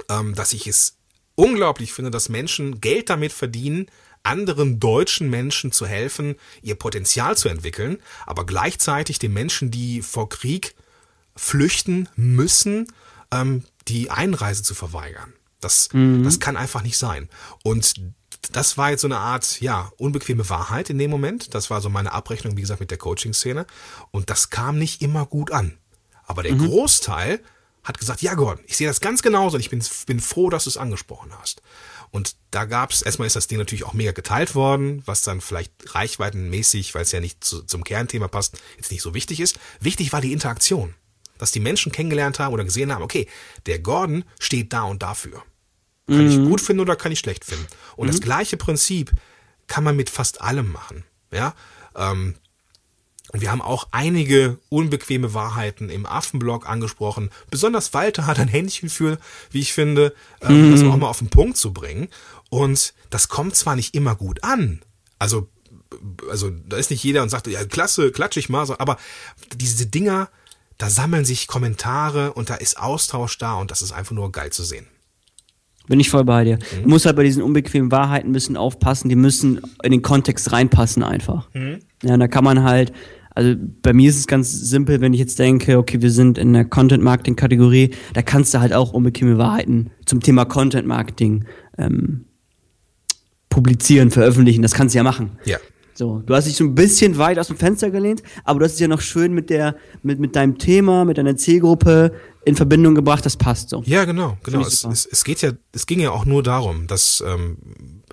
ähm, 0.09 0.35
dass 0.35 0.53
ich 0.53 0.67
es 0.67 0.97
unglaublich 1.35 1.93
finde, 1.93 2.11
dass 2.11 2.29
Menschen 2.29 2.81
Geld 2.81 3.11
damit 3.11 3.33
verdienen, 3.33 3.87
anderen 4.23 4.81
deutschen 4.81 5.31
Menschen 5.31 5.73
zu 5.73 5.87
helfen, 5.87 6.37
ihr 6.63 6.75
Potenzial 6.75 7.37
zu 7.37 7.49
entwickeln, 7.49 7.99
aber 8.27 8.47
gleichzeitig 8.47 9.19
den 9.19 9.33
Menschen, 9.33 9.71
die 9.71 10.03
vor 10.03 10.29
Krieg 10.29 10.75
flüchten 11.35 12.09
müssen, 12.15 12.93
ähm, 13.33 13.65
die 13.89 14.11
Einreise 14.11 14.63
zu 14.63 14.75
verweigern. 14.75 15.33
Das, 15.61 15.89
mhm. 15.93 16.25
das 16.25 16.41
kann 16.41 16.57
einfach 16.57 16.83
nicht 16.83 16.99
sein. 16.99 17.29
Und 17.63 17.95
das 18.51 18.77
war 18.77 18.91
jetzt 18.91 19.03
so 19.03 19.07
eine 19.07 19.19
Art, 19.19 19.61
ja, 19.61 19.93
unbequeme 19.97 20.49
Wahrheit 20.49 20.91
in 20.91 20.99
dem 20.99 21.11
Moment. 21.11 21.55
Das 21.55 21.71
war 21.71 21.81
so 21.81 21.89
meine 21.89 22.13
Abrechnung, 22.13 22.57
wie 22.57 22.61
gesagt, 22.61 22.81
mit 22.81 22.91
der 22.91 22.99
Coaching-Szene. 22.99 23.67
Und 24.11 24.31
das 24.31 24.51
kam 24.51 24.79
nicht 24.79 25.03
immer 25.03 25.27
gut 25.27 25.53
an. 25.53 25.79
Aber 26.25 26.43
der 26.43 26.55
mhm. 26.55 26.67
Großteil 26.67 27.41
hat 27.85 27.99
gesagt, 27.99 28.23
ja 28.23 28.35
Gordon, 28.35 28.65
ich 28.67 28.77
sehe 28.77 28.87
das 28.87 29.01
ganz 29.01 29.23
genauso 29.23 29.57
und 29.57 29.61
ich 29.61 29.71
bin, 29.71 29.83
bin 30.07 30.21
froh, 30.21 30.51
dass 30.51 30.65
du 30.65 30.71
es 30.71 30.77
angesprochen 30.77 31.33
hast. 31.39 31.63
Und 32.13 32.37
da 32.51 32.67
gab's 32.67 33.01
erstmal 33.01 33.27
ist 33.27 33.37
das 33.37 33.47
Ding 33.47 33.59
natürlich 33.59 33.85
auch 33.85 33.95
mega 33.95 34.13
geteilt 34.13 34.55
worden, 34.55 35.03
was 35.07 35.23
dann 35.23 35.41
vielleicht 35.41 35.73
reichweitenmäßig, 35.95 36.95
weil 36.95 37.03
es 37.03 37.13
ja 37.13 37.21
nicht 37.21 37.43
zu, 37.43 37.63
zum 37.63 37.85
Kernthema 37.85 38.29
passt, 38.29 38.61
jetzt 38.77 38.93
nicht 38.93 39.01
so 39.01 39.15
wichtig 39.15 39.41
ist. 39.41 39.59
Wichtig 39.81 40.13
war 40.13 40.21
die 40.21 40.33
Interaktion. 40.33 40.95
Dass 41.39 41.53
die 41.53 41.61
Menschen 41.61 41.91
kennengelernt 41.91 42.39
haben 42.39 42.53
oder 42.53 42.65
gesehen 42.65 42.93
haben, 42.93 43.03
okay, 43.03 43.27
der 43.65 43.79
Gordon 43.79 44.25
steht 44.39 44.75
da 44.75 44.83
und 44.83 45.03
dafür. 45.03 45.43
Kann 46.07 46.27
mhm. 46.27 46.31
ich 46.31 46.49
gut 46.49 46.61
finden 46.61 46.81
oder 46.81 46.97
kann 46.97 47.13
ich 47.13 47.19
schlecht 47.19 47.47
finden. 47.47 47.67
Und 47.97 48.07
mhm. 48.07 48.11
das 48.11 48.21
gleiche 48.21 48.59
Prinzip 48.59 49.11
kann 49.67 49.83
man 49.83 49.97
mit 49.97 50.11
fast 50.11 50.43
allem 50.43 50.71
machen. 50.71 51.05
Ja, 51.33 51.55
ähm, 51.97 52.35
und 53.33 53.41
wir 53.41 53.51
haben 53.51 53.63
auch 53.63 53.89
einige 53.93 54.59
unbequeme 54.69 55.33
Wahrheiten 55.33 55.89
im 55.89 56.05
Affenblog 56.05 56.69
angesprochen. 56.69 57.31
Besonders 57.51 57.95
Walter 57.95 58.27
hat 58.27 58.39
ein 58.39 58.49
Händchen 58.49 58.91
für, 58.91 59.19
wie 59.51 59.61
ich 59.61 59.73
finde, 59.73 60.15
ähm, 60.43 60.69
mhm. 60.69 60.73
das 60.73 60.83
auch 60.83 60.97
mal 60.97 61.09
auf 61.09 61.19
den 61.19 61.31
Punkt 61.31 61.57
zu 61.57 61.73
bringen. 61.73 62.09
Und 62.51 62.93
das 63.09 63.29
kommt 63.29 63.57
zwar 63.57 63.75
nicht 63.75 63.95
immer 63.95 64.15
gut 64.15 64.45
an. 64.45 64.83
Also, 65.19 65.49
also 66.31 66.51
da 66.51 66.77
ist 66.77 66.91
nicht 66.91 67.03
jeder 67.03 67.23
und 67.23 67.31
sagt, 67.31 67.47
ja, 67.47 67.65
klasse, 67.65 68.13
klatsch 68.13 68.37
ich 68.37 68.51
mal 68.51 68.67
so, 68.67 68.79
aber 68.79 68.99
diese 69.57 69.87
Dinger, 69.87 70.29
da 70.77 70.91
sammeln 70.91 71.25
sich 71.25 71.47
Kommentare 71.47 72.35
und 72.35 72.51
da 72.51 72.57
ist 72.57 72.79
Austausch 72.79 73.39
da 73.39 73.55
und 73.55 73.71
das 73.71 73.81
ist 73.81 73.93
einfach 73.93 74.13
nur 74.13 74.31
geil 74.31 74.51
zu 74.51 74.63
sehen. 74.63 74.87
Bin 75.89 76.01
ich 76.01 76.11
voll 76.11 76.25
bei 76.25 76.45
dir. 76.45 76.57
Mhm. 76.57 76.83
Du 76.83 76.89
musst 76.91 77.07
halt 77.07 77.17
bei 77.17 77.25
diesen 77.25 77.43
unbequemen 77.43 77.91
Wahrheiten 77.91 78.31
ein 78.31 78.33
bisschen 78.33 78.57
aufpassen, 78.57 79.09
die 79.09 79.17
müssen 79.17 79.61
in 79.83 79.91
den 79.91 80.03
Kontext 80.03 80.53
reinpassen 80.53 81.03
einfach. 81.03 81.49
Mhm. 81.55 81.81
Ja, 82.03 82.17
da 82.17 82.29
kann 82.29 82.45
man 82.45 82.63
halt 82.63 82.93
also 83.35 83.55
bei 83.83 83.93
mir 83.93 84.11
ist 84.11 84.19
es 84.19 84.27
ganz 84.27 84.51
simpel, 84.51 85.01
wenn 85.01 85.15
ich 85.15 85.21
jetzt 85.21 85.39
denke, 85.39 85.79
okay, 85.79 86.03
wir 86.03 86.11
sind 86.11 86.39
in 86.39 86.53
der 86.53 86.65
Content-Marketing-Kategorie, 86.65 87.91
da 88.15 88.23
kannst 88.23 88.55
du 88.55 88.61
halt 88.61 88.73
auch 88.73 88.93
unbequeme 88.93 89.39
Wahrheiten 89.39 89.91
zum 90.07 90.21
Thema 90.21 90.45
Content-Marketing 90.45 91.45
ähm, 91.79 92.27
publizieren, 93.49 94.11
veröffentlichen. 94.11 94.63
Das 94.63 94.73
kannst 94.73 94.95
du 94.95 94.99
ja 94.99 95.03
machen. 95.03 95.39
Ja. 95.45 95.59
So, 95.95 96.23
du 96.25 96.35
hast 96.35 96.47
dich 96.47 96.57
so 96.57 96.65
ein 96.65 96.75
bisschen 96.75 97.19
weit 97.19 97.39
aus 97.39 97.49
dem 97.49 97.57
Fenster 97.59 97.91
gelehnt, 97.91 98.23
aber 98.45 98.61
du 98.61 98.65
hast 98.65 98.75
es 98.75 98.81
ja 98.81 98.89
noch 98.89 99.03
schön 99.03 99.35
mit 99.35 99.51
der, 99.51 99.77
mit, 100.03 100.21
mit 100.21 100.35
deinem 100.35 100.57
Thema, 100.57 101.05
mit 101.05 101.19
deiner 101.19 101.37
Zielgruppe 101.37 102.13
in 102.45 102.57
Verbindung 102.57 102.95
gebracht, 102.95 103.25
das 103.27 103.37
passt 103.37 103.69
so. 103.69 103.83
Ja, 103.85 104.05
genau, 104.05 104.39
genau. 104.43 104.63
Es, 104.63 104.85
es, 104.85 105.07
es 105.07 105.23
geht 105.23 105.43
ja, 105.43 105.53
es 105.73 105.87
ging 105.87 106.01
ja 106.01 106.11
auch 106.11 106.25
nur 106.25 106.43
darum, 106.43 106.87
dass 106.87 107.23
ähm, 107.27 107.59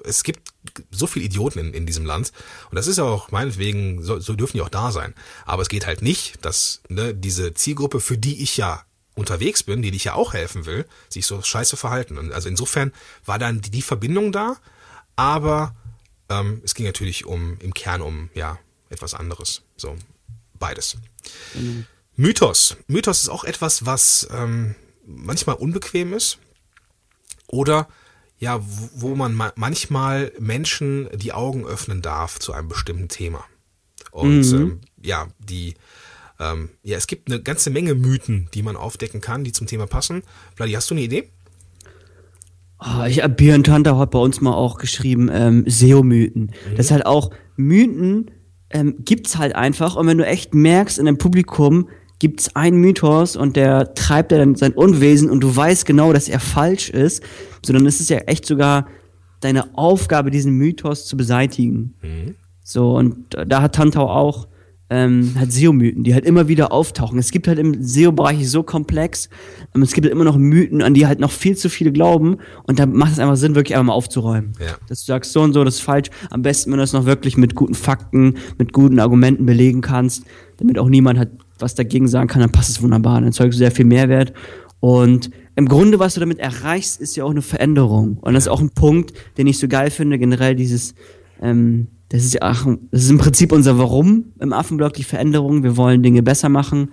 es 0.03 0.23
gibt 0.23 0.53
so 0.91 1.07
viele 1.07 1.25
Idioten 1.25 1.59
in, 1.59 1.73
in 1.73 1.85
diesem 1.85 2.05
Land 2.05 2.31
und 2.69 2.75
das 2.75 2.87
ist 2.87 2.97
ja 2.97 3.03
auch 3.03 3.31
meinetwegen, 3.31 4.03
so, 4.03 4.19
so 4.19 4.33
dürfen 4.33 4.57
die 4.57 4.61
auch 4.61 4.69
da 4.69 4.91
sein. 4.91 5.13
Aber 5.45 5.61
es 5.61 5.69
geht 5.69 5.85
halt 5.85 6.01
nicht, 6.01 6.43
dass 6.45 6.81
ne, 6.89 7.13
diese 7.13 7.53
Zielgruppe, 7.53 7.99
für 7.99 8.17
die 8.17 8.41
ich 8.41 8.57
ja 8.57 8.83
unterwegs 9.15 9.63
bin, 9.63 9.81
die 9.81 9.89
ich 9.89 10.05
ja 10.05 10.13
auch 10.13 10.33
helfen 10.33 10.65
will, 10.65 10.85
sich 11.09 11.25
so 11.25 11.41
scheiße 11.41 11.77
verhalten. 11.77 12.17
Und 12.17 12.31
also 12.31 12.49
insofern 12.49 12.91
war 13.25 13.37
dann 13.37 13.61
die, 13.61 13.69
die 13.69 13.81
Verbindung 13.81 14.31
da, 14.31 14.57
aber 15.15 15.75
ähm, 16.29 16.61
es 16.63 16.75
ging 16.75 16.85
natürlich 16.85 17.25
um 17.25 17.57
im 17.59 17.73
Kern 17.73 18.01
um 18.01 18.29
ja 18.33 18.57
etwas 18.89 19.13
anderes. 19.13 19.61
So 19.77 19.95
beides. 20.57 20.97
Mhm. 21.53 21.85
Mythos. 22.15 22.77
Mythos 22.87 23.21
ist 23.21 23.29
auch 23.29 23.43
etwas, 23.43 23.85
was 23.85 24.27
ähm, 24.31 24.75
manchmal 25.05 25.55
unbequem 25.55 26.13
ist 26.13 26.37
oder 27.47 27.87
ja, 28.39 28.61
wo 28.95 29.15
man 29.15 29.35
manchmal 29.55 30.31
Menschen 30.39 31.09
die 31.15 31.33
Augen 31.33 31.65
öffnen 31.65 32.01
darf 32.01 32.39
zu 32.39 32.53
einem 32.53 32.69
bestimmten 32.69 33.09
Thema. 33.09 33.43
Und 34.11 34.51
mhm. 34.51 34.57
ähm, 34.57 34.79
ja, 35.03 35.27
die 35.39 35.75
ähm, 36.39 36.69
ja, 36.83 36.97
es 36.97 37.07
gibt 37.07 37.29
eine 37.29 37.41
ganze 37.41 37.69
Menge 37.69 37.95
Mythen, 37.95 38.47
die 38.53 38.63
man 38.63 38.77
aufdecken 38.77 39.19
kann, 39.19 39.43
die 39.43 39.51
zum 39.51 39.67
Thema 39.67 39.87
passen. 39.87 40.23
Vladi, 40.55 40.71
hast 40.71 40.89
du 40.89 40.95
eine 40.95 41.03
Idee? 41.03 41.29
Oh, 42.79 43.03
ich 43.05 43.21
habe 43.21 43.33
Björn 43.33 43.65
Tante 43.65 43.97
hat 43.97 44.11
bei 44.11 44.19
uns 44.19 44.39
mal 44.39 44.53
auch 44.53 44.77
geschrieben, 44.77 45.29
ähm, 45.31 45.65
SEO-Mythen. 45.67 46.43
Mhm. 46.43 46.75
Das 46.77 46.87
ist 46.87 46.91
halt 46.91 47.05
auch 47.05 47.31
Mythen 47.57 48.31
ähm, 48.69 48.95
gibt's 48.99 49.37
halt 49.37 49.55
einfach 49.55 49.95
und 49.95 50.07
wenn 50.07 50.17
du 50.17 50.25
echt 50.25 50.53
merkst 50.53 50.99
in 50.99 51.05
dem 51.05 51.17
Publikum, 51.17 51.89
gibt's 52.19 52.55
einen 52.55 52.77
Mythos 52.79 53.35
und 53.35 53.55
der 53.55 53.93
treibt 53.93 54.31
dann 54.31 54.55
sein 54.55 54.73
Unwesen 54.73 55.29
und 55.29 55.41
du 55.41 55.55
weißt 55.55 55.85
genau, 55.85 56.13
dass 56.13 56.27
er 56.27 56.39
falsch 56.39 56.89
ist, 56.89 57.23
sondern 57.65 57.85
es 57.85 57.99
ist 57.99 58.09
ja 58.09 58.17
echt 58.19 58.45
sogar 58.45 58.87
deine 59.41 59.77
Aufgabe, 59.77 60.31
diesen 60.31 60.53
Mythos 60.53 61.05
zu 61.05 61.17
beseitigen. 61.17 61.95
Mhm. 62.01 62.35
So, 62.63 62.95
und 62.95 63.37
da 63.47 63.61
hat 63.61 63.75
Tantau 63.75 64.09
auch 64.09 64.47
ähm, 64.91 65.35
halt 65.37 65.51
SEO-Mythen, 65.51 66.03
die 66.03 66.13
halt 66.13 66.25
immer 66.25 66.47
wieder 66.47 66.71
auftauchen. 66.71 67.19
Es 67.19 67.31
gibt 67.31 67.47
halt 67.47 67.59
im 67.59 67.83
SEO-Bereich 67.83 68.49
so 68.49 68.63
komplex, 68.63 69.29
ähm, 69.75 69.83
es 69.83 69.93
gibt 69.93 70.05
halt 70.05 70.13
immer 70.13 70.23
noch 70.23 70.37
Mythen, 70.37 70.81
an 70.81 70.93
die 70.93 71.05
halt 71.05 71.19
noch 71.19 71.31
viel 71.31 71.55
zu 71.55 71.69
viele 71.69 71.91
glauben 71.91 72.37
und 72.63 72.79
da 72.79 72.85
macht 72.85 73.13
es 73.13 73.19
einfach 73.19 73.35
Sinn, 73.35 73.55
wirklich 73.55 73.75
einfach 73.75 73.87
mal 73.87 73.93
aufzuräumen. 73.93 74.53
Ja. 74.59 74.77
Dass 74.87 75.01
du 75.01 75.05
sagst, 75.05 75.31
so 75.31 75.41
und 75.41 75.53
so, 75.53 75.63
das 75.63 75.75
ist 75.75 75.81
falsch. 75.81 76.09
Am 76.31 76.41
besten, 76.41 76.71
wenn 76.71 76.77
du 76.77 76.83
das 76.83 76.93
noch 76.93 77.05
wirklich 77.05 77.37
mit 77.37 77.55
guten 77.55 77.75
Fakten, 77.75 78.35
mit 78.57 78.73
guten 78.73 78.99
Argumenten 78.99 79.45
belegen 79.45 79.81
kannst, 79.81 80.25
damit 80.57 80.79
auch 80.79 80.89
niemand 80.89 81.19
halt 81.19 81.29
was 81.59 81.75
dagegen 81.75 82.07
sagen 82.07 82.27
kann, 82.27 82.41
dann 82.41 82.51
passt 82.51 82.69
es 82.69 82.81
wunderbar. 82.81 83.15
Dann 83.15 83.25
erzeugst 83.25 83.57
du 83.57 83.59
sehr 83.59 83.71
viel 83.71 83.85
Mehrwert. 83.85 84.33
Und 84.79 85.29
im 85.59 85.67
Grunde, 85.67 85.99
was 85.99 86.13
du 86.13 86.21
damit 86.21 86.39
erreichst, 86.39 87.01
ist 87.01 87.17
ja 87.17 87.25
auch 87.25 87.31
eine 87.31 87.41
Veränderung. 87.41 88.17
Und 88.21 88.33
das 88.33 88.45
ist 88.45 88.47
auch 88.47 88.61
ein 88.61 88.69
Punkt, 88.69 89.13
den 89.37 89.45
ich 89.45 89.59
so 89.59 89.67
geil 89.67 89.91
finde, 89.91 90.17
generell 90.17 90.55
dieses, 90.55 90.95
ähm, 91.41 91.87
das 92.07 92.23
ist 92.23 92.33
ja, 92.33 92.39
ach, 92.43 92.65
das 92.91 93.03
ist 93.03 93.09
im 93.09 93.17
Prinzip 93.17 93.51
unser 93.51 93.77
Warum 93.77 94.31
im 94.39 94.53
Affenblock, 94.53 94.93
die 94.93 95.03
Veränderung. 95.03 95.63
Wir 95.63 95.75
wollen 95.75 96.01
Dinge 96.01 96.23
besser 96.23 96.47
machen. 96.47 96.91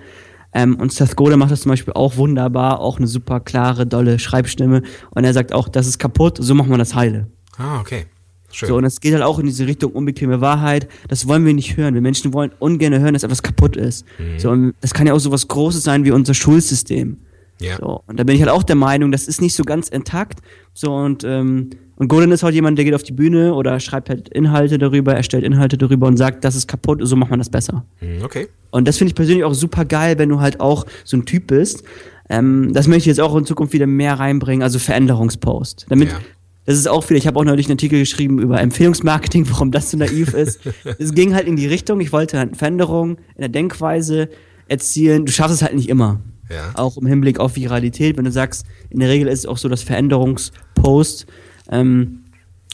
Ähm, 0.52 0.74
und 0.76 0.92
Seth 0.92 1.14
Godin 1.14 1.38
macht 1.38 1.52
das 1.52 1.61
zum 1.61 1.70
Beispiel 1.70 1.94
auch 1.94 2.16
wunderbar, 2.16 2.81
auch 2.81 2.98
eine 2.98 3.07
super 3.07 3.38
klare, 3.38 3.87
dolle 3.87 4.18
Schreibstimme. 4.18 4.83
Und 5.11 5.24
er 5.24 5.33
sagt 5.33 5.52
auch, 5.52 5.68
das 5.68 5.87
ist 5.87 5.98
kaputt, 5.98 6.38
so 6.40 6.55
macht 6.57 6.68
man 6.68 6.81
das 6.81 6.94
heile. 6.94 7.29
Ah, 7.59 7.81
okay. 7.81 8.07
Schön. 8.50 8.68
So, 8.68 8.76
und 8.76 8.85
es 8.85 9.00
geht 9.00 9.12
halt 9.12 9.22
auch 9.22 9.38
in 9.38 9.46
diese 9.46 9.66
Richtung 9.66 9.92
unbequeme 9.92 10.40
Wahrheit. 10.40 10.88
Das 11.09 11.29
wollen 11.29 11.44
wir 11.44 11.55
nicht 11.55 11.76
hören. 11.76 11.94
Wir 11.94 12.00
Menschen 12.00 12.33
wollen 12.33 12.52
ungern 12.59 12.98
hören, 12.98 13.12
dass 13.12 13.22
etwas 13.22 13.42
kaputt 13.42 13.76
ist. 13.76 14.05
Mhm. 14.18 14.38
So, 14.38 14.50
und 14.50 14.74
das 14.81 14.92
kann 14.92 15.07
ja 15.07 15.12
auch 15.12 15.18
so 15.18 15.31
was 15.31 15.46
Großes 15.46 15.85
sein 15.85 16.05
wie 16.05 16.11
unser 16.11 16.35
Schulsystem. 16.35 17.18
Ja. 17.61 17.77
So, 17.79 18.03
und 18.07 18.19
da 18.21 18.25
bin 18.25 18.35
ich 18.35 18.42
halt 18.42 18.50
auch 18.50 18.63
der 18.63 18.77
Meinung, 18.77 19.13
das 19.13 19.29
ist 19.29 19.40
nicht 19.40 19.54
so 19.54 19.65
ganz 19.65 19.88
intakt. 19.88 20.40
So, 20.75 20.94
und, 20.94 21.25
ähm, 21.25 21.71
und 21.96 22.09
Golden 22.09 22.33
ist 22.33 22.42
halt 22.42 22.54
jemand, 22.54 22.77
der 22.77 22.85
geht 22.85 22.94
auf 22.94 23.02
die 23.02 23.13
Bühne 23.13 23.54
oder 23.54 23.81
schreibt 23.81 24.11
halt 24.11 24.29
Inhalte 24.29 24.79
darüber, 24.79 25.15
erstellt 25.15 25.44
Inhalte 25.44 25.79
darüber 25.79 26.07
und 26.07 26.17
sagt, 26.19 26.44
das 26.44 26.54
ist 26.54 26.69
kaputt, 26.69 27.00
so 27.02 27.17
macht 27.17 27.31
man 27.31 27.38
das 27.38 27.48
besser. 27.48 27.87
Mhm, 28.00 28.23
okay. 28.23 28.48
Und 28.71 28.87
das 28.87 28.98
finde 28.98 29.11
ich 29.11 29.15
persönlich 29.15 29.44
auch 29.44 29.54
super 29.54 29.85
geil, 29.85 30.19
wenn 30.19 30.29
du 30.29 30.40
halt 30.40 30.61
auch 30.61 30.85
so 31.04 31.17
ein 31.17 31.25
Typ 31.25 31.46
bist. 31.46 31.83
Ähm, 32.29 32.73
das 32.75 32.88
möchte 32.88 33.00
ich 33.02 33.17
jetzt 33.17 33.21
auch 33.21 33.35
in 33.37 33.46
Zukunft 33.46 33.73
wieder 33.73 33.87
mehr 33.87 34.19
reinbringen, 34.19 34.63
also 34.63 34.79
Veränderungspost. 34.79 35.87
Damit 35.88 36.11
ja. 36.11 36.19
Das 36.67 36.77
ist 36.77 36.88
auch 36.88 37.04
viel. 37.04 37.17
Ich 37.17 37.29
habe 37.29 37.38
auch 37.38 37.44
neulich 37.44 37.67
einen 37.67 37.75
Artikel 37.75 38.00
geschrieben 38.00 38.40
über 38.40 38.61
Empfehlungsmarketing, 38.61 39.48
warum 39.50 39.71
das 39.71 39.92
so 39.92 39.96
naiv 39.96 40.35
ist. 40.35 40.61
es 40.98 41.15
ging 41.15 41.35
halt 41.35 41.46
in 41.46 41.57
die 41.57 41.67
Richtung, 41.67 42.00
ich 42.00 42.13
wollte 42.13 42.38
halt 42.38 42.57
Veränderung 42.57 43.19
in 43.37 43.40
der 43.40 43.48
Denkweise 43.48 44.29
erzielen. 44.69 45.25
Du 45.25 45.33
schaffst 45.33 45.54
es 45.54 45.63
halt 45.63 45.75
nicht 45.75 45.88
immer. 45.88 46.21
Ja. 46.49 46.71
Auch 46.75 46.97
im 46.97 47.07
Hinblick 47.07 47.40
auf 47.40 47.57
Viralität. 47.57 48.17
Wenn 48.17 48.25
du 48.25 48.33
sagst, 48.33 48.67
in 48.90 49.01
der 49.01 49.09
Regel 49.09 49.29
ist 49.29 49.40
es 49.40 49.47
auch 49.47 49.59
so, 49.59 49.69
dass 49.69 49.83
Veränderungsposts 49.83 51.27
ähm, 51.71 52.25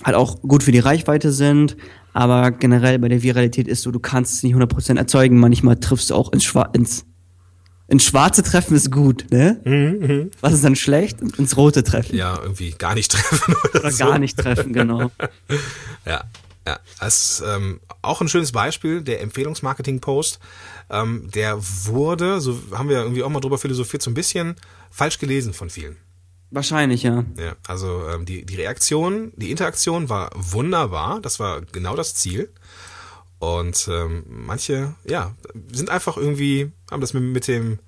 halt 0.04 0.16
auch 0.16 0.40
gut 0.42 0.62
für 0.62 0.72
die 0.72 0.78
Reichweite 0.78 1.32
sind. 1.32 1.76
Aber 2.12 2.50
generell 2.50 2.98
bei 2.98 3.08
der 3.08 3.22
Viralität 3.22 3.68
ist 3.68 3.82
so, 3.82 3.90
du 3.90 3.98
kannst 4.00 4.34
es 4.34 4.42
nicht 4.42 4.54
100% 4.54 4.98
erzeugen. 4.98 5.38
Manchmal 5.40 5.76
triffst 5.76 6.10
du 6.10 6.14
auch 6.14 6.32
ins, 6.32 6.44
Schwa 6.44 6.62
ins 6.74 7.04
ins 7.88 8.04
Schwarze 8.04 8.42
treffen 8.42 8.74
ist 8.74 8.90
gut, 8.90 9.26
ne? 9.30 9.60
Mhm, 9.64 10.30
Was 10.40 10.54
ist 10.54 10.64
dann 10.64 10.76
schlecht? 10.76 11.20
Ins 11.20 11.58
Rote 11.58 11.82
treffen. 11.84 12.16
Ja, 12.16 12.38
irgendwie 12.40 12.70
gar 12.70 12.94
nicht 12.94 13.12
treffen 13.12 13.54
oder, 13.54 13.80
Oder 13.80 13.90
so. 13.90 14.04
gar 14.04 14.18
nicht 14.18 14.38
treffen, 14.38 14.72
genau. 14.72 15.10
Ja, 16.06 16.24
ja. 16.66 16.78
Das 17.00 17.40
ist 17.40 17.44
ähm, 17.46 17.80
auch 18.02 18.20
ein 18.20 18.28
schönes 18.28 18.52
Beispiel, 18.52 19.02
der 19.02 19.20
Empfehlungsmarketing-Post. 19.20 20.38
Ähm, 20.90 21.30
der 21.34 21.58
wurde, 21.60 22.40
so 22.40 22.58
haben 22.72 22.88
wir 22.88 22.98
irgendwie 22.98 23.22
auch 23.22 23.30
mal 23.30 23.40
drüber 23.40 23.58
philosophiert, 23.58 24.02
so 24.02 24.10
ein 24.10 24.14
bisschen 24.14 24.56
falsch 24.90 25.18
gelesen 25.18 25.54
von 25.54 25.70
vielen. 25.70 25.96
Wahrscheinlich, 26.50 27.02
ja. 27.02 27.24
Ja, 27.38 27.56
also 27.66 28.06
ähm, 28.08 28.26
die, 28.26 28.44
die 28.44 28.56
Reaktion, 28.56 29.32
die 29.36 29.50
Interaktion 29.50 30.10
war 30.10 30.30
wunderbar, 30.34 31.20
das 31.20 31.40
war 31.40 31.62
genau 31.62 31.96
das 31.96 32.14
Ziel. 32.14 32.52
Und 33.38 33.88
ähm, 33.90 34.24
manche, 34.28 34.94
ja, 35.04 35.34
sind 35.72 35.90
einfach 35.90 36.16
irgendwie, 36.16 36.70
haben 36.90 37.00
das 37.00 37.14
mit, 37.14 37.22
mit 37.24 37.48
dem, 37.48 37.80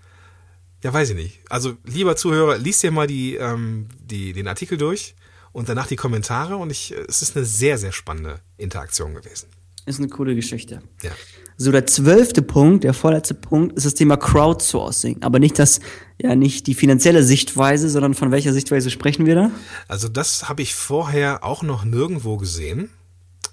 ja, 0.83 0.93
weiß 0.93 1.11
ich 1.11 1.17
nicht. 1.17 1.41
Also, 1.49 1.77
lieber 1.85 2.17
Zuhörer, 2.17 2.59
liest 2.59 2.83
dir 2.83 2.91
mal 2.91 3.07
die, 3.07 3.37
ähm, 3.37 3.87
die, 4.01 4.33
den 4.33 4.49
Artikel 4.49 4.79
durch 4.79 5.15
und 5.55 5.69
danach 5.69 5.87
die 5.87 5.97
Kommentare 5.97 6.57
und 6.57 6.71
ich, 6.71 6.93
es 7.09 7.23
ist 7.23 7.37
eine 7.37 7.47
sehr, 7.47 7.79
sehr 7.79 7.93
spannende 7.93 8.41
Interaktion 8.59 9.15
gewesen. 9.15 9.49
Ist 9.87 10.01
eine 10.01 10.09
coole 10.09 10.35
Geschichte. 10.35 10.83
Ja. 11.03 11.13
So, 11.57 11.71
der 11.71 11.87
zwölfte 11.87 12.43
Punkt, 12.43 12.83
der 12.83 12.93
vorletzte 12.93 13.35
Punkt, 13.35 13.77
ist 13.77 13.87
das 13.87 13.95
Thema 13.95 14.17
Crowdsourcing. 14.17 15.23
Aber 15.23 15.39
nicht 15.39 15.59
das, 15.59 15.79
ja, 16.21 16.35
nicht 16.35 16.67
die 16.67 16.75
finanzielle 16.75 17.23
Sichtweise, 17.23 17.89
sondern 17.89 18.15
von 18.15 18.33
welcher 18.33 18.53
Sichtweise 18.53 18.91
sprechen 18.91 19.27
wir 19.27 19.37
da? 19.37 19.51
Also 19.87 20.09
das 20.09 20.49
habe 20.49 20.63
ich 20.63 20.75
vorher 20.75 21.45
auch 21.45 21.63
noch 21.63 21.85
nirgendwo 21.85 22.37
gesehen, 22.37 22.91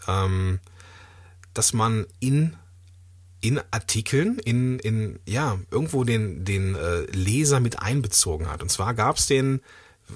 ähm, 0.08 0.60
dass 1.54 1.74
man 1.74 2.08
in 2.20 2.56
in 3.43 3.60
Artikeln, 3.72 4.38
in, 4.38 4.78
in 4.80 5.20
ja, 5.28 5.58
irgendwo 5.72 6.04
den, 6.04 6.45
den 6.45 6.76
äh, 6.76 7.02
Leser 7.12 7.60
mit 7.60 7.80
einbezogen 7.82 8.52
hat. 8.52 8.62
Und 8.62 8.70
zwar 8.70 8.93
gab 8.93 9.18
es 9.18 9.26
den, 9.26 9.62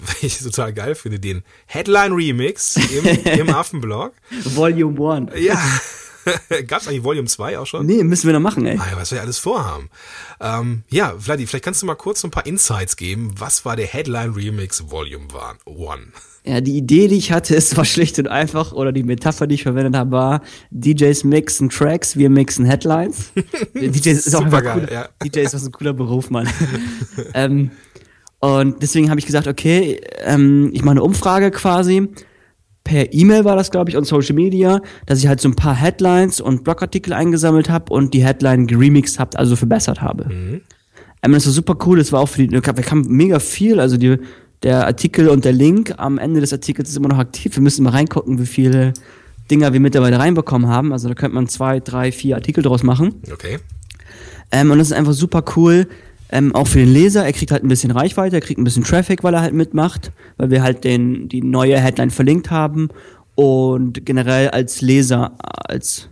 weil 0.06 0.16
ich 0.22 0.40
total 0.40 0.74
geil 0.74 0.96
finde, 0.96 1.20
den 1.20 1.44
Headline-Remix 1.68 2.78
im, 2.78 3.06
im 3.40 3.50
Affenblog. 3.56 4.14
Volume 4.44 5.30
1. 5.32 5.32
Ja. 5.40 5.60
Gab 6.68 6.82
es 6.82 6.88
eigentlich 6.88 7.04
Volume 7.04 7.28
2 7.28 7.60
auch 7.60 7.68
schon? 7.68 7.86
Nee, 7.86 8.04
müssen 8.04 8.28
wir 8.28 8.34
noch 8.34 8.40
machen, 8.40 8.66
ey. 8.66 8.78
Ah, 8.80 8.88
ja, 8.92 8.98
was 8.98 9.12
wir 9.12 9.22
alles 9.22 9.38
vorhaben. 9.38 9.90
Ähm, 10.40 10.84
ja, 10.90 11.14
Vladi, 11.20 11.46
vielleicht 11.46 11.66
kannst 11.66 11.82
du 11.82 11.86
mal 11.86 11.96
kurz 11.96 12.22
so 12.22 12.28
ein 12.28 12.32
paar 12.32 12.46
Insights 12.48 12.96
geben. 12.98 13.34
Was 13.38 13.64
war 13.66 13.76
der 13.76 13.86
Headline 13.86 14.32
Remix 14.34 14.90
Volume 14.90 15.28
1? 15.66 16.02
Ja, 16.44 16.62
die 16.62 16.78
Idee, 16.78 17.08
die 17.08 17.18
ich 17.18 17.32
hatte, 17.32 17.56
ist 17.56 17.76
war 17.76 17.86
schlicht 17.86 18.20
und 18.20 18.28
einfach, 18.28 18.72
oder 18.72 18.92
die 18.92 19.04
Metapher, 19.04 19.48
die 19.48 19.56
ich 19.56 19.64
verwendet 19.64 19.96
habe, 19.96 20.12
war, 20.12 20.42
DJs 20.72 21.24
mixen 21.24 21.70
Tracks, 21.70 22.18
wir 22.18 22.30
mixen 22.30 22.66
Headlines. 22.66 23.32
DJs 23.74 24.28
ist 24.28 24.36
auch 24.36 24.46
einfach 24.46 24.60
Supergeil, 24.60 24.88
cool. 24.88 24.94
ja. 24.94 25.10
DJ 25.24 25.40
ist 25.40 25.54
was 25.56 25.66
ein 25.66 25.72
cooler 25.72 25.94
Beruf, 25.94 26.30
Mann. 26.30 26.48
ähm, 27.34 27.72
und 28.46 28.82
deswegen 28.82 29.10
habe 29.10 29.20
ich 29.20 29.26
gesagt, 29.26 29.48
okay, 29.48 30.00
ähm, 30.24 30.70
ich 30.74 30.84
mache 30.84 30.92
eine 30.92 31.04
Umfrage 31.04 31.52
quasi. 31.52 32.10
Per 32.84 33.14
E-Mail 33.14 33.46
war 33.46 33.56
das, 33.56 33.72
glaube 33.72 33.90
ich, 33.90 33.98
und 33.98 34.06
Social 34.06 34.36
Media, 34.36 34.82
dass 35.08 35.20
ich 35.20 35.28
halt 35.28 35.42
so 35.42 35.50
ein 35.50 35.56
paar 35.56 35.74
Headlines 35.74 36.40
und 36.40 36.64
Blogartikel 36.64 37.14
eingesammelt 37.14 37.70
habe 37.70 37.92
und 37.92 38.14
die 38.14 38.24
Headline 38.24 38.68
geremixed 38.68 39.20
habe, 39.20 39.40
also 39.40 39.56
verbessert 39.56 40.02
habe. 40.02 40.28
Ähm, 41.24 41.34
das 41.34 41.46
war 41.46 41.54
super 41.54 41.76
cool, 41.86 41.98
das 41.98 42.12
war 42.12 42.22
auch 42.22 42.30
für 42.30 42.46
die, 42.46 42.52
wir 42.52 42.62
kam 42.62 43.02
mega 43.08 43.40
viel, 43.40 43.80
also 43.80 43.98
die, 43.98 44.18
der 44.62 44.86
Artikel 44.86 45.30
und 45.30 45.46
der 45.46 45.54
Link 45.54 45.94
am 45.98 46.18
Ende 46.18 46.42
des 46.42 46.54
Artikels 46.54 46.90
ist 46.90 46.98
immer 46.98 47.10
noch 47.10 47.20
aktiv. 47.20 47.56
Wir 47.56 47.64
müssen 47.64 47.84
mal 47.84 47.92
reingucken, 47.92 48.40
wie 48.40 48.46
viele 48.46 48.94
Dinger 49.52 49.74
wir 49.74 49.80
mittlerweile 49.80 50.20
reinbekommen 50.20 50.68
haben. 50.68 50.92
Also 50.92 51.08
da 51.08 51.14
könnte 51.14 51.36
man 51.36 51.48
zwei, 51.48 51.80
drei, 51.80 52.12
vier 52.12 52.36
Artikel 52.36 52.64
draus 52.64 52.84
machen. 52.84 53.16
Okay. 53.32 53.60
Ähm, 54.52 54.72
und 54.72 54.78
das 54.78 54.88
ist 54.88 54.94
einfach 54.94 55.14
super 55.14 55.44
cool. 55.56 55.88
Ähm, 56.32 56.56
auch 56.56 56.68
für 56.68 56.80
den 56.80 56.92
Leser, 56.92 57.26
er 57.26 57.34
kriegt 57.34 57.52
halt 57.52 57.64
ein 57.64 57.68
bisschen 57.68 57.92
Reichweite, 57.92 58.38
er 58.38 58.42
kriegt 58.42 58.60
ein 58.60 58.64
bisschen 58.64 58.84
Traffic, 58.84 59.24
weil 59.24 59.34
er 59.34 59.42
halt 59.42 59.54
mitmacht, 59.54 60.12
weil 60.38 60.50
wir 60.50 60.64
halt 60.64 60.84
den, 60.84 61.30
die 61.30 61.42
neue 61.42 61.80
Headline 61.80 62.10
verlinkt 62.10 62.52
haben. 62.52 62.90
Und 63.36 64.06
generell 64.06 64.50
als 64.50 64.82
Leser, 64.82 65.34
als, 65.40 66.10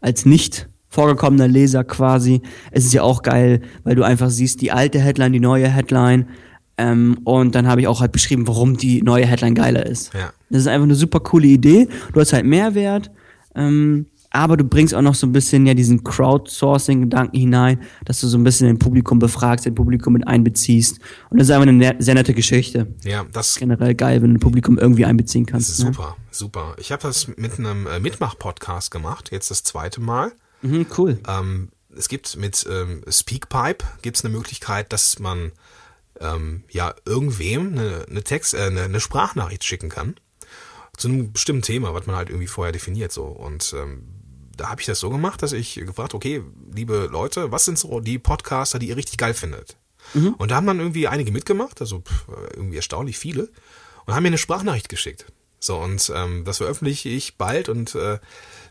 als 0.00 0.26
nicht 0.26 0.68
vorgekommener 0.88 1.48
Leser 1.48 1.84
quasi, 1.84 2.42
es 2.70 2.84
ist 2.84 2.94
ja 2.94 3.02
auch 3.02 3.22
geil, 3.22 3.62
weil 3.84 3.94
du 3.94 4.02
einfach 4.02 4.30
siehst, 4.30 4.60
die 4.60 4.72
alte 4.72 5.00
Headline, 5.00 5.32
die 5.32 5.40
neue 5.40 5.68
Headline. 5.68 6.26
Ähm, 6.76 7.18
und 7.24 7.54
dann 7.54 7.66
habe 7.66 7.80
ich 7.80 7.88
auch 7.88 8.00
halt 8.00 8.12
beschrieben, 8.12 8.46
warum 8.46 8.76
die 8.76 9.02
neue 9.02 9.26
Headline 9.26 9.54
geiler 9.54 9.84
ist. 9.84 10.14
Ja. 10.14 10.32
Das 10.50 10.60
ist 10.60 10.68
einfach 10.68 10.84
eine 10.84 10.94
super 10.94 11.20
coole 11.20 11.48
Idee. 11.48 11.88
Du 12.12 12.20
hast 12.20 12.32
halt 12.32 12.46
Mehrwert, 12.46 13.10
ähm, 13.54 14.06
aber 14.30 14.56
du 14.56 14.64
bringst 14.64 14.94
auch 14.94 15.02
noch 15.02 15.14
so 15.14 15.26
ein 15.26 15.32
bisschen 15.32 15.66
ja 15.66 15.74
diesen 15.74 16.04
Crowdsourcing-Gedanken 16.04 17.36
hinein, 17.36 17.80
dass 18.04 18.20
du 18.20 18.26
so 18.26 18.36
ein 18.36 18.44
bisschen 18.44 18.66
den 18.66 18.78
Publikum 18.78 19.18
befragst, 19.18 19.64
den 19.64 19.74
Publikum 19.74 20.12
mit 20.12 20.26
einbeziehst. 20.26 21.00
Und 21.30 21.38
das 21.38 21.48
ist 21.48 21.50
einfach 21.50 21.68
eine 21.68 21.72
ne- 21.72 21.96
sehr 21.98 22.14
nette 22.14 22.34
Geschichte. 22.34 22.94
Ja, 23.04 23.24
das, 23.32 23.56
Generell 23.56 23.94
geil, 23.94 24.22
wenn 24.22 24.34
du 24.34 24.40
Publikum 24.40 24.78
irgendwie 24.78 25.06
einbeziehen 25.06 25.46
das 25.46 25.52
kannst. 25.52 25.70
ist 25.70 25.78
ne? 25.80 25.86
super, 25.86 26.16
super. 26.30 26.76
Ich 26.78 26.92
habe 26.92 27.02
das 27.02 27.28
mit 27.36 27.58
einem 27.58 27.86
äh, 27.86 28.00
Mitmach-Podcast 28.00 28.90
gemacht, 28.90 29.30
jetzt 29.32 29.50
das 29.50 29.62
zweite 29.62 30.00
Mal. 30.00 30.32
Mhm, 30.60 30.86
cool. 30.98 31.18
Ähm, 31.26 31.70
es 31.96 32.08
gibt 32.08 32.36
mit 32.36 32.66
ähm, 32.70 33.02
Speakpipe 33.08 33.84
gibt's 34.02 34.24
eine 34.24 34.34
Möglichkeit, 34.34 34.92
dass 34.92 35.18
man 35.18 35.52
ähm, 36.20 36.64
ja 36.70 36.94
irgendwem 37.06 37.72
eine, 37.72 38.06
eine 38.10 38.22
Text, 38.22 38.54
äh, 38.54 38.58
eine, 38.58 38.82
eine 38.82 39.00
Sprachnachricht 39.00 39.64
schicken 39.64 39.88
kann 39.88 40.16
zu 40.98 41.08
einem 41.08 41.32
bestimmten 41.32 41.62
Thema, 41.62 41.94
was 41.94 42.06
man 42.06 42.16
halt 42.16 42.28
irgendwie 42.28 42.48
vorher 42.48 42.72
definiert 42.72 43.12
so. 43.12 43.24
Und 43.24 43.74
ähm, 43.78 44.02
da 44.58 44.68
habe 44.68 44.80
ich 44.80 44.86
das 44.86 45.00
so 45.00 45.08
gemacht, 45.08 45.42
dass 45.42 45.52
ich 45.52 45.74
gefragt, 45.74 46.14
okay, 46.14 46.42
liebe 46.74 47.08
Leute, 47.10 47.50
was 47.50 47.64
sind 47.64 47.78
so 47.78 48.00
die 48.00 48.18
Podcaster, 48.18 48.78
die 48.78 48.88
ihr 48.88 48.96
richtig 48.96 49.16
geil 49.16 49.34
findet? 49.34 49.76
Und 50.38 50.50
da 50.50 50.56
haben 50.56 50.66
dann 50.66 50.80
irgendwie 50.80 51.08
einige 51.08 51.32
mitgemacht, 51.32 51.80
also 51.80 52.00
pff, 52.00 52.28
irgendwie 52.54 52.76
erstaunlich 52.76 53.18
viele, 53.18 53.50
und 54.06 54.14
haben 54.14 54.22
mir 54.22 54.28
eine 54.28 54.38
Sprachnachricht 54.38 54.88
geschickt. 54.88 55.26
So, 55.60 55.76
und 55.78 56.12
ähm, 56.14 56.44
das 56.44 56.58
veröffentliche 56.58 57.08
ich 57.08 57.36
bald 57.36 57.68
und 57.68 57.94
äh, 57.94 58.18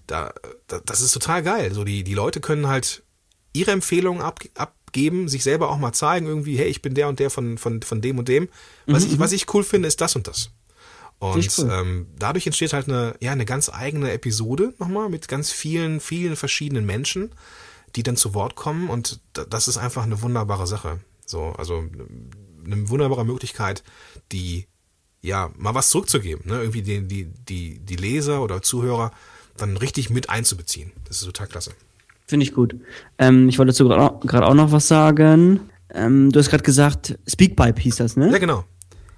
da, 0.08 0.34
da, 0.68 0.80
das 0.86 1.02
ist 1.02 1.12
total 1.12 1.44
geil. 1.44 1.74
So, 1.74 1.84
die, 1.84 2.04
die 2.04 2.14
Leute 2.14 2.40
können 2.40 2.68
halt 2.68 3.04
ihre 3.54 3.72
Empfehlungen 3.72 4.22
ab, 4.22 4.40
abgeben, 4.56 5.28
sich 5.28 5.44
selber 5.44 5.70
auch 5.70 5.78
mal 5.78 5.94
zeigen, 5.94 6.28
irgendwie, 6.28 6.58
hey, 6.58 6.68
ich 6.68 6.82
bin 6.82 6.94
der 6.94 7.10
und 7.10 7.20
der 7.20 7.30
von, 7.30 7.58
von, 7.58 7.82
von 7.82 8.02
dem 8.02 8.18
und 8.18 8.28
dem. 8.30 8.48
Was, 8.86 9.04
ich, 9.04 9.20
was 9.20 9.32
ich 9.34 9.54
cool 9.54 9.64
finde, 9.64 9.88
ist 9.88 10.00
das 10.00 10.16
und 10.16 10.28
das. 10.28 10.52
Und 11.20 11.58
cool. 11.58 11.72
ähm, 11.72 12.08
dadurch 12.20 12.46
entsteht 12.46 12.74
halt 12.74 12.88
eine, 12.88 13.16
ja, 13.20 13.32
eine 13.32 13.46
ganz 13.46 13.70
eigene 13.70 14.12
Episode 14.12 14.74
nochmal 14.78 15.10
mit 15.10 15.28
ganz 15.28 15.52
vielen, 15.52 16.00
vielen 16.00 16.36
verschiedenen 16.36 16.86
Menschen, 16.86 17.32
die 17.96 18.04
dann 18.04 18.16
zu 18.18 18.36
Wort 18.36 18.56
kommen 18.56 18.90
und 18.90 19.20
da- 19.34 19.46
das 19.46 19.68
ist 19.68 19.78
einfach 19.78 20.04
eine 20.04 20.22
wunderbare 20.22 20.68
Sache. 20.68 21.00
So, 21.26 21.54
also 21.58 21.84
eine 22.66 22.90
wunderbare 22.90 23.26
Möglichkeit, 23.26 23.84
die 24.32 24.68
ja 25.22 25.50
mal 25.58 25.74
was 25.74 25.90
zurückzugeben, 25.90 26.46
ne? 26.48 26.60
Irgendwie 26.60 26.84
die, 26.84 27.02
die, 27.08 27.26
die, 27.26 27.80
die 27.80 27.96
Leser 27.96 28.42
oder 28.44 28.62
Zuhörer 28.62 29.12
dann 29.58 29.76
richtig 29.78 30.10
mit 30.12 30.30
einzubeziehen. 30.30 30.92
Das 31.08 31.18
ist 31.18 31.26
total 31.26 31.48
klasse. 31.48 31.72
Finde 32.28 32.44
ich 32.46 32.54
gut. 32.54 32.76
Ähm, 33.18 33.50
ich 33.50 33.58
wollte 33.58 33.72
dazu 33.72 33.88
gerade 33.88 34.46
auch 34.46 34.54
noch 34.54 34.72
was 34.72 34.88
sagen. 34.88 35.62
Ähm, 35.94 36.32
du 36.32 36.40
hast 36.40 36.50
gerade 36.50 36.64
gesagt, 36.64 37.18
Speakpipe 37.28 37.82
hieß 37.82 37.96
das, 37.96 38.16
ne? 38.18 38.32
Ja, 38.32 38.38
genau. 38.38 38.66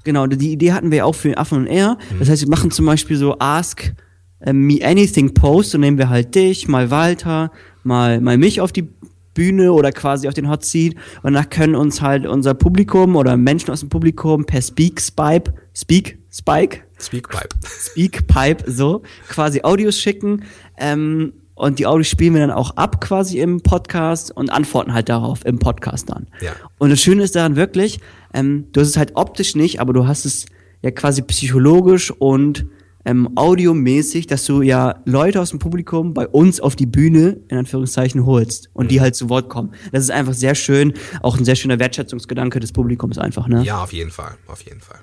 Genau, 0.10 0.26
die 0.26 0.52
Idee 0.52 0.72
hatten 0.72 0.90
wir 0.90 1.06
auch 1.06 1.14
für 1.14 1.38
Affen 1.38 1.60
und 1.60 1.68
R. 1.68 1.96
Mhm. 2.10 2.18
Das 2.18 2.30
heißt, 2.30 2.42
wir 2.42 2.50
machen 2.50 2.72
zum 2.72 2.88
Beispiel 2.88 3.16
so 3.16 3.38
Ask 3.38 3.94
äh, 4.40 4.52
Me 4.52 4.80
Anything 4.82 5.36
Post 5.36 5.76
und 5.76 5.82
nehmen 5.82 6.00
wir 6.00 6.10
halt 6.10 6.34
dich, 6.34 6.68
mal 6.68 6.90
Walter, 6.90 7.52
mal, 7.84 8.20
mal 8.20 8.36
mich 8.40 8.60
auf 8.60 8.72
die 8.72 8.90
Bühne 9.36 9.72
oder 9.72 9.92
quasi 9.92 10.28
auf 10.28 10.34
den 10.34 10.50
Hot 10.50 10.66
Seat 10.66 10.96
und 11.22 11.34
danach 11.36 11.48
können 11.52 11.76
uns 11.76 12.02
halt 12.02 12.26
unser 12.26 12.56
Publikum 12.56 13.16
oder 13.16 13.38
Menschen 13.38 13.70
aus 13.70 13.82
dem 13.82 13.90
Publikum 13.90 14.46
per 14.46 14.64
Speak 14.64 15.00
Spipe, 15.00 15.54
Speak 15.76 16.18
Spike, 16.34 16.80
Speakpipe. 17.00 17.50
Speakpipe 17.64 18.72
so 18.72 19.04
quasi 19.28 19.62
Audios 19.62 20.00
schicken 20.00 20.42
ähm, 20.80 21.34
und 21.60 21.78
die 21.78 21.86
Audios 21.86 22.08
spielen 22.08 22.34
wir 22.34 22.42
dann 22.42 22.52
auch 22.52 22.78
ab 22.78 23.02
quasi 23.02 23.40
im 23.40 23.62
Podcast 23.62 24.32
und 24.36 24.50
antworten 24.50 24.94
halt 24.94 25.10
darauf 25.10 25.46
im 25.46 25.60
Podcast 25.60 26.10
dann. 26.10 26.28
Ja. 26.40 26.54
Und 26.78 26.90
das 26.90 27.02
Schöne 27.02 27.22
ist 27.22 27.36
daran 27.36 27.58
wirklich, 27.58 28.00
ähm, 28.34 28.68
du 28.72 28.80
hast 28.80 28.88
es 28.88 28.98
halt 28.98 29.12
optisch 29.16 29.56
nicht, 29.56 29.82
aber 29.82 29.92
du 29.92 30.08
hast 30.08 30.26
es 30.26 30.46
ja 30.82 30.92
quasi 30.92 31.22
psychologisch 31.22 32.12
und 32.12 32.66
ähm, 33.04 33.30
audiomäßig, 33.36 34.28
dass 34.28 34.46
du 34.46 34.62
ja 34.62 35.02
Leute 35.04 35.42
aus 35.42 35.50
dem 35.50 35.60
Publikum 35.60 36.14
bei 36.14 36.28
uns 36.28 36.62
auf 36.62 36.78
die 36.78 36.86
Bühne 36.86 37.42
in 37.50 37.58
Anführungszeichen 37.58 38.26
holst 38.26 38.70
und 38.74 38.90
die 38.90 39.02
halt 39.02 39.16
zu 39.16 39.30
Wort 39.30 39.50
kommen. 39.50 39.74
Das 39.92 40.04
ist 40.04 40.12
einfach 40.12 40.34
sehr 40.34 40.56
schön, 40.56 40.94
auch 41.22 41.38
ein 41.38 41.44
sehr 41.44 41.56
schöner 41.56 41.78
Wertschätzungsgedanke 41.78 42.62
des 42.62 42.72
Publikums 42.72 43.18
einfach, 43.18 43.50
ne? 43.50 43.64
Ja, 43.64 43.84
auf 43.84 43.92
jeden 43.92 44.12
Fall. 44.12 44.38
Auf 44.48 44.62
jeden 44.62 44.80
Fall. 44.80 45.00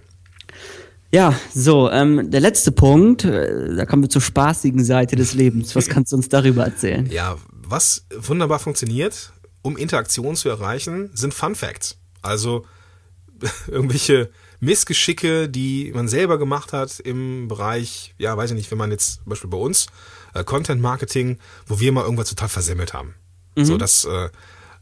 Ja, 1.13 1.39
so, 1.55 1.91
ähm, 1.91 2.31
der 2.31 2.41
letzte 2.41 2.73
Punkt, 2.73 3.25
äh, 3.25 3.75
da 3.75 3.87
kommen 3.87 4.03
wir 4.03 4.11
zur 4.11 4.23
spaßigen 4.23 4.85
Seite 4.85 5.17
des 5.17 5.35
Lebens. 5.35 5.77
Was 5.77 5.89
kannst 5.89 6.13
du 6.13 6.17
uns 6.17 6.29
darüber 6.29 6.65
erzählen? 6.65 7.07
Ja, 7.11 7.37
was 7.51 8.07
wunderbar 8.17 8.59
funktioniert, 8.59 9.33
um 9.63 9.77
Interaktion 9.77 10.37
zu 10.37 10.49
erreichen, 10.49 11.11
sind 11.15 11.33
Fun 11.33 11.55
Facts. 11.55 11.97
Also 12.23 12.65
irgendwelche 13.69 14.31
Missgeschicke, 14.61 15.49
die 15.49 15.93
man 15.95 16.09
selber 16.09 16.39
gemacht 16.39 16.73
hat 16.73 16.99
im 17.01 17.49
Bereich, 17.49 18.15
ja, 18.19 18.37
weiß 18.37 18.51
ich 18.51 18.57
nicht, 18.57 18.71
wenn 18.71 18.79
man 18.79 18.91
jetzt 18.91 19.17
zum 19.17 19.27
Beispiel 19.27 19.51
bei 19.51 19.59
uns 19.59 19.87
äh, 20.35 20.45
Content 20.45 20.81
Marketing, 20.81 21.39
wo 21.67 21.79
wir 21.79 21.93
mal 21.93 22.03
irgendwas 22.03 22.29
total 22.29 22.49
versemmelt 22.49 22.95
haben. 22.95 23.15
So, 23.59 23.79
das, 23.79 24.05
äh, 24.05 24.29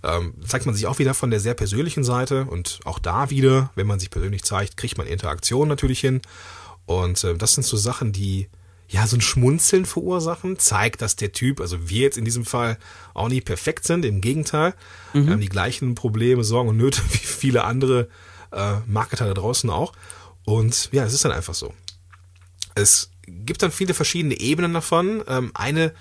ähm, 0.04 0.34
zeigt 0.46 0.66
man 0.66 0.74
sich 0.74 0.86
auch 0.86 0.98
wieder 0.98 1.14
von 1.14 1.30
der 1.30 1.40
sehr 1.40 1.54
persönlichen 1.54 2.04
Seite 2.04 2.44
und 2.44 2.80
auch 2.84 2.98
da 2.98 3.30
wieder, 3.30 3.70
wenn 3.74 3.86
man 3.86 3.98
sich 3.98 4.10
persönlich 4.10 4.44
zeigt, 4.44 4.76
kriegt 4.76 4.98
man 4.98 5.06
Interaktion 5.06 5.66
natürlich 5.66 6.00
hin. 6.00 6.20
Und 6.86 7.24
äh, 7.24 7.34
das 7.36 7.54
sind 7.54 7.64
so 7.64 7.76
Sachen, 7.76 8.12
die 8.12 8.48
ja 8.88 9.06
so 9.06 9.16
ein 9.16 9.22
Schmunzeln 9.22 9.86
verursachen, 9.86 10.58
zeigt, 10.58 11.00
dass 11.00 11.16
der 11.16 11.32
Typ, 11.32 11.60
also 11.60 11.88
wir 11.88 12.02
jetzt 12.02 12.18
in 12.18 12.24
diesem 12.24 12.44
Fall 12.44 12.78
auch 13.14 13.28
nicht 13.28 13.46
perfekt 13.46 13.86
sind, 13.86 14.04
im 14.04 14.20
Gegenteil, 14.20 14.74
mhm. 15.14 15.26
wir 15.26 15.32
haben 15.32 15.40
die 15.40 15.48
gleichen 15.48 15.94
Probleme, 15.94 16.44
Sorgen 16.44 16.68
und 16.68 16.76
Nöte 16.76 17.00
wie 17.10 17.18
viele 17.18 17.64
andere 17.64 18.08
äh, 18.52 18.76
Marketer 18.86 19.26
da 19.26 19.34
draußen 19.34 19.70
auch. 19.70 19.92
Und 20.44 20.90
ja, 20.92 21.04
es 21.04 21.14
ist 21.14 21.24
dann 21.24 21.32
einfach 21.32 21.54
so. 21.54 21.72
Es 22.74 23.10
gibt 23.26 23.62
dann 23.62 23.72
viele 23.72 23.94
verschiedene 23.94 24.38
Ebenen 24.38 24.74
davon. 24.74 25.24
Ähm, 25.26 25.50
eine 25.54 25.94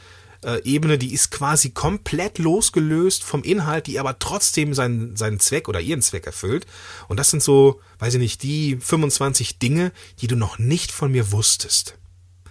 äh, 0.44 0.62
Ebene, 0.64 0.98
die 0.98 1.14
ist 1.14 1.32
quasi 1.32 1.72
komplett 1.72 2.38
losgelöst 2.38 3.24
vom 3.24 3.44
Inhalt, 3.44 3.88
die 3.88 4.00
aber 4.00 4.20
trotzdem 4.20 4.74
seinen, 4.74 5.16
seinen 5.16 5.40
Zweck 5.40 5.68
oder 5.68 5.82
ihren 5.82 6.02
Zweck 6.02 6.26
erfüllt. 6.26 6.66
Und 7.08 7.20
das 7.20 7.32
sind 7.32 7.42
so, 7.44 7.82
weiß 8.00 8.16
ich 8.16 8.20
nicht, 8.20 8.44
die 8.44 8.78
25 8.78 9.60
Dinge, 9.60 9.92
die 10.20 10.28
du 10.28 10.36
noch 10.36 10.60
nicht 10.60 10.92
von 10.92 11.12
mir 11.12 11.32
wusstest. 11.32 11.98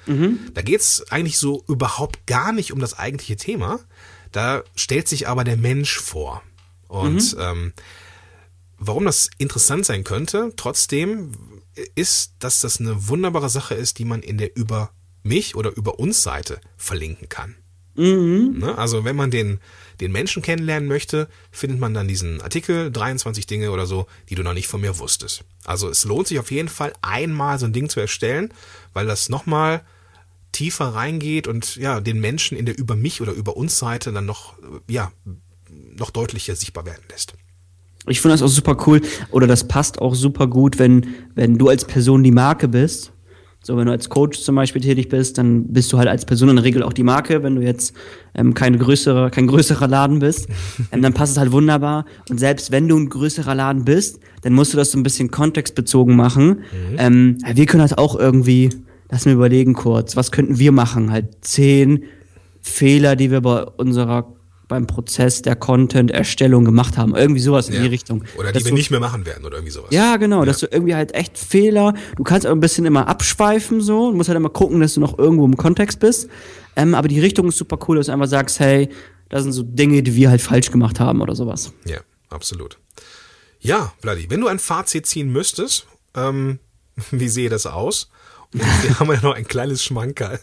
Mhm. 0.06 0.50
Da 0.54 0.62
geht's 0.62 1.04
eigentlich 1.10 1.38
so 1.38 1.64
überhaupt 1.68 2.26
gar 2.26 2.52
nicht 2.52 2.72
um 2.72 2.80
das 2.80 2.98
eigentliche 2.98 3.36
Thema. 3.36 3.80
Da 4.32 4.64
stellt 4.74 5.08
sich 5.08 5.28
aber 5.28 5.44
der 5.44 5.56
Mensch 5.56 5.98
vor. 5.98 6.42
Und 6.88 7.34
mhm. 7.34 7.40
ähm, 7.40 7.72
warum 8.78 9.04
das 9.04 9.30
interessant 9.38 9.86
sein 9.86 10.04
könnte, 10.04 10.52
trotzdem 10.56 11.32
ist, 11.94 12.34
dass 12.38 12.60
das 12.60 12.80
eine 12.80 13.08
wunderbare 13.08 13.48
Sache 13.48 13.74
ist, 13.74 13.98
die 13.98 14.04
man 14.04 14.22
in 14.22 14.38
der 14.38 14.56
über 14.56 14.90
mich 15.22 15.54
oder 15.54 15.74
über 15.74 15.98
uns 15.98 16.22
Seite 16.22 16.60
verlinken 16.76 17.28
kann. 17.28 17.54
Mhm. 17.94 18.58
Ne? 18.58 18.76
Also 18.76 19.04
wenn 19.04 19.16
man 19.16 19.30
den, 19.30 19.60
den 20.00 20.12
Menschen 20.12 20.42
kennenlernen 20.42 20.88
möchte, 20.88 21.28
findet 21.50 21.80
man 21.80 21.94
dann 21.94 22.08
diesen 22.08 22.40
Artikel, 22.40 22.90
23 22.90 23.46
Dinge 23.46 23.70
oder 23.70 23.86
so, 23.86 24.06
die 24.30 24.34
du 24.34 24.42
noch 24.42 24.54
nicht 24.54 24.68
von 24.68 24.80
mir 24.80 24.98
wusstest. 24.98 25.44
Also 25.64 25.88
es 25.88 26.04
lohnt 26.04 26.28
sich 26.28 26.38
auf 26.38 26.50
jeden 26.50 26.68
Fall 26.68 26.92
einmal 27.02 27.58
so 27.58 27.66
ein 27.66 27.72
Ding 27.72 27.88
zu 27.88 28.00
erstellen, 28.00 28.52
weil 28.92 29.06
das 29.06 29.28
nochmal 29.28 29.82
tiefer 30.52 30.94
reingeht 30.94 31.46
und 31.48 31.76
ja, 31.76 32.00
den 32.00 32.20
Menschen 32.20 32.58
in 32.58 32.66
der 32.66 32.78
über 32.78 32.94
mich 32.94 33.20
oder 33.22 33.32
über 33.32 33.56
uns 33.56 33.78
Seite 33.78 34.12
dann 34.12 34.26
noch, 34.26 34.54
ja, 34.88 35.10
noch 35.96 36.10
deutlicher 36.10 36.56
sichtbar 36.56 36.84
werden 36.84 37.02
lässt. 37.10 37.34
Ich 38.06 38.20
finde 38.20 38.34
das 38.34 38.42
auch 38.42 38.48
super 38.48 38.76
cool 38.86 39.00
oder 39.30 39.46
das 39.46 39.68
passt 39.68 40.00
auch 40.00 40.14
super 40.14 40.46
gut, 40.46 40.78
wenn, 40.78 41.14
wenn 41.34 41.56
du 41.56 41.68
als 41.68 41.84
Person 41.84 42.22
die 42.22 42.32
Marke 42.32 42.68
bist 42.68 43.11
so, 43.64 43.76
wenn 43.76 43.86
du 43.86 43.92
als 43.92 44.08
Coach 44.08 44.40
zum 44.40 44.56
Beispiel 44.56 44.82
tätig 44.82 45.08
bist, 45.08 45.38
dann 45.38 45.68
bist 45.68 45.92
du 45.92 45.98
halt 45.98 46.08
als 46.08 46.24
Person 46.24 46.48
in 46.48 46.56
der 46.56 46.64
Regel 46.64 46.82
auch 46.82 46.92
die 46.92 47.04
Marke. 47.04 47.44
Wenn 47.44 47.54
du 47.54 47.62
jetzt 47.62 47.94
ähm, 48.34 48.54
keine 48.54 48.76
größere, 48.76 49.30
kein 49.30 49.46
größerer 49.46 49.86
Laden 49.86 50.18
bist, 50.18 50.48
ähm, 50.92 51.00
dann 51.00 51.14
passt 51.14 51.32
es 51.32 51.38
halt 51.38 51.52
wunderbar. 51.52 52.04
Und 52.28 52.40
selbst 52.40 52.72
wenn 52.72 52.88
du 52.88 52.98
ein 52.98 53.08
größerer 53.08 53.54
Laden 53.54 53.84
bist, 53.84 54.18
dann 54.42 54.52
musst 54.52 54.72
du 54.72 54.76
das 54.76 54.90
so 54.90 54.98
ein 54.98 55.04
bisschen 55.04 55.30
kontextbezogen 55.30 56.16
machen. 56.16 56.48
Mhm. 56.90 56.96
Ähm, 56.98 57.38
wir 57.54 57.66
können 57.66 57.82
das 57.82 57.96
auch 57.96 58.18
irgendwie, 58.18 58.70
lass 59.10 59.26
mir 59.26 59.32
überlegen 59.32 59.74
kurz, 59.74 60.16
was 60.16 60.32
könnten 60.32 60.58
wir 60.58 60.72
machen? 60.72 61.12
Halt 61.12 61.28
zehn 61.42 62.02
Fehler, 62.60 63.14
die 63.14 63.30
wir 63.30 63.42
bei 63.42 63.62
unserer 63.62 64.32
beim 64.72 64.86
Prozess 64.86 65.42
der 65.42 65.54
Content-Erstellung 65.54 66.64
gemacht 66.64 66.96
haben. 66.96 67.14
Irgendwie 67.14 67.42
sowas 67.42 67.68
in 67.68 67.82
die 67.82 67.88
Richtung. 67.88 68.24
Oder 68.38 68.52
die 68.52 68.64
wir 68.64 68.70
du, 68.70 68.74
nicht 68.74 68.90
mehr 68.90 69.00
machen 69.00 69.26
werden 69.26 69.44
oder 69.44 69.56
irgendwie 69.56 69.72
sowas. 69.72 69.90
Ja, 69.90 70.16
genau, 70.16 70.40
ja. 70.40 70.46
dass 70.46 70.60
du 70.60 70.66
irgendwie 70.70 70.94
halt 70.94 71.14
echt 71.14 71.36
Fehler, 71.36 71.92
du 72.16 72.24
kannst 72.24 72.46
auch 72.46 72.52
ein 72.52 72.60
bisschen 72.60 72.86
immer 72.86 73.06
abschweifen 73.06 73.82
so, 73.82 74.10
du 74.10 74.16
musst 74.16 74.30
halt 74.30 74.38
immer 74.38 74.48
gucken, 74.48 74.80
dass 74.80 74.94
du 74.94 75.00
noch 75.00 75.18
irgendwo 75.18 75.44
im 75.44 75.58
Kontext 75.58 76.00
bist. 76.00 76.30
Ähm, 76.74 76.94
aber 76.94 77.08
die 77.08 77.20
Richtung 77.20 77.48
ist 77.48 77.58
super 77.58 77.78
cool, 77.86 77.98
dass 77.98 78.06
du 78.06 78.12
einfach 78.12 78.28
sagst, 78.28 78.60
hey, 78.60 78.88
das 79.28 79.42
sind 79.42 79.52
so 79.52 79.62
Dinge, 79.62 80.02
die 80.02 80.14
wir 80.14 80.30
halt 80.30 80.40
falsch 80.40 80.70
gemacht 80.70 81.00
haben 81.00 81.20
oder 81.20 81.34
sowas. 81.34 81.74
Ja, 81.84 81.98
absolut. 82.30 82.78
Ja, 83.60 83.92
Vladi, 84.00 84.30
wenn 84.30 84.40
du 84.40 84.48
ein 84.48 84.58
Fazit 84.58 85.04
ziehen 85.04 85.30
müsstest, 85.30 85.86
ähm, 86.14 86.60
wie 87.10 87.28
sehe 87.28 87.50
das 87.50 87.66
aus? 87.66 88.08
Wir 88.52 89.00
haben 89.00 89.10
ja 89.10 89.20
noch 89.22 89.34
ein 89.34 89.46
kleines 89.46 89.82
Schmankerl. 89.82 90.38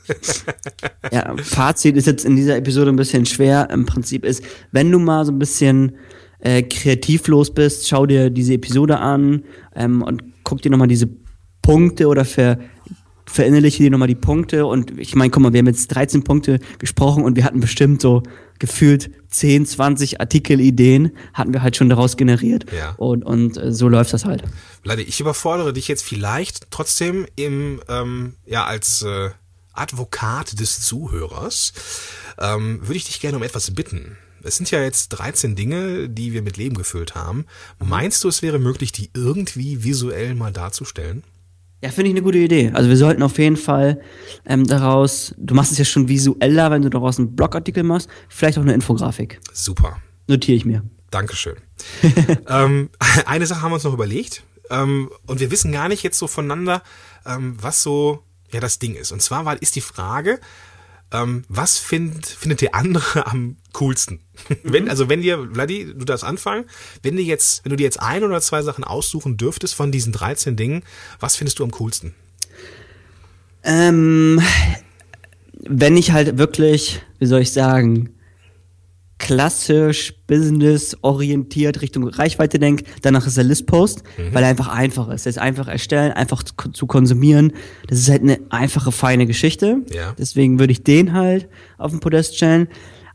ja, 1.12 1.36
Fazit 1.38 1.96
ist 1.96 2.08
jetzt 2.08 2.26
in 2.26 2.36
dieser 2.36 2.58
Episode 2.58 2.92
ein 2.92 2.96
bisschen 2.96 3.26
schwer. 3.26 3.70
Im 3.72 3.86
Prinzip 3.86 4.26
ist, 4.26 4.44
wenn 4.72 4.92
du 4.92 5.00
mal 5.00 5.26
so 5.26 5.32
ein 5.32 5.40
bisschen 5.40 5.96
äh, 6.40 6.64
kreativlos 6.64 7.54
bist, 7.54 7.88
schau 7.88 8.06
dir 8.06 8.30
diese 8.30 8.54
Episode 8.54 9.00
an 9.00 9.44
ähm, 9.76 10.02
und 10.02 10.24
guck 10.44 10.62
dir 10.62 10.72
nochmal 10.72 10.88
diese 10.88 11.10
Punkte 11.62 12.08
oder 12.08 12.26
ver 12.26 12.58
verinnerliche 13.30 13.84
dir 13.84 13.92
nochmal 13.92 14.08
die 14.08 14.16
Punkte 14.16 14.66
und 14.66 14.98
ich 15.00 15.16
meine, 15.16 15.30
guck 15.30 15.44
mal, 15.44 15.54
wir 15.54 15.60
haben 15.60 15.68
jetzt 15.68 15.88
13 15.90 16.24
Punkte 16.24 16.60
gesprochen 16.80 17.24
und 17.24 17.36
wir 17.36 17.44
hatten 17.44 17.60
bestimmt 17.60 18.02
so 18.02 18.24
gefühlt 18.58 19.12
10, 19.30 19.66
20 19.66 20.20
Artikelideen 20.20 21.12
hatten 21.34 21.54
wir 21.54 21.62
halt 21.62 21.76
schon 21.76 21.90
daraus 21.90 22.18
generiert. 22.18 22.66
Ja. 22.76 22.92
Und, 22.98 23.24
und 23.24 23.58
äh, 23.58 23.72
so 23.72 23.88
läuft 23.88 24.14
das 24.14 24.26
halt. 24.26 24.44
Leider, 24.84 25.02
ich 25.02 25.20
überfordere 25.20 25.74
dich 25.74 25.88
jetzt 25.88 26.04
vielleicht 26.04 26.72
trotzdem 26.72 27.26
im, 27.36 27.82
ähm, 27.88 28.36
ja, 28.46 28.66
als 28.66 29.04
äh, 29.04 29.30
Advokat 29.74 30.60
des 30.60 30.82
Zuhörers, 30.82 31.74
ähm, 32.38 32.82
würde 32.82 32.98
ich 32.98 33.06
dich 33.06 33.22
gerne 33.22 33.38
um 33.38 33.44
etwas 33.44 33.72
bitten. 33.72 34.18
Es 34.44 34.56
sind 34.56 34.72
ja 34.72 34.82
jetzt 34.82 35.10
13 35.10 35.56
Dinge, 35.56 36.10
die 36.10 36.34
wir 36.34 36.42
mit 36.42 36.58
Leben 36.58 36.78
gefüllt 36.78 37.16
haben. 37.16 37.46
Meinst 37.78 38.24
du, 38.24 38.30
es 38.30 38.42
wäre 38.42 38.60
möglich, 38.60 38.92
die 38.92 39.10
irgendwie 39.14 39.84
visuell 39.84 40.34
mal 40.36 40.54
darzustellen? 40.54 41.24
Ja, 41.82 41.90
finde 41.90 42.10
ich 42.10 42.16
eine 42.16 42.24
gute 42.24 42.38
Idee. 42.38 42.72
Also 42.74 42.90
wir 42.90 42.98
sollten 42.98 43.24
auf 43.24 43.38
jeden 43.38 43.56
Fall 43.56 44.02
ähm, 44.46 44.68
daraus, 44.68 45.34
du 45.38 45.56
machst 45.56 45.72
es 45.72 45.78
ja 45.78 45.86
schon 45.86 46.10
visueller, 46.10 46.72
wenn 46.72 46.82
du 46.82 46.90
daraus 46.90 47.20
einen 47.20 47.36
Blogartikel 47.36 47.84
machst, 47.84 48.10
vielleicht 48.28 48.58
auch 48.58 48.64
eine 48.64 48.74
Infografik. 48.74 49.40
Super. 49.54 49.98
Notiere 50.28 50.58
ich 50.58 50.66
mir. 50.66 50.84
Dankeschön. 51.10 51.56
ähm, 52.48 52.90
eine 53.26 53.46
Sache 53.46 53.62
haben 53.62 53.72
wir 53.72 53.76
uns 53.76 53.86
noch 53.86 53.94
überlegt 53.94 54.44
ähm, 54.70 55.10
und 55.26 55.40
wir 55.40 55.52
wissen 55.52 55.72
gar 55.72 55.88
nicht 55.88 56.04
jetzt 56.04 56.20
so 56.20 56.28
voneinander, 56.28 56.84
ähm, 57.26 57.56
was 57.62 57.82
so 57.82 58.24
ja 58.52 58.60
das 58.60 58.80
Ding 58.80 58.96
ist. 58.96 59.12
Und 59.12 59.22
zwar 59.22 59.46
war, 59.46 59.62
ist 59.62 59.76
die 59.76 59.82
Frage, 59.82 60.40
ähm, 61.12 61.44
was 61.50 61.78
find, 61.78 62.26
findet 62.26 62.62
der 62.62 62.76
andere 62.76 63.26
am 63.32 63.58
coolsten? 63.74 64.20
wenn, 64.64 64.86
mhm. 64.86 64.90
also 64.90 65.10
wenn 65.10 65.22
dir, 65.22 65.50
Vladi, 65.54 65.94
du 65.96 66.06
darfst 66.06 66.24
anfangen, 66.24 66.66
wenn 67.04 67.18
dir 67.18 67.24
jetzt, 67.24 67.64
wenn 67.64 67.72
du 67.72 67.76
dir 67.76 67.84
jetzt 67.84 68.02
ein 68.02 68.24
oder 68.24 68.42
zwei 68.42 68.62
Sachen 68.62 68.84
aussuchen 68.84 69.38
dürftest 69.38 69.76
von 69.76 69.92
diesen 69.92 70.14
13 70.14 70.56
Dingen, 70.56 70.84
was 71.20 71.36
findest 71.36 71.60
du 71.60 71.64
am 71.64 71.72
coolsten? 71.72 72.14
Ähm, 73.64 74.42
wenn 75.54 75.98
ich 75.98 76.12
halt 76.12 76.38
wirklich, 76.38 77.02
wie 77.20 77.26
soll 77.26 77.42
ich 77.42 77.52
sagen, 77.52 78.14
klassisch 79.20 80.16
business-orientiert 80.28 81.82
Richtung 81.82 82.08
Reichweite 82.08 82.58
denke, 82.58 82.86
danach 83.02 83.28
ist 83.28 83.38
der 83.38 83.44
Listpost, 83.44 84.04
mhm. 84.18 84.34
weil 84.34 84.44
er 84.44 84.50
einfach 84.50 84.70
einfach 84.70 85.10
ist. 85.10 85.26
Er 85.26 85.32
ist 85.32 85.40
einfach 85.40 85.68
erstellen, 85.68 86.14
einfach 86.14 86.42
zu, 86.42 86.54
zu, 86.72 86.88
konsumieren. 86.88 87.54
Das 87.88 88.00
ist 88.00 88.10
halt 88.10 88.24
eine 88.24 88.40
einfache, 88.50 88.92
feine 88.92 89.28
Geschichte. 89.28 89.82
Ja. 89.94 90.16
Deswegen 90.18 90.58
würde 90.58 90.72
ich 90.72 90.84
den 90.84 91.14
halt 91.14 91.48
auf 91.78 91.92
den 91.92 92.00
Podest 92.00 92.38
stellen. 92.38 92.68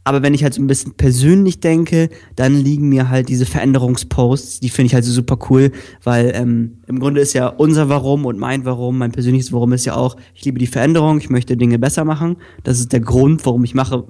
Aber 0.07 0.23
wenn 0.23 0.35
ich 0.35 0.43
halt 0.43 0.53
so 0.53 0.61
ein 0.61 0.67
bisschen 0.67 0.93
persönlich 0.93 1.61
denke, 1.61 2.11
dann 2.37 2.55
liegen 2.55 2.91
mir 2.91 3.09
halt 3.09 3.31
diese 3.31 3.47
Veränderungsposts, 3.47 4.61
die 4.61 4.69
finde 4.69 4.89
ich 4.89 4.95
halt 4.95 5.05
so 5.05 5.13
super 5.13 5.39
cool, 5.49 5.73
weil 6.03 6.33
ähm, 6.35 6.77
im 6.87 7.01
Grunde 7.01 7.23
ist 7.23 7.33
ja 7.33 7.49
unser 7.49 7.89
Warum 7.89 8.27
und 8.27 8.39
mein 8.39 8.67
Warum, 8.67 8.99
mein 8.99 9.13
persönliches 9.13 9.51
Warum 9.51 9.73
ist 9.73 9.87
ja 9.87 9.97
auch, 9.97 10.17
ich 10.35 10.45
liebe 10.45 10.59
die 10.59 10.67
Veränderung, 10.67 11.17
ich 11.19 11.31
möchte 11.31 11.57
Dinge 11.57 11.79
besser 11.79 12.05
machen. 12.05 12.37
Das 12.65 12.79
ist 12.81 12.93
der 12.93 13.01
Grund, 13.01 13.47
warum 13.47 13.65
ich 13.65 13.75
mache, 13.75 14.05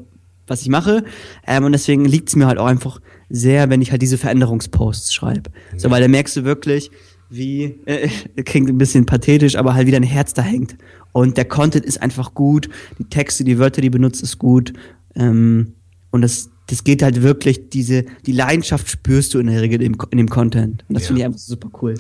was 0.47 0.63
ich 0.63 0.69
mache. 0.69 1.05
Ähm, 1.47 1.65
und 1.65 1.73
deswegen 1.73 2.05
liegt 2.05 2.29
es 2.29 2.37
mir 2.37 2.47
halt 2.47 2.59
auch 2.59 2.67
einfach 2.67 3.01
sehr, 3.29 3.71
wenn 3.71 3.83
ich 3.83 3.91
halt 3.91 4.03
diese 4.03 4.19
Veränderungsposts 4.19 5.13
schreibe. 5.13 5.51
Ja. 5.73 5.79
So, 5.79 5.91
weil 5.91 6.03
da 6.03 6.09
merkst 6.09 6.37
du 6.37 6.45
wirklich, 6.45 6.91
wie, 7.31 7.79
äh, 7.87 8.09
klingt 8.45 8.69
ein 8.69 8.79
bisschen 8.79 9.07
pathetisch, 9.07 9.57
aber 9.57 9.75
halt 9.75 9.87
wie 9.87 9.93
dein 9.93 10.03
Herz 10.03 10.35
da 10.35 10.43
hängt. 10.43 10.77
Und 11.13 11.37
der 11.37 11.45
Content 11.45 11.85
ist 11.85 12.03
einfach 12.03 12.35
gut, 12.35 12.69
die 12.99 13.05
Texte, 13.05 13.45
die 13.45 13.59
Wörter, 13.59 13.81
die 13.81 13.91
benutzt, 13.91 14.23
ist 14.23 14.39
gut. 14.39 14.73
Ähm, 15.15 15.75
und 16.11 16.23
das, 16.23 16.51
das 16.67 16.85
geht 16.85 17.03
halt 17.03 17.23
wirklich, 17.23 17.71
diese, 17.71 18.05
die 18.27 18.33
Leidenschaft 18.33 18.89
spürst 18.89 19.35
du 19.35 19.39
in 19.39 19.47
der 19.47 19.61
Regel 19.61 19.83
in, 19.83 19.97
in 20.11 20.19
dem 20.19 20.29
Content. 20.29 20.85
Und 20.89 20.95
das 20.95 21.05
ja. 21.05 21.07
finde 21.09 21.21
ich 21.21 21.27
einfach 21.27 21.39
super 21.39 21.71
cool. 21.83 21.95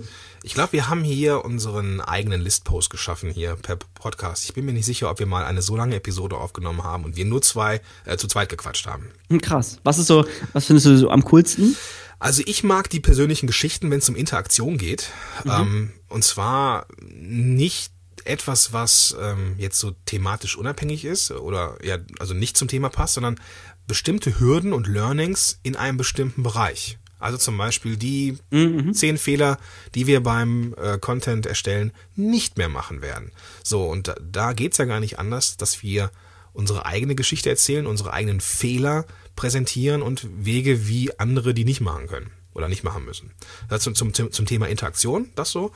Ich 0.46 0.52
glaube, 0.52 0.74
wir 0.74 0.90
haben 0.90 1.02
hier 1.04 1.42
unseren 1.42 2.02
eigenen 2.02 2.42
Listpost 2.42 2.90
geschaffen 2.90 3.30
hier 3.30 3.56
per 3.56 3.76
Podcast. 3.76 4.44
Ich 4.44 4.52
bin 4.52 4.66
mir 4.66 4.74
nicht 4.74 4.84
sicher, 4.84 5.10
ob 5.10 5.18
wir 5.18 5.24
mal 5.24 5.42
eine 5.46 5.62
so 5.62 5.74
lange 5.74 5.96
Episode 5.96 6.36
aufgenommen 6.36 6.84
haben 6.84 7.04
und 7.04 7.16
wir 7.16 7.24
nur 7.24 7.40
zwei 7.40 7.80
äh, 8.04 8.18
zu 8.18 8.28
zweit 8.28 8.50
gequatscht 8.50 8.86
haben. 8.86 9.10
Hm, 9.30 9.40
krass. 9.40 9.78
Was 9.84 9.96
ist 9.96 10.06
so, 10.06 10.26
was 10.52 10.66
findest 10.66 10.84
du 10.84 10.98
so 10.98 11.08
am 11.08 11.24
coolsten? 11.24 11.74
Also 12.18 12.42
ich 12.44 12.62
mag 12.62 12.90
die 12.90 13.00
persönlichen 13.00 13.46
Geschichten, 13.46 13.90
wenn 13.90 14.00
es 14.00 14.08
um 14.10 14.16
Interaktion 14.16 14.76
geht. 14.76 15.08
Mhm. 15.44 15.50
Ähm, 15.50 15.92
und 16.10 16.24
zwar 16.24 16.88
nicht 17.00 17.90
etwas, 18.26 18.74
was 18.74 19.16
ähm, 19.18 19.54
jetzt 19.56 19.78
so 19.78 19.92
thematisch 20.04 20.58
unabhängig 20.58 21.06
ist 21.06 21.30
oder 21.30 21.78
ja, 21.82 21.96
also 22.18 22.34
nicht 22.34 22.58
zum 22.58 22.68
Thema 22.68 22.90
passt, 22.90 23.14
sondern 23.14 23.40
bestimmte 23.86 24.38
Hürden 24.38 24.74
und 24.74 24.88
Learnings 24.88 25.58
in 25.62 25.74
einem 25.74 25.96
bestimmten 25.96 26.42
Bereich. 26.42 26.98
Also 27.24 27.38
zum 27.38 27.56
Beispiel 27.56 27.96
die 27.96 28.36
mhm. 28.50 28.92
zehn 28.92 29.16
Fehler, 29.16 29.58
die 29.94 30.06
wir 30.06 30.22
beim 30.22 30.74
äh, 30.76 30.98
Content 30.98 31.46
erstellen, 31.46 31.90
nicht 32.16 32.58
mehr 32.58 32.68
machen 32.68 33.00
werden. 33.00 33.32
So, 33.62 33.86
und 33.86 34.08
da, 34.08 34.16
da 34.20 34.52
geht's 34.52 34.76
ja 34.76 34.84
gar 34.84 35.00
nicht 35.00 35.18
anders, 35.18 35.56
dass 35.56 35.82
wir 35.82 36.10
unsere 36.52 36.84
eigene 36.84 37.14
Geschichte 37.14 37.48
erzählen, 37.48 37.86
unsere 37.86 38.12
eigenen 38.12 38.42
Fehler 38.42 39.06
präsentieren 39.36 40.02
und 40.02 40.26
Wege, 40.44 40.86
wie 40.86 41.18
andere 41.18 41.54
die 41.54 41.64
nicht 41.64 41.80
machen 41.80 42.08
können 42.08 42.30
oder 42.52 42.68
nicht 42.68 42.84
machen 42.84 43.06
müssen. 43.06 43.32
Das 43.70 43.82
zum, 43.84 43.94
zum, 43.94 44.12
zum 44.12 44.44
Thema 44.44 44.68
Interaktion, 44.68 45.30
das 45.34 45.50
so. 45.50 45.72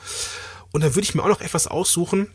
Und 0.71 0.85
dann 0.85 0.95
würde 0.95 1.05
ich 1.05 1.15
mir 1.15 1.23
auch 1.23 1.29
noch 1.29 1.41
etwas 1.41 1.67
aussuchen, 1.67 2.29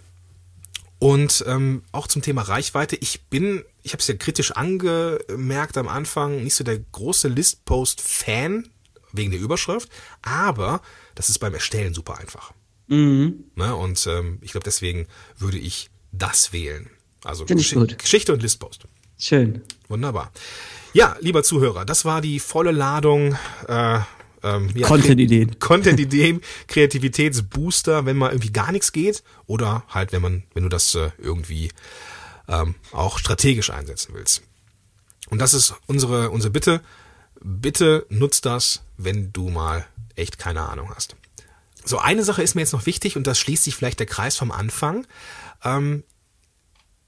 und 1.03 1.43
ähm, 1.47 1.83
auch 1.91 2.07
zum 2.07 2.21
Thema 2.21 2.43
Reichweite. 2.43 2.95
Ich 2.95 3.25
bin, 3.25 3.65
ich 3.81 3.91
habe 3.91 3.99
es 3.99 4.07
ja 4.07 4.13
kritisch 4.13 4.53
angemerkt 4.53 5.77
am 5.77 5.89
Anfang, 5.89 6.41
nicht 6.41 6.55
so 6.55 6.63
der 6.63 6.79
große 6.79 7.27
Listpost-Fan 7.27 8.69
wegen 9.13 9.31
der 9.31 9.39
Überschrift, 9.39 9.89
aber 10.21 10.81
das 11.15 11.29
ist 11.29 11.39
beim 11.39 11.53
Erstellen 11.53 11.93
super 11.93 12.19
einfach. 12.19 12.51
Mhm. 12.87 13.45
Ne? 13.55 13.75
Und 13.75 14.05
ähm, 14.07 14.39
ich 14.41 14.51
glaube, 14.51 14.65
deswegen 14.65 15.07
würde 15.37 15.57
ich 15.57 15.89
das 16.11 16.51
wählen. 16.51 16.89
Also 17.23 17.45
Gesch 17.45 17.75
Geschichte 17.97 18.33
und 18.33 18.41
Listpost. 18.41 18.85
Schön. 19.17 19.61
Wunderbar. 19.87 20.31
Ja, 20.93 21.15
lieber 21.21 21.43
Zuhörer, 21.43 21.85
das 21.85 22.03
war 22.05 22.21
die 22.21 22.39
volle 22.39 22.71
Ladung 22.71 23.37
äh, 23.67 23.99
ähm, 24.43 24.69
ja, 24.75 24.87
Content-Ideen. 24.87 25.59
Content-Ideen, 25.59 26.41
Kreativitätsbooster, 26.67 28.05
wenn 28.05 28.17
mal 28.17 28.31
irgendwie 28.31 28.51
gar 28.51 28.71
nichts 28.71 28.91
geht 28.91 29.23
oder 29.47 29.83
halt, 29.87 30.11
wenn 30.11 30.21
man, 30.21 30.43
wenn 30.53 30.63
du 30.63 30.69
das 30.69 30.93
äh, 30.95 31.11
irgendwie 31.17 31.69
ähm, 32.47 32.75
auch 32.91 33.17
strategisch 33.17 33.69
einsetzen 33.69 34.13
willst. 34.13 34.43
Und 35.29 35.39
das 35.39 35.53
ist 35.53 35.73
unsere, 35.87 36.29
unsere 36.29 36.51
Bitte. 36.51 36.81
Bitte 37.43 38.05
nutzt 38.09 38.45
das, 38.45 38.83
wenn 38.97 39.33
du 39.33 39.49
mal 39.49 39.85
echt 40.15 40.39
keine 40.39 40.61
Ahnung 40.61 40.89
hast. 40.95 41.15
So, 41.85 41.97
eine 41.97 42.23
Sache 42.23 42.41
ist 42.41 42.55
mir 42.55 42.61
jetzt 42.61 42.71
noch 42.71 42.85
wichtig 42.85 43.17
und 43.17 43.27
das 43.27 43.37
schließt 43.39 43.63
sich 43.63 43.75
vielleicht 43.75 43.99
der 43.99 44.07
Kreis 44.07 44.37
vom 44.37 44.51
Anfang. 44.51 45.05
Ähm, 45.63 46.03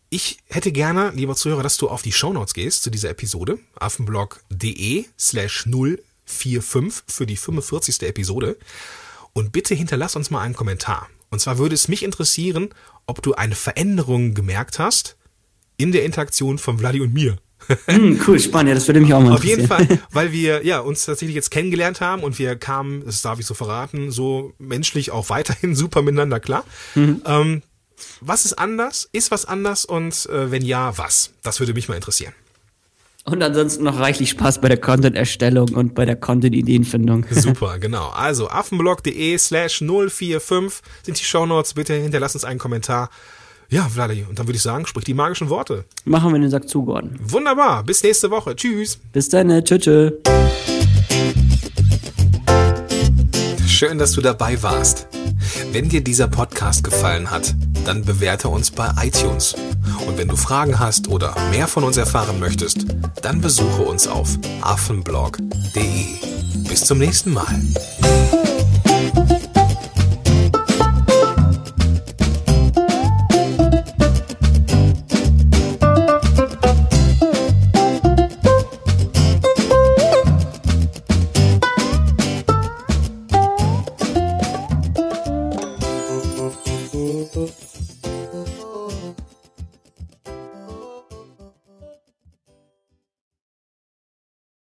ich 0.10 0.40
hätte 0.50 0.72
gerne, 0.72 1.12
lieber 1.12 1.36
Zuhörer, 1.36 1.64
dass 1.64 1.78
du 1.78 1.90
auf 1.90 2.02
die 2.02 2.12
Shownotes 2.12 2.54
gehst 2.54 2.84
zu 2.84 2.90
dieser 2.90 3.10
Episode, 3.10 3.60
affenblog.de 3.80 5.06
slash 5.18 5.66
0 5.66 6.04
45 6.26 7.04
für 7.08 7.26
die 7.26 7.38
45. 7.38 8.02
Episode. 8.02 8.58
Und 9.34 9.52
bitte 9.52 9.76
hinterlass 9.76 10.16
uns 10.16 10.32
mal 10.32 10.42
einen 10.42 10.56
Kommentar. 10.56 11.10
Und 11.30 11.40
zwar 11.40 11.58
würde 11.58 11.76
es 11.76 11.88
mich 11.88 12.04
interessieren, 12.04 12.70
ob 13.06 13.22
du 13.22 13.34
eine 13.36 13.56
Veränderung 13.56 14.34
gemerkt 14.34 14.80
hast 14.80 15.18
in 15.78 15.92
der 15.92 16.04
Interaktion 16.06 16.58
von 16.58 16.80
Vladi 16.80 17.02
und 17.02 17.14
mir. 17.14 17.38
Mm, 17.88 18.22
cool, 18.28 18.40
spannend, 18.40 18.70
ja, 18.70 18.76
das 18.76 18.88
würde 18.88 19.02
mich 19.02 19.14
auch 19.14 19.22
mal 19.22 19.34
Auf 19.34 19.44
jeden 19.44 19.68
Fall, 19.68 19.88
weil 20.12 20.32
wir 20.32 20.66
ja 20.66 20.80
uns 20.80 21.06
tatsächlich 21.06 21.36
jetzt 21.36 21.52
kennengelernt 21.52 22.02
haben 22.02 22.24
und 22.24 22.40
wir 22.40 22.56
kamen, 22.56 23.04
das 23.06 23.22
darf 23.22 23.40
ich 23.40 23.46
so 23.46 23.54
verraten, 23.54 24.12
so 24.12 24.54
menschlich 24.58 25.12
auch 25.12 25.30
weiterhin 25.30 25.76
super 25.76 26.02
miteinander 26.02 26.40
klar. 26.40 26.64
Mhm. 26.96 27.22
Ähm, 27.26 27.62
was 28.22 28.46
ist 28.46 28.54
anders? 28.54 29.10
Ist 29.12 29.32
was 29.32 29.46
anders? 29.46 29.86
Und 29.86 30.28
äh, 30.30 30.52
wenn 30.52 30.64
ja, 30.64 30.98
was? 30.98 31.32
Das 31.44 31.60
würde 31.60 31.74
mich 31.74 31.88
mal 31.88 31.96
interessieren. 31.96 32.34
Und 33.28 33.42
ansonsten 33.42 33.84
noch 33.84 34.00
reichlich 34.00 34.30
Spaß 34.30 34.62
bei 34.62 34.68
der 34.68 34.78
Content-Erstellung 34.78 35.70
und 35.70 35.96
bei 35.96 36.06
der 36.06 36.16
Content-Ideenfindung. 36.16 37.26
Super, 37.32 37.80
genau. 37.80 38.10
Also 38.10 38.50
affenblog.de 38.50 39.36
slash 39.40 39.80
045 39.80 40.82
sind 41.04 41.20
die 41.20 41.24
Shownotes. 41.24 41.74
Bitte 41.74 41.96
hinterlass 41.96 42.36
uns 42.36 42.46
einen 42.46 42.60
Kommentar. 42.60 43.10
Ja, 43.70 43.90
Vladi, 43.90 44.26
und 44.30 44.38
dann 44.38 44.48
würde 44.48 44.58
ich 44.58 44.62
sagen, 44.62 44.86
sprich 44.86 45.06
die 45.06 45.14
magischen 45.14 45.50
Worte. 45.50 45.86
Machen 46.06 46.32
wir 46.32 46.40
den 46.40 46.50
Sack 46.50 46.70
zu, 46.70 46.84
Gordon. 46.84 47.18
Wunderbar. 47.20 47.84
Bis 47.84 48.04
nächste 48.04 48.30
Woche. 48.30 48.56
Tschüss. 48.56 49.00
Bis 49.12 49.30
dann. 49.30 49.50
Tschüss. 49.64 49.82
tschö. 49.82 50.12
Schön, 53.68 53.98
dass 53.98 54.14
du 54.14 54.22
dabei 54.22 54.62
warst. 54.64 55.08
Wenn 55.72 55.90
dir 55.90 56.02
dieser 56.02 56.28
Podcast 56.28 56.84
gefallen 56.84 57.30
hat, 57.30 57.54
dann 57.86 58.06
bewerte 58.06 58.48
uns 58.48 58.72
bei 58.72 58.90
iTunes. 59.02 59.56
Und 60.08 60.18
wenn 60.18 60.28
du 60.28 60.36
Fragen 60.36 60.80
hast 60.80 61.10
oder 61.10 61.36
mehr 61.52 61.68
von 61.68 61.84
uns 61.84 61.98
erfahren 61.98 62.40
möchtest, 62.40 62.86
dann 63.22 63.42
besuche 63.42 63.82
uns 63.82 64.08
auf 64.08 64.30
affenblog.de. 64.62 66.06
Bis 66.70 66.86
zum 66.86 67.00
nächsten 67.00 67.34
Mal. 67.34 67.60